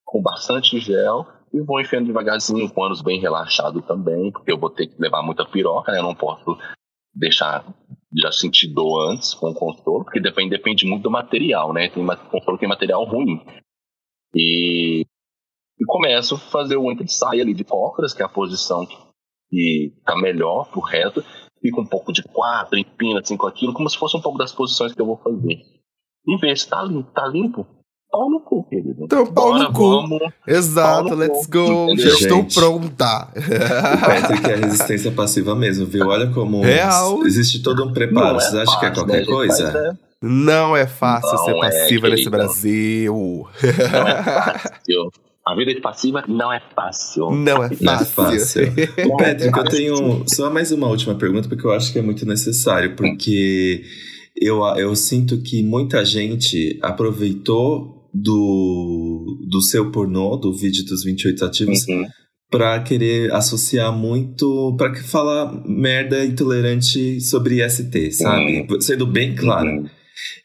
com 0.04 0.22
bastante 0.22 0.80
gel 0.80 1.28
e 1.54 1.62
vou 1.62 1.80
enfiando 1.80 2.08
devagarzinho 2.08 2.70
com 2.72 2.84
ânus 2.84 3.02
bem 3.02 3.20
relaxado 3.20 3.82
também, 3.82 4.32
porque 4.32 4.52
eu 4.52 4.58
vou 4.58 4.70
ter 4.70 4.88
que 4.88 5.00
levar 5.00 5.22
muita 5.22 5.46
piroca, 5.46 5.92
né? 5.92 6.00
Eu 6.00 6.04
não 6.04 6.16
posso 6.16 6.58
deixar 7.14 7.64
já 8.18 8.32
sentir 8.32 8.68
dor 8.74 9.12
antes 9.12 9.34
com 9.34 9.52
o 9.52 9.54
consolo, 9.54 10.04
porque 10.04 10.20
depende, 10.20 10.50
depende 10.50 10.86
muito 10.86 11.04
do 11.04 11.12
material, 11.12 11.74
né? 11.74 11.90
Tem 11.90 12.06
consolo 12.06 12.58
que 12.58 12.62
tem 12.62 12.70
material 12.70 13.06
ruim. 13.06 13.40
E 14.34 15.06
e 15.82 15.86
começo 15.86 16.36
a 16.36 16.38
fazer 16.38 16.78
o 16.78 16.92
entre 16.92 17.06
e 17.06 17.12
sai 17.12 17.42
ali 17.42 17.54
de 17.54 17.64
cócoras, 17.64 18.14
que 18.14 18.22
é 18.22 18.26
a 18.26 18.30
posição 18.30 18.86
que 19.50 19.94
tá 20.06 20.16
melhor 20.16 20.70
pro 20.70 20.80
reto. 20.82 21.24
Fica 21.62 21.80
um 21.82 21.86
pouco 21.86 22.12
de 22.14 22.24
quatro, 22.24 22.78
empina 22.78 23.22
com 23.38 23.48
aquilo, 23.48 23.74
como 23.74 23.90
se 23.90 23.98
fosse 23.98 24.16
um 24.18 24.22
pouco 24.22 24.38
das 24.38 24.52
posições 24.52 24.94
que 24.94 25.02
eu 25.02 25.06
vou 25.06 25.18
fazer. 25.18 25.60
E 26.28 26.38
ver 26.40 26.56
se 26.58 26.68
tá 26.70 26.84
limpo, 26.84 27.12
tá 27.14 27.28
limpo. 27.28 27.66
Pau 28.12 28.30
no 28.30 28.42
cu, 28.42 28.68
querido. 28.68 29.06
Então, 29.06 29.26
pau 29.26 29.52
Bora, 29.54 29.64
no 29.64 29.74
cu. 29.74 29.90
Vamos. 30.02 30.20
Exato, 30.46 31.08
Paulo, 31.10 31.16
let's 31.16 31.46
go. 31.48 31.60
entendeu? 31.94 31.98
Já 31.98 32.10
estou 32.10 32.38
Gente. 32.42 32.54
pronta. 32.56 33.30
O 33.30 34.06
Patrick 34.06 34.52
é 34.52 34.56
resistência 34.66 35.12
passiva 35.14 35.56
mesmo, 35.56 35.86
viu? 35.86 36.08
Olha 36.08 36.30
como 36.32 36.62
Real. 36.62 37.26
existe 37.26 37.64
todo 37.64 37.86
um 37.86 37.94
preparo. 37.94 38.36
Vocês 38.36 38.54
acham 38.56 38.80
que 38.80 38.86
é 38.86 38.92
qualquer 38.92 39.22
né, 39.22 39.26
coisa? 39.26 39.96
É- 39.96 40.26
Não 40.26 40.76
é 40.76 40.86
fácil 40.86 41.32
Não 41.32 41.46
ser 41.46 41.52
é, 41.56 41.60
passiva 41.62 42.10
nesse 42.10 42.24
querido. 42.24 42.32
Brasil. 42.32 43.48
não 43.94 44.08
é 44.08 44.24
fácil. 44.24 45.12
A 45.46 45.56
vida 45.56 45.74
de 45.74 45.82
passiva 45.82 46.24
não 46.28 46.54
é 46.54 46.62
fácil. 46.76 47.32
Não 47.32 47.64
é 47.64 47.70
Não 47.82 47.94
é 47.94 48.06
fácil. 48.06 48.68
fácil. 48.68 48.74
Não 49.08 49.20
é 49.20 49.34
Patrick, 49.34 49.46
eu 49.46 49.52
fácil. 49.52 49.72
tenho 49.78 50.24
só 50.28 50.50
mais 50.52 50.72
uma 50.72 50.88
última 50.88 51.16
pergunta, 51.16 51.50
porque 51.50 51.66
eu 51.66 51.72
acho 51.72 51.92
que 51.92 52.00
é 52.00 52.02
muito 52.02 52.26
necessário, 52.28 52.96
porque 52.96 53.84
eu, 54.40 54.62
eu 54.78 54.96
sinto 54.96 55.42
que 55.42 55.64
muita 55.64 56.06
gente 56.06 56.78
aproveitou 56.82 58.10
do, 58.14 59.40
do 59.50 59.62
seu 59.62 59.90
pornô, 59.92 60.36
do 60.38 60.54
vídeo 60.54 60.86
dos 60.86 61.04
28 61.04 61.46
ativos, 61.46 61.88
Uhum. 61.88 62.06
pra 62.50 62.80
querer 62.82 63.32
associar 63.34 63.92
muito, 63.92 64.76
pra 64.78 64.92
que 64.92 65.02
falar 65.02 65.64
merda 65.66 66.24
intolerante 66.26 67.20
sobre 67.22 67.66
IST, 67.66 68.12
sabe? 68.12 68.68
Sendo 68.82 69.08
bem 69.08 69.34
claro. 69.36 69.70
Uhum. 69.70 69.86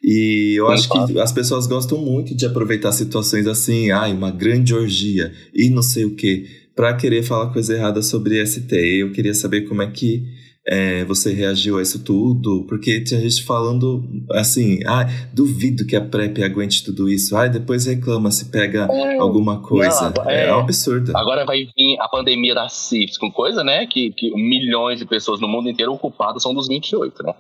E 0.03 0.55
eu 0.59 0.67
Sim, 0.69 0.73
acho 0.75 0.89
que 0.89 1.19
as 1.21 1.33
pessoas 1.33 1.67
gostam 1.67 1.99
muito 1.99 2.35
de 2.35 2.47
aproveitar 2.47 2.93
situações 2.93 3.47
assim, 3.47 3.91
ai, 3.91 4.13
uma 4.13 4.31
grande 4.31 4.75
orgia 4.75 5.33
e 5.55 5.69
não 5.71 5.83
sei 5.83 6.05
o 6.05 6.15
que, 6.15 6.47
pra 6.75 6.95
querer 6.95 7.23
falar 7.23 7.53
coisa 7.53 7.75
errada 7.75 8.03
sobre 8.03 8.45
ST. 8.45 8.75
Eu 8.75 9.13
queria 9.13 9.35
saber 9.35 9.63
como 9.63 9.83
é 9.83 9.91
que 9.91 10.25
é, 10.69 11.05
você 11.05 11.33
reagiu 11.33 11.79
a 11.79 11.83
isso 11.83 12.03
tudo, 12.03 12.65
porque 12.69 13.01
tinha 13.01 13.21
gente 13.21 13.45
falando 13.45 14.05
assim, 14.33 14.81
ai, 14.85 15.07
duvido 15.33 15.87
que 15.87 15.95
a 15.95 16.01
PrEP 16.01 16.43
aguente 16.43 16.85
tudo 16.85 17.09
isso, 17.09 17.37
ai, 17.37 17.49
depois 17.49 17.87
reclama 17.87 18.33
se 18.33 18.51
pega 18.51 18.89
alguma 19.21 19.63
coisa. 19.63 20.11
Não, 20.11 20.29
é, 20.29 20.47
é- 20.47 20.55
um 20.55 20.61
absurdo. 20.61 21.17
Agora 21.17 21.45
vai 21.45 21.59
vir 21.59 21.97
a 22.01 22.09
pandemia 22.09 22.55
da 22.55 22.69
sífilis, 22.69 23.17
com 23.17 23.31
coisa, 23.31 23.63
né? 23.63 23.87
Que, 23.87 24.11
que 24.11 24.31
milhões 24.35 24.99
de 24.99 25.07
pessoas 25.07 25.41
no 25.41 25.47
mundo 25.47 25.69
inteiro 25.69 25.93
ocupadas 25.93 26.43
são 26.43 26.53
dos 26.53 26.67
28, 26.67 27.23
né? 27.23 27.33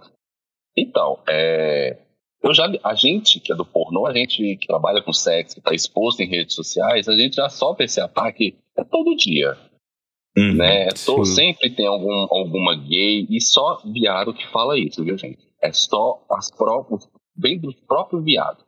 Então, 0.79 1.18
é, 1.29 1.96
eu 2.48 2.54
já, 2.54 2.70
a 2.85 2.94
gente 2.94 3.40
que 3.40 3.52
é 3.52 3.56
do 3.56 3.64
pornô, 3.64 4.06
a 4.06 4.12
gente 4.12 4.56
que 4.56 4.66
trabalha 4.66 5.02
com 5.02 5.12
sexo, 5.12 5.54
que 5.56 5.61
está 5.61 5.74
exposto 5.74 6.20
em 6.20 6.28
redes 6.28 6.54
sociais, 6.54 7.09
a 7.09 7.14
gente 7.16 7.36
já 7.36 7.49
sofre 7.49 7.84
esse 7.84 8.01
ataque 8.01 8.57
é 8.76 8.84
todo 8.84 9.16
dia, 9.16 9.57
Uhum. 10.36 10.55
né? 10.55 10.88
To- 10.88 11.24
sim. 11.24 11.34
sempre 11.34 11.70
tem 11.70 11.86
algum, 11.86 12.26
alguma 12.30 12.74
gay 12.76 13.26
e 13.30 13.40
só 13.40 13.80
viado 13.84 14.34
que 14.34 14.47
fala 14.49 14.78
isso, 14.78 15.03
viu, 15.03 15.16
gente? 15.16 15.38
É 15.62 15.72
só 15.72 16.22
as 16.30 16.51
próprias, 16.51 17.09
vem 17.36 17.59
dos 17.59 17.74
próprios 17.86 18.22
viados. 18.24 18.62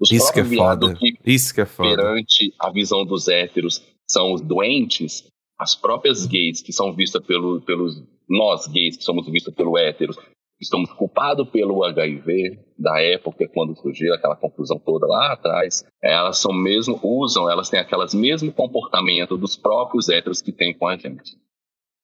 Os 0.00 0.10
Isso 0.10 0.32
que 0.32 0.40
é 0.40 0.42
próprios 0.42 0.48
viados 0.50 0.88
foda. 0.88 0.98
que 0.98 1.18
Isso 1.30 1.54
que 1.54 1.60
é 1.60 1.66
foda. 1.66 1.88
perante 1.96 2.54
a 2.58 2.70
visão 2.70 3.04
dos 3.04 3.28
héteros 3.28 3.82
são 4.08 4.32
os 4.32 4.40
doentes, 4.40 5.28
as 5.58 5.74
próprias 5.76 6.24
gays 6.24 6.62
que 6.62 6.72
são 6.72 6.90
vistas 6.94 7.22
pelo, 7.26 7.60
pelos 7.60 8.02
nós 8.26 8.66
gays 8.66 8.96
que 8.96 9.04
somos 9.04 9.26
vistos 9.30 9.54
pelo 9.54 9.76
héteros 9.76 10.16
estamos 10.60 10.92
culpados 10.92 11.48
pelo 11.48 11.82
HIV 11.84 12.58
da 12.78 13.00
época 13.00 13.48
quando 13.48 13.76
surgiu 13.76 14.14
aquela 14.14 14.36
confusão 14.36 14.78
toda 14.78 15.06
lá 15.06 15.32
atrás, 15.32 15.84
elas 16.02 16.38
são 16.38 16.52
mesmo 16.52 16.98
usam, 17.02 17.50
elas 17.50 17.68
têm 17.68 17.80
aquelas 17.80 18.14
mesmo 18.14 18.52
comportamento 18.52 19.36
dos 19.36 19.56
próprios 19.56 20.08
héteros 20.08 20.42
que 20.42 20.52
tem 20.52 20.76
com 20.76 20.86
a 20.86 20.96
gente. 20.96 21.36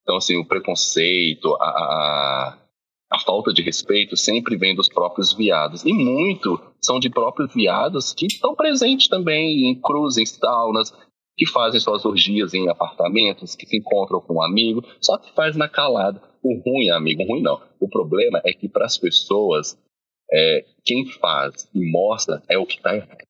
Então 0.02 0.16
assim, 0.16 0.36
o 0.36 0.46
preconceito, 0.46 1.54
a, 1.60 1.64
a, 1.64 2.58
a 3.12 3.18
falta 3.20 3.52
de 3.52 3.62
respeito 3.62 4.16
sempre 4.16 4.56
vem 4.56 4.74
dos 4.74 4.88
próprios 4.88 5.32
viados 5.32 5.84
e 5.84 5.92
muito 5.92 6.60
são 6.80 6.98
de 6.98 7.10
próprios 7.10 7.52
viados 7.52 8.14
que 8.14 8.26
estão 8.26 8.54
presentes 8.54 9.08
também 9.08 9.68
em 9.68 9.80
cruzes, 9.80 10.30
saunas, 10.30 10.92
que 11.36 11.46
fazem 11.46 11.78
suas 11.78 12.04
orgias 12.04 12.54
em 12.54 12.68
apartamentos, 12.68 13.54
que 13.54 13.66
se 13.66 13.76
encontram 13.76 14.20
com 14.20 14.34
um 14.34 14.42
amigo, 14.42 14.82
só 15.00 15.18
que 15.18 15.32
faz 15.34 15.54
na 15.54 15.68
calada. 15.68 16.20
O 16.42 16.54
ruim, 16.64 16.90
amigo, 16.90 17.24
ruim 17.24 17.42
não. 17.42 17.60
O 17.78 17.88
problema 17.88 18.40
é 18.44 18.52
que 18.52 18.68
para 18.68 18.86
as 18.86 18.96
pessoas, 18.96 19.76
é, 20.32 20.64
quem 20.84 21.06
faz 21.06 21.68
e 21.74 21.90
mostra 21.90 22.42
é 22.48 22.56
o 22.56 22.64
que 22.64 22.76
está 22.76 22.96
errado. 22.96 23.26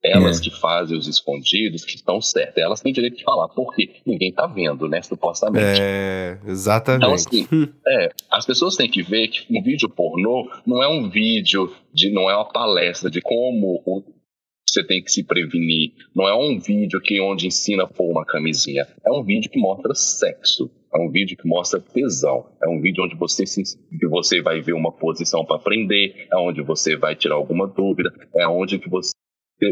Elas 0.00 0.38
é. 0.38 0.42
que 0.44 0.50
fazem 0.50 0.96
os 0.96 1.08
escondidos, 1.08 1.84
que 1.84 1.96
estão 1.96 2.20
certas, 2.20 2.62
elas 2.62 2.80
têm 2.80 2.92
direito 2.92 3.16
de 3.16 3.24
falar, 3.24 3.48
porque 3.48 3.96
ninguém 4.06 4.28
está 4.28 4.46
vendo, 4.46 4.88
né, 4.88 5.02
supostamente. 5.02 5.80
É, 5.80 6.38
exatamente. 6.46 7.04
Então, 7.04 7.14
assim, 7.14 7.46
é, 7.84 8.10
as 8.30 8.46
pessoas 8.46 8.76
têm 8.76 8.88
que 8.88 9.02
ver 9.02 9.26
que 9.26 9.44
um 9.50 9.60
vídeo 9.60 9.88
pornô 9.88 10.48
não 10.64 10.80
é 10.80 10.88
um 10.88 11.10
vídeo, 11.10 11.74
de, 11.92 12.12
não 12.12 12.30
é 12.30 12.36
uma 12.36 12.48
palestra 12.48 13.10
de 13.10 13.20
como 13.20 13.82
o, 13.84 14.04
você 14.68 14.84
tem 14.84 15.02
que 15.02 15.10
se 15.10 15.24
prevenir. 15.24 15.92
Não 16.14 16.28
é 16.28 16.34
um 16.34 16.58
vídeo 16.58 17.00
que 17.00 17.20
onde 17.20 17.46
ensina 17.46 17.84
a 17.84 17.86
pôr 17.86 18.10
uma 18.10 18.24
camisinha. 18.24 18.86
É 19.04 19.10
um 19.10 19.22
vídeo 19.22 19.50
que 19.50 19.58
mostra 19.58 19.94
sexo. 19.94 20.70
É 20.94 20.98
um 20.98 21.10
vídeo 21.10 21.36
que 21.36 21.48
mostra 21.48 21.80
tesão. 21.80 22.46
É 22.62 22.68
um 22.68 22.80
vídeo 22.80 23.04
onde 23.04 23.16
você, 23.16 23.46
se, 23.46 23.62
que 23.62 24.06
você 24.06 24.40
vai 24.40 24.60
ver 24.60 24.72
uma 24.72 24.92
posição 24.92 25.44
para 25.44 25.56
aprender. 25.56 26.28
É 26.32 26.36
onde 26.36 26.62
você 26.62 26.96
vai 26.96 27.14
tirar 27.14 27.34
alguma 27.34 27.66
dúvida. 27.66 28.10
É 28.36 28.46
onde 28.46 28.78
que 28.78 28.88
você 28.88 29.12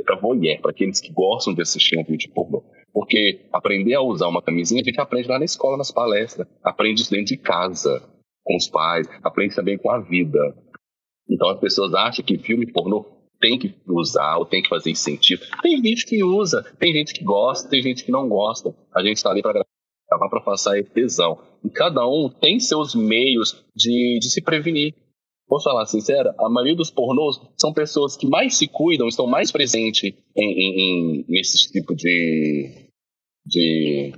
para 0.05 0.16
voyeur, 0.16 0.61
para 0.61 0.72
aqueles 0.72 1.01
que 1.01 1.12
gostam 1.12 1.55
de 1.55 1.62
assistir 1.62 1.97
um 1.97 2.05
vídeo 2.05 2.30
pornô. 2.34 2.64
Porque 2.92 3.47
aprender 3.53 3.94
a 3.94 4.03
usar 4.03 4.26
uma 4.26 4.42
camisinha 4.42 4.82
a 4.82 4.84
gente 4.84 5.01
aprende 5.01 5.28
lá 5.28 5.38
na 5.38 5.44
escola, 5.44 5.76
nas 5.76 5.92
palestras, 5.92 6.49
aprende 6.64 7.09
dentro 7.09 7.26
de 7.26 7.36
casa, 7.36 8.03
com 8.42 8.57
os 8.57 8.68
pais, 8.68 9.09
aprende 9.22 9.55
também 9.55 9.78
com 9.78 9.90
a 9.90 10.01
vida. 10.01 10.40
Então 11.30 11.49
as 11.51 11.61
pessoas 11.61 11.94
acham 11.94 12.24
que 12.24 12.38
filme 12.38 12.66
pornô 12.72 13.16
tem 13.41 13.59
que 13.59 13.74
usar 13.89 14.39
ou 14.39 14.47
tem 14.47 14.62
que 14.62 14.68
fazer 14.68 14.91
incentivo. 14.91 15.43
Tem 15.62 15.82
gente 15.82 16.07
que 16.07 16.22
usa, 16.22 16.62
tem 16.78 16.93
gente 16.93 17.14
que 17.14 17.24
gosta, 17.24 17.68
tem 17.68 17.82
gente 17.82 18.05
que 18.05 18.11
não 18.11 18.28
gosta. 18.28 18.74
A 18.95 19.03
gente 19.03 19.16
está 19.16 19.30
ali 19.30 19.43
para 19.43 19.64
gravar 20.09 20.28
para 20.28 20.41
passar 20.41 20.82
tesão. 20.84 21.39
E 21.64 21.70
cada 21.70 22.07
um 22.07 22.28
tem 22.28 22.61
seus 22.61 22.95
meios 22.95 23.64
de, 23.74 24.18
de 24.20 24.30
se 24.30 24.43
prevenir. 24.43 24.95
Vou 25.49 25.62
falar 25.62 25.87
sincera, 25.87 26.34
a 26.39 26.49
maioria 26.49 26.74
dos 26.74 26.91
pornôs 26.91 27.41
são 27.57 27.72
pessoas 27.72 28.16
que 28.16 28.26
mais 28.26 28.57
se 28.57 28.66
cuidam, 28.66 29.07
estão 29.07 29.28
mais 29.28 29.53
presentes 29.53 30.03
em, 30.03 30.12
em, 30.37 31.20
em 31.20 31.24
nesse 31.28 31.70
tipo 31.70 31.95
de, 31.95 32.89
de 33.47 34.12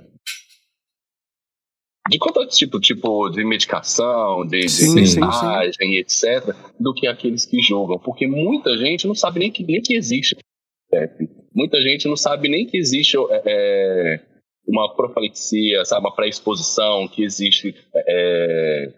de 2.09 2.17
qualquer 2.17 2.47
tipo, 2.47 2.79
tipo 2.79 3.29
de 3.29 3.45
medicação, 3.45 4.45
de, 4.45 4.67
sim, 4.67 4.95
de 4.95 5.01
testagem, 5.01 5.95
etc., 5.97 6.55
do 6.79 6.93
que 6.93 7.07
aqueles 7.07 7.45
que 7.45 7.61
julgam. 7.61 7.99
Porque 7.99 8.27
muita 8.27 8.75
gente 8.77 9.07
não 9.07 9.15
sabe 9.15 9.39
nem 9.39 9.51
que, 9.51 9.63
nem 9.63 9.81
que 9.81 9.93
existe. 9.93 10.35
Muita 11.53 11.79
gente 11.81 12.07
não 12.07 12.17
sabe 12.17 12.49
nem 12.49 12.65
que 12.65 12.77
existe 12.77 13.15
é, 13.17 13.41
é 13.45 14.21
uma 14.67 14.93
profilaxia, 14.95 15.85
sabe, 15.85 16.01
uma 16.01 16.15
pré-exposição, 16.15 17.07
que 17.07 17.23
existe 17.23 17.75
é, 17.93 18.93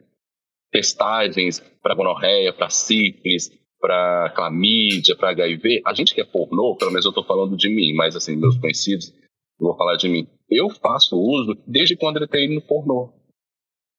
testagens 0.72 1.60
para 1.82 1.96
gonorreia, 1.96 2.54
para 2.54 2.70
sífilis, 2.70 3.52
para 3.80 4.32
clamídia, 4.36 5.16
para 5.16 5.32
HIV. 5.32 5.82
A 5.86 5.94
gente 5.94 6.14
que 6.14 6.22
é 6.22 6.26
pornô, 6.26 6.76
pelo 6.76 6.92
menos 6.92 7.06
eu 7.06 7.10
estou 7.10 7.26
falando 7.26 7.58
de 7.58 7.68
mim, 7.68 7.94
mas 7.94 8.16
assim, 8.16 8.36
meus 8.36 8.58
conhecidos, 8.58 9.14
vou 9.60 9.76
falar 9.76 9.98
de 9.98 10.08
mim. 10.08 10.28
Eu 10.52 10.70
faço 10.70 11.18
uso 11.18 11.58
desde 11.66 11.96
quando 11.96 12.18
eu 12.18 12.26
entrei 12.26 12.54
no 12.54 12.62
pornô. 12.62 13.14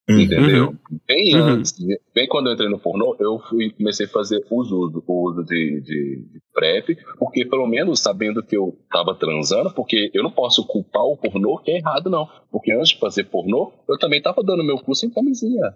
Uhum. 0.09 0.20
Entendeu? 0.20 0.74
Bem 1.07 1.34
uhum. 1.34 1.42
antes, 1.42 1.74
bem 2.12 2.26
quando 2.26 2.48
eu 2.48 2.55
entrei 2.55 2.68
no 2.68 2.78
pornô, 2.78 3.16
eu 3.20 3.38
fui, 3.48 3.70
comecei 3.70 4.07
a 4.07 4.09
fazer 4.09 4.44
uso, 4.50 5.03
o 5.07 5.30
uso 5.30 5.44
de, 5.44 5.80
de, 5.80 6.26
de 6.32 6.40
PrEP, 6.53 6.98
porque 7.18 7.44
pelo 7.46 7.66
menos 7.68 8.00
sabendo 8.00 8.42
que 8.42 8.57
eu 8.57 8.76
tava 8.90 9.14
transando, 9.14 9.72
porque 9.72 10.11
eu 10.12 10.24
não 10.24 10.32
posso 10.32 10.66
culpar 10.66 11.05
o 11.05 11.16
pornô 11.16 11.57
que 11.59 11.70
é 11.70 11.78
errado, 11.78 12.11
não. 12.11 12.28
Porque 12.50 12.72
antes 12.72 12.90
de 12.90 12.98
fazer 12.98 13.24
pornô, 13.24 13.72
eu 13.88 13.96
também 13.96 14.20
tava 14.20 14.42
dando 14.42 14.64
meu 14.64 14.76
curso 14.76 15.07
em 15.07 15.11
camisinha. 15.11 15.74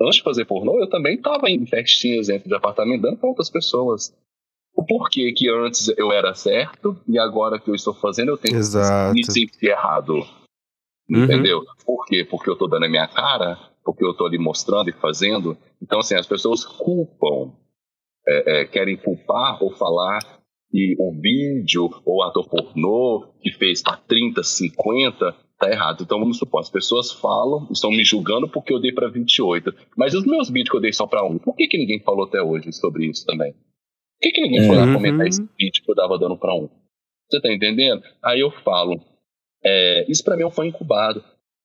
Antes 0.00 0.16
de 0.16 0.22
fazer 0.22 0.44
pornô, 0.44 0.78
eu 0.80 0.88
também 0.88 1.16
tava 1.16 1.48
em 1.48 1.64
festinhas 1.66 2.26
dentro 2.26 2.48
de 2.48 2.54
apartamento, 2.54 3.02
dando 3.02 3.16
pra 3.16 3.28
outras 3.28 3.48
pessoas 3.48 4.12
o 4.76 4.84
porquê 4.84 5.32
que 5.32 5.48
antes 5.48 5.88
eu 5.96 6.12
era 6.12 6.34
certo 6.34 7.00
e 7.08 7.18
agora 7.18 7.58
que 7.58 7.70
eu 7.70 7.74
estou 7.74 7.94
fazendo 7.94 8.28
eu 8.28 8.36
tenho 8.36 8.58
Exato. 8.58 9.14
que 9.14 9.20
me 9.20 9.24
sentir 9.24 9.66
errado. 9.66 10.14
Uhum. 11.08 11.24
Entendeu? 11.24 11.62
Por 11.84 12.04
quê? 12.04 12.26
Porque 12.28 12.50
eu 12.50 12.52
estou 12.52 12.68
dando 12.68 12.84
a 12.84 12.88
minha 12.88 13.08
cara, 13.08 13.58
porque 13.82 14.04
eu 14.04 14.10
estou 14.10 14.26
ali 14.26 14.38
mostrando 14.38 14.90
e 14.90 14.92
fazendo. 14.92 15.56
Então, 15.80 16.00
assim, 16.00 16.14
as 16.14 16.26
pessoas 16.26 16.64
culpam, 16.64 17.52
é, 18.28 18.60
é, 18.60 18.64
querem 18.66 18.96
culpar 18.96 19.62
ou 19.62 19.70
falar 19.70 20.18
que 20.70 20.96
o 20.98 21.12
vídeo 21.12 21.88
ou 22.04 22.22
ator 22.24 22.48
pornô 22.48 23.32
que 23.40 23.52
fez 23.52 23.80
para 23.80 23.96
30, 23.96 24.42
50 24.42 25.34
tá 25.58 25.70
errado. 25.70 26.02
Então 26.02 26.18
vamos 26.18 26.36
supor, 26.36 26.60
as 26.60 26.68
pessoas 26.68 27.12
falam, 27.12 27.66
estão 27.70 27.90
me 27.90 28.04
julgando 28.04 28.48
porque 28.48 28.74
eu 28.74 28.80
dei 28.80 28.92
para 28.92 29.08
28. 29.08 29.72
Mas 29.96 30.12
os 30.12 30.26
meus 30.26 30.48
vídeos 30.48 30.70
que 30.70 30.76
eu 30.76 30.80
dei 30.80 30.92
só 30.92 31.06
para 31.06 31.24
um, 31.24 31.38
por 31.38 31.54
que, 31.54 31.66
que 31.66 31.78
ninguém 31.78 32.00
falou 32.00 32.26
até 32.26 32.42
hoje 32.42 32.72
sobre 32.72 33.06
isso 33.06 33.24
também? 33.24 33.54
Por 34.16 34.22
que, 34.22 34.30
que 34.32 34.40
ninguém 34.40 34.66
foi 34.66 34.76
lá 34.76 34.84
uhum. 34.84 34.94
comentar 34.94 35.26
esse 35.26 35.42
vídeo 35.58 35.82
que 35.84 35.90
eu 35.90 35.94
tava 35.94 36.18
dando 36.18 36.38
pra 36.38 36.54
um? 36.54 36.68
Você 37.28 37.40
tá 37.40 37.52
entendendo? 37.52 38.02
Aí 38.24 38.40
eu 38.40 38.50
falo, 38.50 39.00
é, 39.64 40.10
isso 40.10 40.24
para 40.24 40.36
mim 40.36 40.50
foi 40.50 40.68
incubado. 40.68 41.22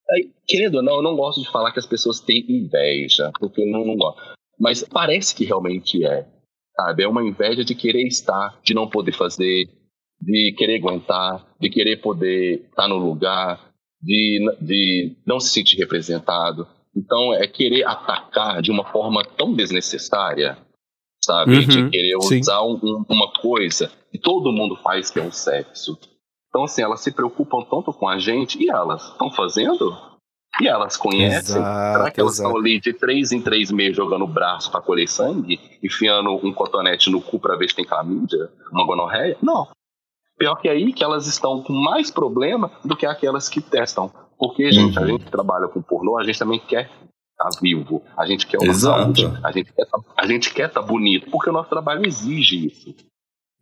Aí, 0.09 0.29
querendo 0.47 0.75
ou 0.75 0.83
não, 0.83 0.95
eu 0.95 1.01
não 1.01 1.15
gosto 1.15 1.41
de 1.41 1.49
falar 1.49 1.71
que 1.71 1.79
as 1.79 1.85
pessoas 1.85 2.19
têm 2.19 2.45
inveja, 2.49 3.31
porque 3.39 3.61
eu 3.61 3.67
não, 3.67 3.85
não 3.85 3.95
gosto. 3.95 4.19
Mas 4.59 4.83
parece 4.83 5.35
que 5.35 5.45
realmente 5.45 6.03
é. 6.05 6.27
Sabe? 6.75 7.03
É 7.03 7.07
uma 7.07 7.23
inveja 7.23 7.63
de 7.63 7.75
querer 7.75 8.05
estar, 8.07 8.59
de 8.63 8.73
não 8.73 8.89
poder 8.89 9.13
fazer, 9.13 9.69
de 10.21 10.53
querer 10.57 10.77
aguentar, 10.77 11.45
de 11.59 11.69
querer 11.69 11.97
poder 11.97 12.65
estar 12.69 12.87
no 12.87 12.97
lugar, 12.97 13.71
de, 14.01 14.39
de 14.59 15.15
não 15.25 15.39
se 15.39 15.49
sentir 15.49 15.77
representado. 15.77 16.67
Então, 16.95 17.33
é 17.33 17.47
querer 17.47 17.85
atacar 17.85 18.61
de 18.61 18.71
uma 18.71 18.91
forma 18.91 19.23
tão 19.23 19.53
desnecessária 19.53 20.57
sabe? 21.23 21.55
Uhum, 21.55 21.67
de 21.67 21.89
querer 21.89 22.15
usar 22.17 22.63
um, 22.63 23.05
uma 23.07 23.31
coisa 23.33 23.91
que 24.11 24.17
todo 24.17 24.51
mundo 24.51 24.75
faz, 24.77 25.09
que 25.09 25.19
é 25.19 25.23
o 25.23 25.31
sexo. 25.31 25.97
Então, 26.49 26.63
assim, 26.63 26.81
elas 26.81 26.99
se 26.99 27.11
preocupam 27.11 27.61
tanto 27.61 27.93
com 27.93 28.07
a 28.07 28.19
gente 28.19 28.61
e 28.61 28.69
elas 28.69 29.03
estão 29.03 29.31
fazendo? 29.31 29.95
E 30.59 30.67
elas 30.67 30.97
conhecem? 30.97 31.61
Exato, 31.61 31.97
Será 31.97 32.11
que 32.11 32.19
elas 32.19 32.33
exato. 32.33 32.49
estão 32.49 32.61
ali 32.61 32.79
de 32.79 32.93
três 32.93 33.31
em 33.31 33.41
três 33.41 33.71
meses 33.71 33.95
jogando 33.95 34.25
o 34.25 34.27
braço 34.27 34.69
para 34.69 34.81
colher 34.81 35.07
sangue? 35.07 35.59
Enfiando 35.81 36.31
um 36.45 36.51
cotonete 36.51 37.09
no 37.09 37.21
cu 37.21 37.39
para 37.39 37.55
ver 37.55 37.69
se 37.69 37.75
tem 37.75 37.85
clamídia? 37.85 38.49
Uma 38.71 38.85
gonorreia? 38.85 39.37
Não. 39.41 39.69
Pior 40.37 40.55
que 40.55 40.67
aí 40.67 40.91
que 40.91 41.03
elas 41.03 41.25
estão 41.25 41.61
com 41.63 41.71
mais 41.71 42.11
problema 42.11 42.69
do 42.83 42.97
que 42.97 43.05
aquelas 43.05 43.47
que 43.47 43.61
testam. 43.61 44.11
Porque, 44.37 44.71
gente, 44.71 44.97
uhum. 44.97 45.03
a 45.03 45.07
gente 45.07 45.25
trabalha 45.25 45.67
com 45.67 45.81
pornô, 45.81 46.17
a 46.17 46.23
gente 46.23 46.39
também 46.39 46.59
quer 46.59 46.89
tá 47.43 47.59
vivo, 47.61 48.01
a 48.17 48.25
gente 48.25 48.47
quer 48.47 48.57
uma 48.57 48.67
Exato. 48.67 49.01
saúde, 49.01 49.39
a 49.43 49.51
gente 49.51 49.73
quer 49.73 49.85
tá, 49.85 49.99
a 50.17 50.27
gente 50.27 50.53
quer 50.53 50.67
estar 50.67 50.81
tá 50.81 50.87
bonito, 50.87 51.29
porque 51.29 51.49
o 51.49 51.53
nosso 51.53 51.69
trabalho 51.69 52.05
exige 52.05 52.67
isso. 52.67 52.95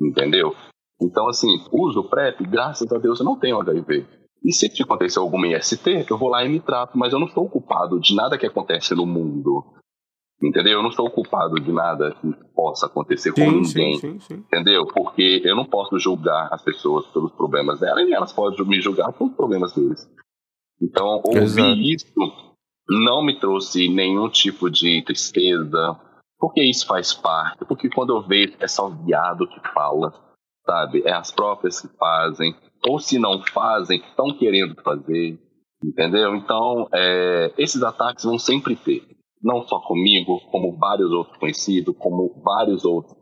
Entendeu? 0.01 0.55
Então, 1.01 1.27
assim, 1.27 1.47
uso 1.71 2.03
PrEP, 2.03 2.41
graças 2.45 2.91
a 2.91 2.97
Deus 2.97 3.19
eu 3.19 3.25
não 3.25 3.38
tenho 3.38 3.59
HIV. 3.59 4.05
E 4.43 4.53
se 4.53 4.69
te 4.69 4.84
acontecer 4.84 5.19
alguma 5.19 5.47
IST, 5.47 6.05
eu 6.09 6.17
vou 6.17 6.30
lá 6.30 6.43
e 6.43 6.49
me 6.49 6.59
trato, 6.59 6.97
mas 6.97 7.11
eu 7.11 7.19
não 7.19 7.27
sou 7.27 7.49
culpado 7.49 7.99
de 7.99 8.15
nada 8.15 8.38
que 8.38 8.45
acontece 8.45 8.95
no 8.95 9.05
mundo. 9.05 9.63
Entendeu? 10.41 10.73
Eu 10.73 10.84
não 10.84 10.91
sou 10.91 11.09
culpado 11.09 11.55
de 11.59 11.71
nada 11.71 12.15
que 12.21 12.34
possa 12.55 12.86
acontecer 12.86 13.34
sim, 13.34 13.43
com 13.43 13.51
ninguém. 13.51 13.97
Sim, 13.97 14.19
sim, 14.19 14.36
entendeu? 14.36 14.86
Porque 14.88 15.41
eu 15.43 15.55
não 15.55 15.65
posso 15.65 15.99
julgar 15.99 16.47
as 16.51 16.61
pessoas 16.61 17.05
pelos 17.07 17.34
problemas 17.34 17.82
delas 17.82 18.07
e 18.07 18.13
elas 18.13 18.32
podem 18.32 18.65
me 18.65 18.80
julgar 18.80 19.11
pelos 19.11 19.34
problemas 19.34 19.73
deles. 19.73 20.09
Então, 20.82 21.21
ouvir 21.25 21.41
Exato. 21.41 21.82
isso 21.82 22.48
não 22.89 23.23
me 23.23 23.39
trouxe 23.39 23.87
nenhum 23.87 24.27
tipo 24.29 24.69
de 24.69 25.03
tristeza, 25.03 25.99
porque 26.39 26.63
isso 26.63 26.87
faz 26.87 27.13
parte, 27.13 27.63
porque 27.65 27.89
quando 27.89 28.15
eu 28.15 28.21
vejo 28.21 28.55
é 28.59 28.67
só 28.67 28.89
viado 28.89 29.47
que 29.47 29.59
fala, 29.73 30.11
sabe? 30.65 31.03
É 31.05 31.11
as 31.11 31.31
próprias 31.31 31.81
que 31.81 31.87
fazem, 31.97 32.55
ou 32.87 32.99
se 32.99 33.19
não 33.19 33.41
fazem, 33.43 33.99
estão 33.99 34.35
querendo 34.37 34.81
fazer, 34.81 35.37
entendeu? 35.83 36.35
Então, 36.35 36.87
é, 36.93 37.53
esses 37.57 37.83
ataques 37.83 38.23
vão 38.23 38.39
sempre 38.39 38.75
ter, 38.75 39.03
não 39.43 39.61
só 39.67 39.79
comigo, 39.81 40.39
como 40.49 40.75
vários 40.77 41.11
outros 41.11 41.37
conhecidos, 41.37 41.95
como 41.97 42.41
vários 42.43 42.85
outros 42.85 43.18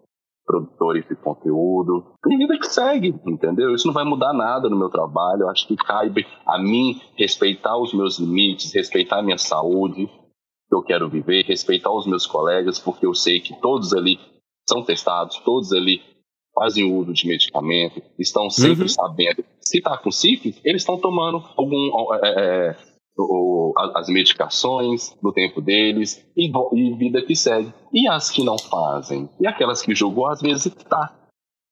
produtores 0.48 1.06
de 1.08 1.16
conteúdo. 1.16 2.14
Tem 2.24 2.38
vida 2.38 2.58
que 2.58 2.68
segue, 2.68 3.14
entendeu? 3.28 3.76
Isso 3.76 3.86
não 3.86 3.93
vai 3.93 4.06
mudar 4.06 4.34
nada 4.34 4.70
no 4.70 4.78
meu 4.78 4.89
trabalho. 4.89 5.41
Eu 5.41 5.50
acho 5.50 5.68
que 5.68 5.76
cabe 5.76 6.26
a 6.45 6.58
mim 6.58 7.02
respeitar 7.18 7.78
os 7.78 7.93
meus 7.93 8.18
limites, 8.18 8.74
respeitar 8.74 9.20
a 9.20 9.22
minha 9.22 9.38
saúde, 9.38 10.08
que 10.08 10.76
eu 10.76 10.82
quero 10.82 11.10
viver, 11.10 11.45
respeitar 11.45 11.91
os 11.91 12.08
meus 12.08 12.26
colegas, 12.26 12.80
porque 12.80 13.06
eu 13.06 13.14
sei 13.14 13.41
que 13.41 13.60
todos 13.60 13.93
ali 13.93 14.18
são 14.68 14.84
testados, 14.84 15.38
todos 15.39 15.74
ali 15.74 16.02
fazem 16.56 16.91
uso 16.91 17.14
de 17.14 17.28
medicamento, 17.28 18.02
estão 18.18 18.50
sempre 18.50 18.84
uhum. 18.84 18.88
sabendo. 18.88 19.43
Se 19.60 19.78
está 19.78 19.98
com 19.98 20.10
sífilis, 20.10 20.60
eles 20.64 20.82
estão 20.82 20.98
tomando 20.98 21.43
algum, 21.56 22.14
é, 22.16 22.30
é, 22.70 22.76
o, 23.18 23.74
as 23.95 24.07
medicações 24.07 25.15
no 25.22 25.32
tempo 25.32 25.61
deles 25.61 26.26
e, 26.36 26.51
e, 26.74 26.93
vida 26.95 27.22
que 27.22 27.36
segue. 27.36 27.74
E 27.91 28.07
as 28.07 28.30
que 28.30 28.43
não 28.43 28.57
fazem? 28.57 29.30
E 29.39 29.47
aquelas 29.47 29.82
que 29.82 29.95
julgou, 29.95 30.28
às 30.28 30.41
vezes 30.41 30.68
está 30.68 31.16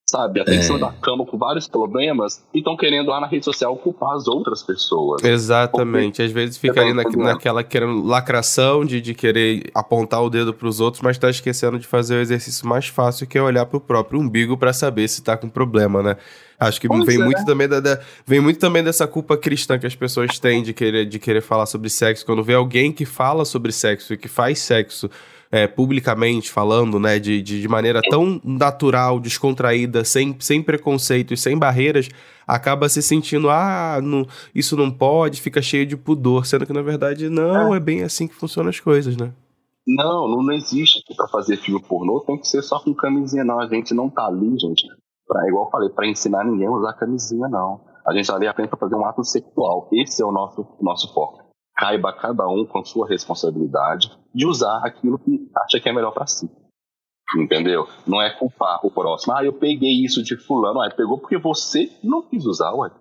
sabe? 0.06 0.40
Até 0.40 0.56
é. 0.56 0.78
da 0.78 0.92
cama 0.92 1.26
com 1.26 1.38
vários 1.38 1.68
problemas 1.68 2.44
e 2.54 2.60
estão 2.60 2.78
querendo 2.78 3.10
lá 3.10 3.20
na 3.20 3.28
rede 3.28 3.44
social 3.44 3.76
culpar 3.76 4.16
as 4.16 4.28
outras 4.28 4.62
pessoas. 4.62 5.24
Exatamente. 5.24 6.18
Porque 6.18 6.22
Às 6.22 6.32
vezes 6.32 6.58
fica 6.58 6.82
ali 6.82 6.94
na, 6.94 7.04
naquela 7.04 7.64
querendo 7.64 8.04
lacração 8.04 8.86
de, 8.86 9.02
de 9.02 9.14
querer 9.16 9.72
apontar 9.74 10.22
o 10.22 10.30
dedo 10.30 10.54
para 10.54 10.68
os 10.68 10.80
outros, 10.80 11.02
mas 11.02 11.16
está 11.16 11.30
esquecendo 11.30 11.80
de 11.80 11.88
fazer 11.88 12.16
o 12.16 12.22
exercício 12.22 12.68
mais 12.68 12.88
fácil 12.88 13.26
que 13.26 13.38
é 13.38 13.42
olhar 13.42 13.66
para 13.66 13.78
o 13.78 13.82
próprio 13.82 14.20
umbigo 14.20 14.56
para 14.56 14.72
saber 14.74 15.08
se 15.08 15.22
está 15.22 15.36
com 15.36 15.50
problema, 15.50 16.04
né? 16.04 16.18
Acho 16.58 16.80
que 16.80 16.88
vem, 16.88 17.22
é. 17.22 17.24
muito 17.24 17.44
também 17.44 17.68
da, 17.68 17.80
da, 17.82 18.00
vem 18.26 18.40
muito 18.40 18.60
também 18.60 18.82
dessa 18.82 19.06
culpa 19.06 19.36
cristã 19.36 19.78
que 19.78 19.86
as 19.86 19.96
pessoas 19.96 20.40
têm 20.40 20.64
de 20.64 20.74
querer, 20.74 21.06
de 21.06 21.20
querer 21.20 21.42
falar 21.42 21.66
sobre 21.66 21.90
sexo. 21.90 22.26
Quando 22.26 22.44
vê 22.44 22.54
alguém 22.54 22.94
que 22.94 23.06
fala 23.06 23.44
sobre 23.44 23.74
sexo 23.74 24.14
e 24.14 24.18
que 24.18 24.30
faz 24.30 24.60
sexo 24.60 25.10
é, 25.56 25.68
publicamente 25.68 26.52
falando, 26.52 27.00
né, 27.00 27.18
de, 27.18 27.42
de, 27.42 27.62
de, 27.62 27.68
maneira 27.70 28.02
tão 28.02 28.42
natural, 28.44 29.22
descontraída, 29.22 30.04
sem, 30.04 30.36
sem 30.38 30.62
preconceito 30.62 31.34
e 31.34 31.38
sem 31.38 31.58
barreiras, 31.58 32.10
acaba 32.46 32.90
se 32.90 33.02
sentindo, 33.02 33.50
ah, 33.50 34.02
não, 34.04 34.28
isso 34.54 34.76
não 34.76 34.92
pode, 34.92 35.40
fica 35.40 35.62
cheio 35.62 35.86
de 35.86 35.96
pudor, 35.96 36.46
sendo 36.46 36.66
que 36.66 36.74
na 36.74 36.82
verdade 36.82 37.30
não, 37.30 37.74
é, 37.74 37.78
é 37.78 37.80
bem 37.80 38.04
assim 38.04 38.28
que 38.28 38.36
funcionam 38.36 38.70
as 38.70 38.82
coisas, 38.82 39.16
né? 39.16 39.32
Não, 39.88 40.28
não, 40.28 40.52
existe 40.52 41.02
que 41.06 41.16
para 41.16 41.30
fazer 41.30 41.56
filme 41.56 41.82
pornô 41.82 42.20
tem 42.28 42.38
que 42.38 42.50
ser 42.50 42.62
só 42.62 42.78
com 42.80 42.94
camisinha, 42.94 43.46
não. 43.46 43.60
A 43.60 43.68
gente 43.68 43.94
não 43.94 44.10
tá 44.10 44.26
ali, 44.26 44.60
gente, 44.60 44.86
pra, 45.26 45.48
igual 45.48 45.68
eu 45.68 45.72
falei, 45.72 45.90
para 45.90 46.08
ensinar 46.08 46.44
ninguém 46.44 46.68
a 46.68 46.72
usar 46.72 46.94
camisinha, 46.94 47.48
não. 47.48 47.80
A 48.06 48.12
gente 48.14 48.28
tá 48.28 48.36
ali 48.36 48.48
apenas 48.48 48.70
pra 48.70 48.80
fazer 48.80 48.96
um 48.96 49.06
ato 49.06 49.24
sexual. 49.24 49.88
Esse 49.94 50.22
é 50.22 50.26
o 50.26 50.32
nosso, 50.32 50.66
nosso 50.82 51.14
foco 51.14 51.45
caiba 51.76 52.10
a 52.10 52.14
cada 52.14 52.48
um 52.48 52.66
com 52.66 52.84
sua 52.86 53.08
responsabilidade 53.08 54.12
de 54.34 54.46
usar 54.46 54.82
aquilo 54.84 55.20
que 55.20 55.50
acha 55.58 55.80
que 55.80 55.90
é 55.90 55.94
melhor 55.94 56.12
para 56.12 56.28
si. 56.28 56.50
Entendeu? 57.38 57.88
Não 58.08 58.22
é 58.22 58.30
culpar 58.30 58.80
o 58.84 58.92
próximo. 58.92 59.34
Ah, 59.34 59.44
eu 59.44 59.54
peguei 59.54 60.04
isso 60.04 60.24
de 60.24 60.38
fulano. 60.38 60.82
Ah, 60.82 60.90
pegou 60.90 61.18
porque 61.18 61.38
você 61.38 61.92
não 62.04 62.22
quis 62.22 62.46
usar, 62.46 62.72
ué. 62.74 62.92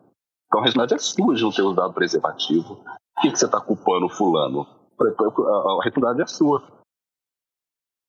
Então 0.47 0.61
a 0.61 0.65
responsabilidade 0.65 0.95
é 0.95 0.99
sua 0.99 1.35
de 1.35 1.43
não 1.43 1.51
ter 1.51 1.63
usado 1.63 1.93
preservativo. 1.93 2.77
Por 2.77 3.23
que, 3.23 3.31
que 3.31 3.39
você 3.39 3.45
está 3.47 3.61
culpando 3.61 4.07
o 4.07 4.11
fulano? 4.11 4.67
A 5.01 5.85
responsabilidade 5.85 6.23
é 6.23 6.27
sua. 6.27 6.63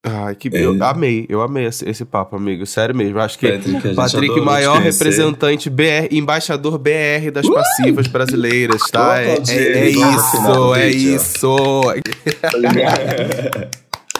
Ai, 0.07 0.35
que 0.35 0.49
é. 0.55 0.63
eu 0.63 0.83
amei, 0.83 1.25
eu 1.27 1.41
amei 1.41 1.65
esse, 1.65 1.87
esse, 1.89 2.05
papo, 2.05 2.35
amigo. 2.35 2.63
Sério 2.65 2.95
mesmo. 2.95 3.19
Acho 3.19 3.39
que 3.39 3.51
Patrick, 3.51 3.95
Patrick 3.95 4.41
maior 4.41 4.77
representante 4.79 5.67
BR, 5.69 6.07
embaixador 6.11 6.77
BR 6.77 7.31
das 7.33 7.45
uh! 7.45 7.53
passivas 7.53 8.05
brasileiras, 8.07 8.81
tá? 8.91 9.19
É, 9.19 9.35
é, 9.49 9.79
é 9.79 9.89
isso, 9.89 10.75
é 10.75 10.89
isso. 10.93 11.55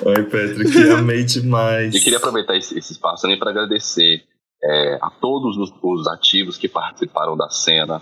Oi, 0.02 0.24
Patrick, 0.24 0.90
amei 0.90 1.24
demais. 1.24 1.94
Eu 1.94 2.02
queria 2.02 2.18
aproveitar 2.18 2.58
esse, 2.58 2.78
esse 2.78 2.94
espaço 2.94 3.22
também 3.22 3.38
para 3.38 3.52
agradecer 3.52 4.24
é, 4.64 4.98
a 5.02 5.12
todos 5.22 5.56
os, 5.58 5.72
os 5.84 6.08
ativos 6.08 6.58
que 6.58 6.68
participaram 6.68 7.38
da 7.38 7.50
cena. 7.50 8.02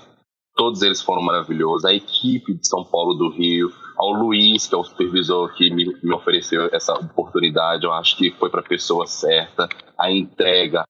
Todos 0.55 0.81
eles 0.81 1.01
foram 1.01 1.21
maravilhosos. 1.21 1.85
A 1.85 1.93
equipe 1.93 2.53
de 2.53 2.67
São 2.67 2.83
Paulo 2.83 3.15
do 3.15 3.29
Rio, 3.29 3.71
ao 3.97 4.11
Luiz, 4.11 4.67
que 4.67 4.75
é 4.75 4.77
o 4.77 4.83
supervisor 4.83 5.53
que 5.55 5.69
me, 5.73 5.85
me 6.03 6.13
ofereceu 6.13 6.69
essa 6.71 6.93
oportunidade. 6.93 7.85
Eu 7.85 7.93
acho 7.93 8.17
que 8.17 8.31
foi 8.31 8.49
para 8.49 8.61
a 8.61 8.67
pessoa 8.67 9.07
certa. 9.07 9.67
A 9.97 10.11
entrega, 10.11 10.83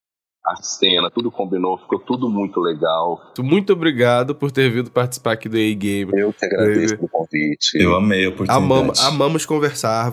a 0.45 0.61
cena, 0.61 1.09
tudo 1.09 1.31
combinou, 1.31 1.77
ficou 1.77 1.99
tudo 1.99 2.29
muito 2.29 2.59
legal. 2.59 3.31
Muito 3.39 3.71
obrigado 3.71 4.35
por 4.35 4.51
ter 4.51 4.69
vindo 4.69 4.91
participar 4.91 5.33
aqui 5.33 5.47
do 5.47 5.55
A-Game. 5.55 6.11
Eu 6.13 6.33
que 6.33 6.45
agradeço 6.45 6.97
pelo 6.97 7.07
convite. 7.07 7.75
Eu 7.75 7.95
amei 7.95 8.25
a 8.25 8.29
oportunidade. 8.29 8.63
Amamos, 8.63 8.99
amamos 8.99 9.45
conversar. 9.45 10.11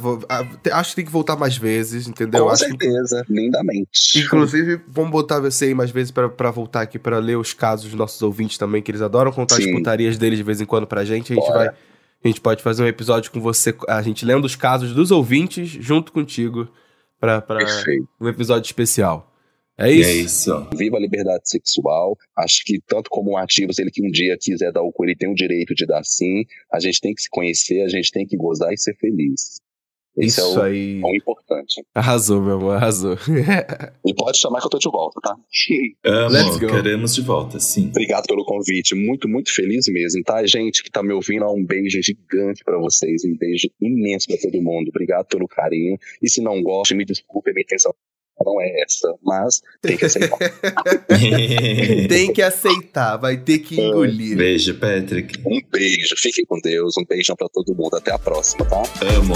acho 0.72 0.90
que 0.90 0.96
tem 0.96 1.04
que 1.04 1.10
voltar 1.10 1.36
mais 1.36 1.56
vezes, 1.56 2.06
entendeu? 2.06 2.44
Com 2.44 2.50
acho 2.50 2.64
certeza, 2.64 3.24
que... 3.26 3.32
lindamente. 3.32 4.20
Inclusive, 4.20 4.80
vamos 4.86 5.10
botar 5.10 5.40
você 5.40 5.66
aí 5.66 5.74
mais 5.74 5.90
vezes 5.90 6.12
para 6.12 6.50
voltar 6.50 6.82
aqui 6.82 6.98
para 6.98 7.18
ler 7.18 7.36
os 7.36 7.52
casos 7.52 7.86
dos 7.86 7.94
nossos 7.94 8.22
ouvintes 8.22 8.56
também, 8.56 8.80
que 8.80 8.90
eles 8.90 9.02
adoram 9.02 9.32
contar 9.32 9.56
Sim. 9.56 9.70
as 9.70 9.76
putarias 9.76 10.16
deles 10.16 10.38
de 10.38 10.44
vez 10.44 10.60
em 10.60 10.64
quando 10.64 10.86
pra 10.86 11.04
gente. 11.04 11.32
A 11.32 11.36
gente 11.36 11.46
Bora. 11.46 11.58
vai 11.58 11.74
a 12.22 12.28
gente 12.28 12.40
pode 12.40 12.62
fazer 12.62 12.82
um 12.82 12.86
episódio 12.86 13.30
com 13.32 13.40
você, 13.40 13.74
a 13.88 14.02
gente 14.02 14.26
lendo 14.26 14.44
os 14.44 14.54
casos 14.54 14.92
dos 14.92 15.10
ouvintes 15.10 15.70
junto 15.70 16.12
contigo 16.12 16.68
para 17.18 17.42
um 18.20 18.28
episódio 18.28 18.66
especial. 18.66 19.29
É 19.80 19.90
isso? 19.90 20.10
É 20.10 20.14
isso. 20.14 20.68
Viva 20.76 20.98
a 20.98 21.00
liberdade 21.00 21.48
sexual. 21.48 22.16
Acho 22.36 22.62
que 22.64 22.78
tanto 22.86 23.08
como 23.08 23.32
um 23.32 23.36
ativo, 23.36 23.72
se 23.72 23.80
ele 23.80 23.90
que 23.90 24.06
um 24.06 24.10
dia 24.10 24.36
quiser 24.38 24.70
dar 24.72 24.82
o 24.82 24.92
cu, 24.92 25.04
ele 25.04 25.16
tem 25.16 25.30
o 25.30 25.34
direito 25.34 25.74
de 25.74 25.86
dar 25.86 26.04
sim. 26.04 26.44
A 26.70 26.78
gente 26.78 27.00
tem 27.00 27.14
que 27.14 27.22
se 27.22 27.30
conhecer, 27.30 27.82
a 27.82 27.88
gente 27.88 28.12
tem 28.12 28.26
que 28.26 28.36
gozar 28.36 28.72
e 28.72 28.78
ser 28.78 28.94
feliz. 28.96 29.58
Esse 30.16 30.40
Isso 30.40 30.58
é 30.58 30.60
o, 30.60 30.62
aí. 30.62 31.00
o 31.02 31.16
importante. 31.16 31.82
Arrasou, 31.94 32.42
meu 32.42 32.56
amor, 32.56 32.76
arrasou. 32.76 33.16
e 34.04 34.14
pode 34.14 34.38
chamar 34.38 34.60
que 34.60 34.66
eu 34.66 34.70
tô 34.70 34.78
de 34.78 34.90
volta, 34.90 35.18
tá? 35.22 35.36
Amo, 36.04 36.30
Let's 36.30 36.58
go. 36.58 36.66
queremos 36.66 37.14
de 37.14 37.22
volta, 37.22 37.60
sim. 37.60 37.88
Obrigado 37.88 38.26
pelo 38.26 38.44
convite, 38.44 38.94
muito, 38.94 39.28
muito 39.28 39.54
feliz 39.54 39.86
mesmo, 39.88 40.22
tá? 40.24 40.44
Gente 40.44 40.82
que 40.82 40.90
tá 40.90 41.02
me 41.02 41.12
ouvindo, 41.12 41.46
um 41.46 41.64
beijo 41.64 42.02
gigante 42.02 42.62
para 42.64 42.78
vocês, 42.78 43.24
um 43.24 43.36
beijo 43.38 43.70
imenso 43.80 44.26
para 44.26 44.36
todo 44.38 44.60
mundo. 44.60 44.88
Obrigado 44.88 45.26
pelo 45.26 45.46
carinho. 45.46 45.96
E 46.20 46.28
se 46.28 46.42
não 46.42 46.60
gosta, 46.60 46.94
me 46.94 47.04
desculpe, 47.04 47.52
minha 47.52 47.62
intenção 47.62 47.94
não 48.44 48.60
é 48.60 48.82
essa, 48.82 49.14
mas 49.22 49.60
tem 49.80 49.96
que 49.96 50.04
aceitar. 50.04 50.38
tem 52.08 52.32
que 52.32 52.42
aceitar, 52.42 53.16
vai 53.16 53.36
ter 53.36 53.58
que 53.58 53.80
engolir. 53.80 54.36
Beijo, 54.36 54.78
Patrick. 54.78 55.38
Um 55.46 55.60
beijo, 55.70 56.14
fiquem 56.16 56.44
com 56.44 56.58
Deus, 56.60 56.96
um 56.96 57.04
beijão 57.04 57.36
para 57.36 57.48
todo 57.48 57.74
mundo. 57.74 57.96
Até 57.96 58.12
a 58.12 58.18
próxima, 58.18 58.64
tá? 58.66 58.82
Amo. 59.16 59.34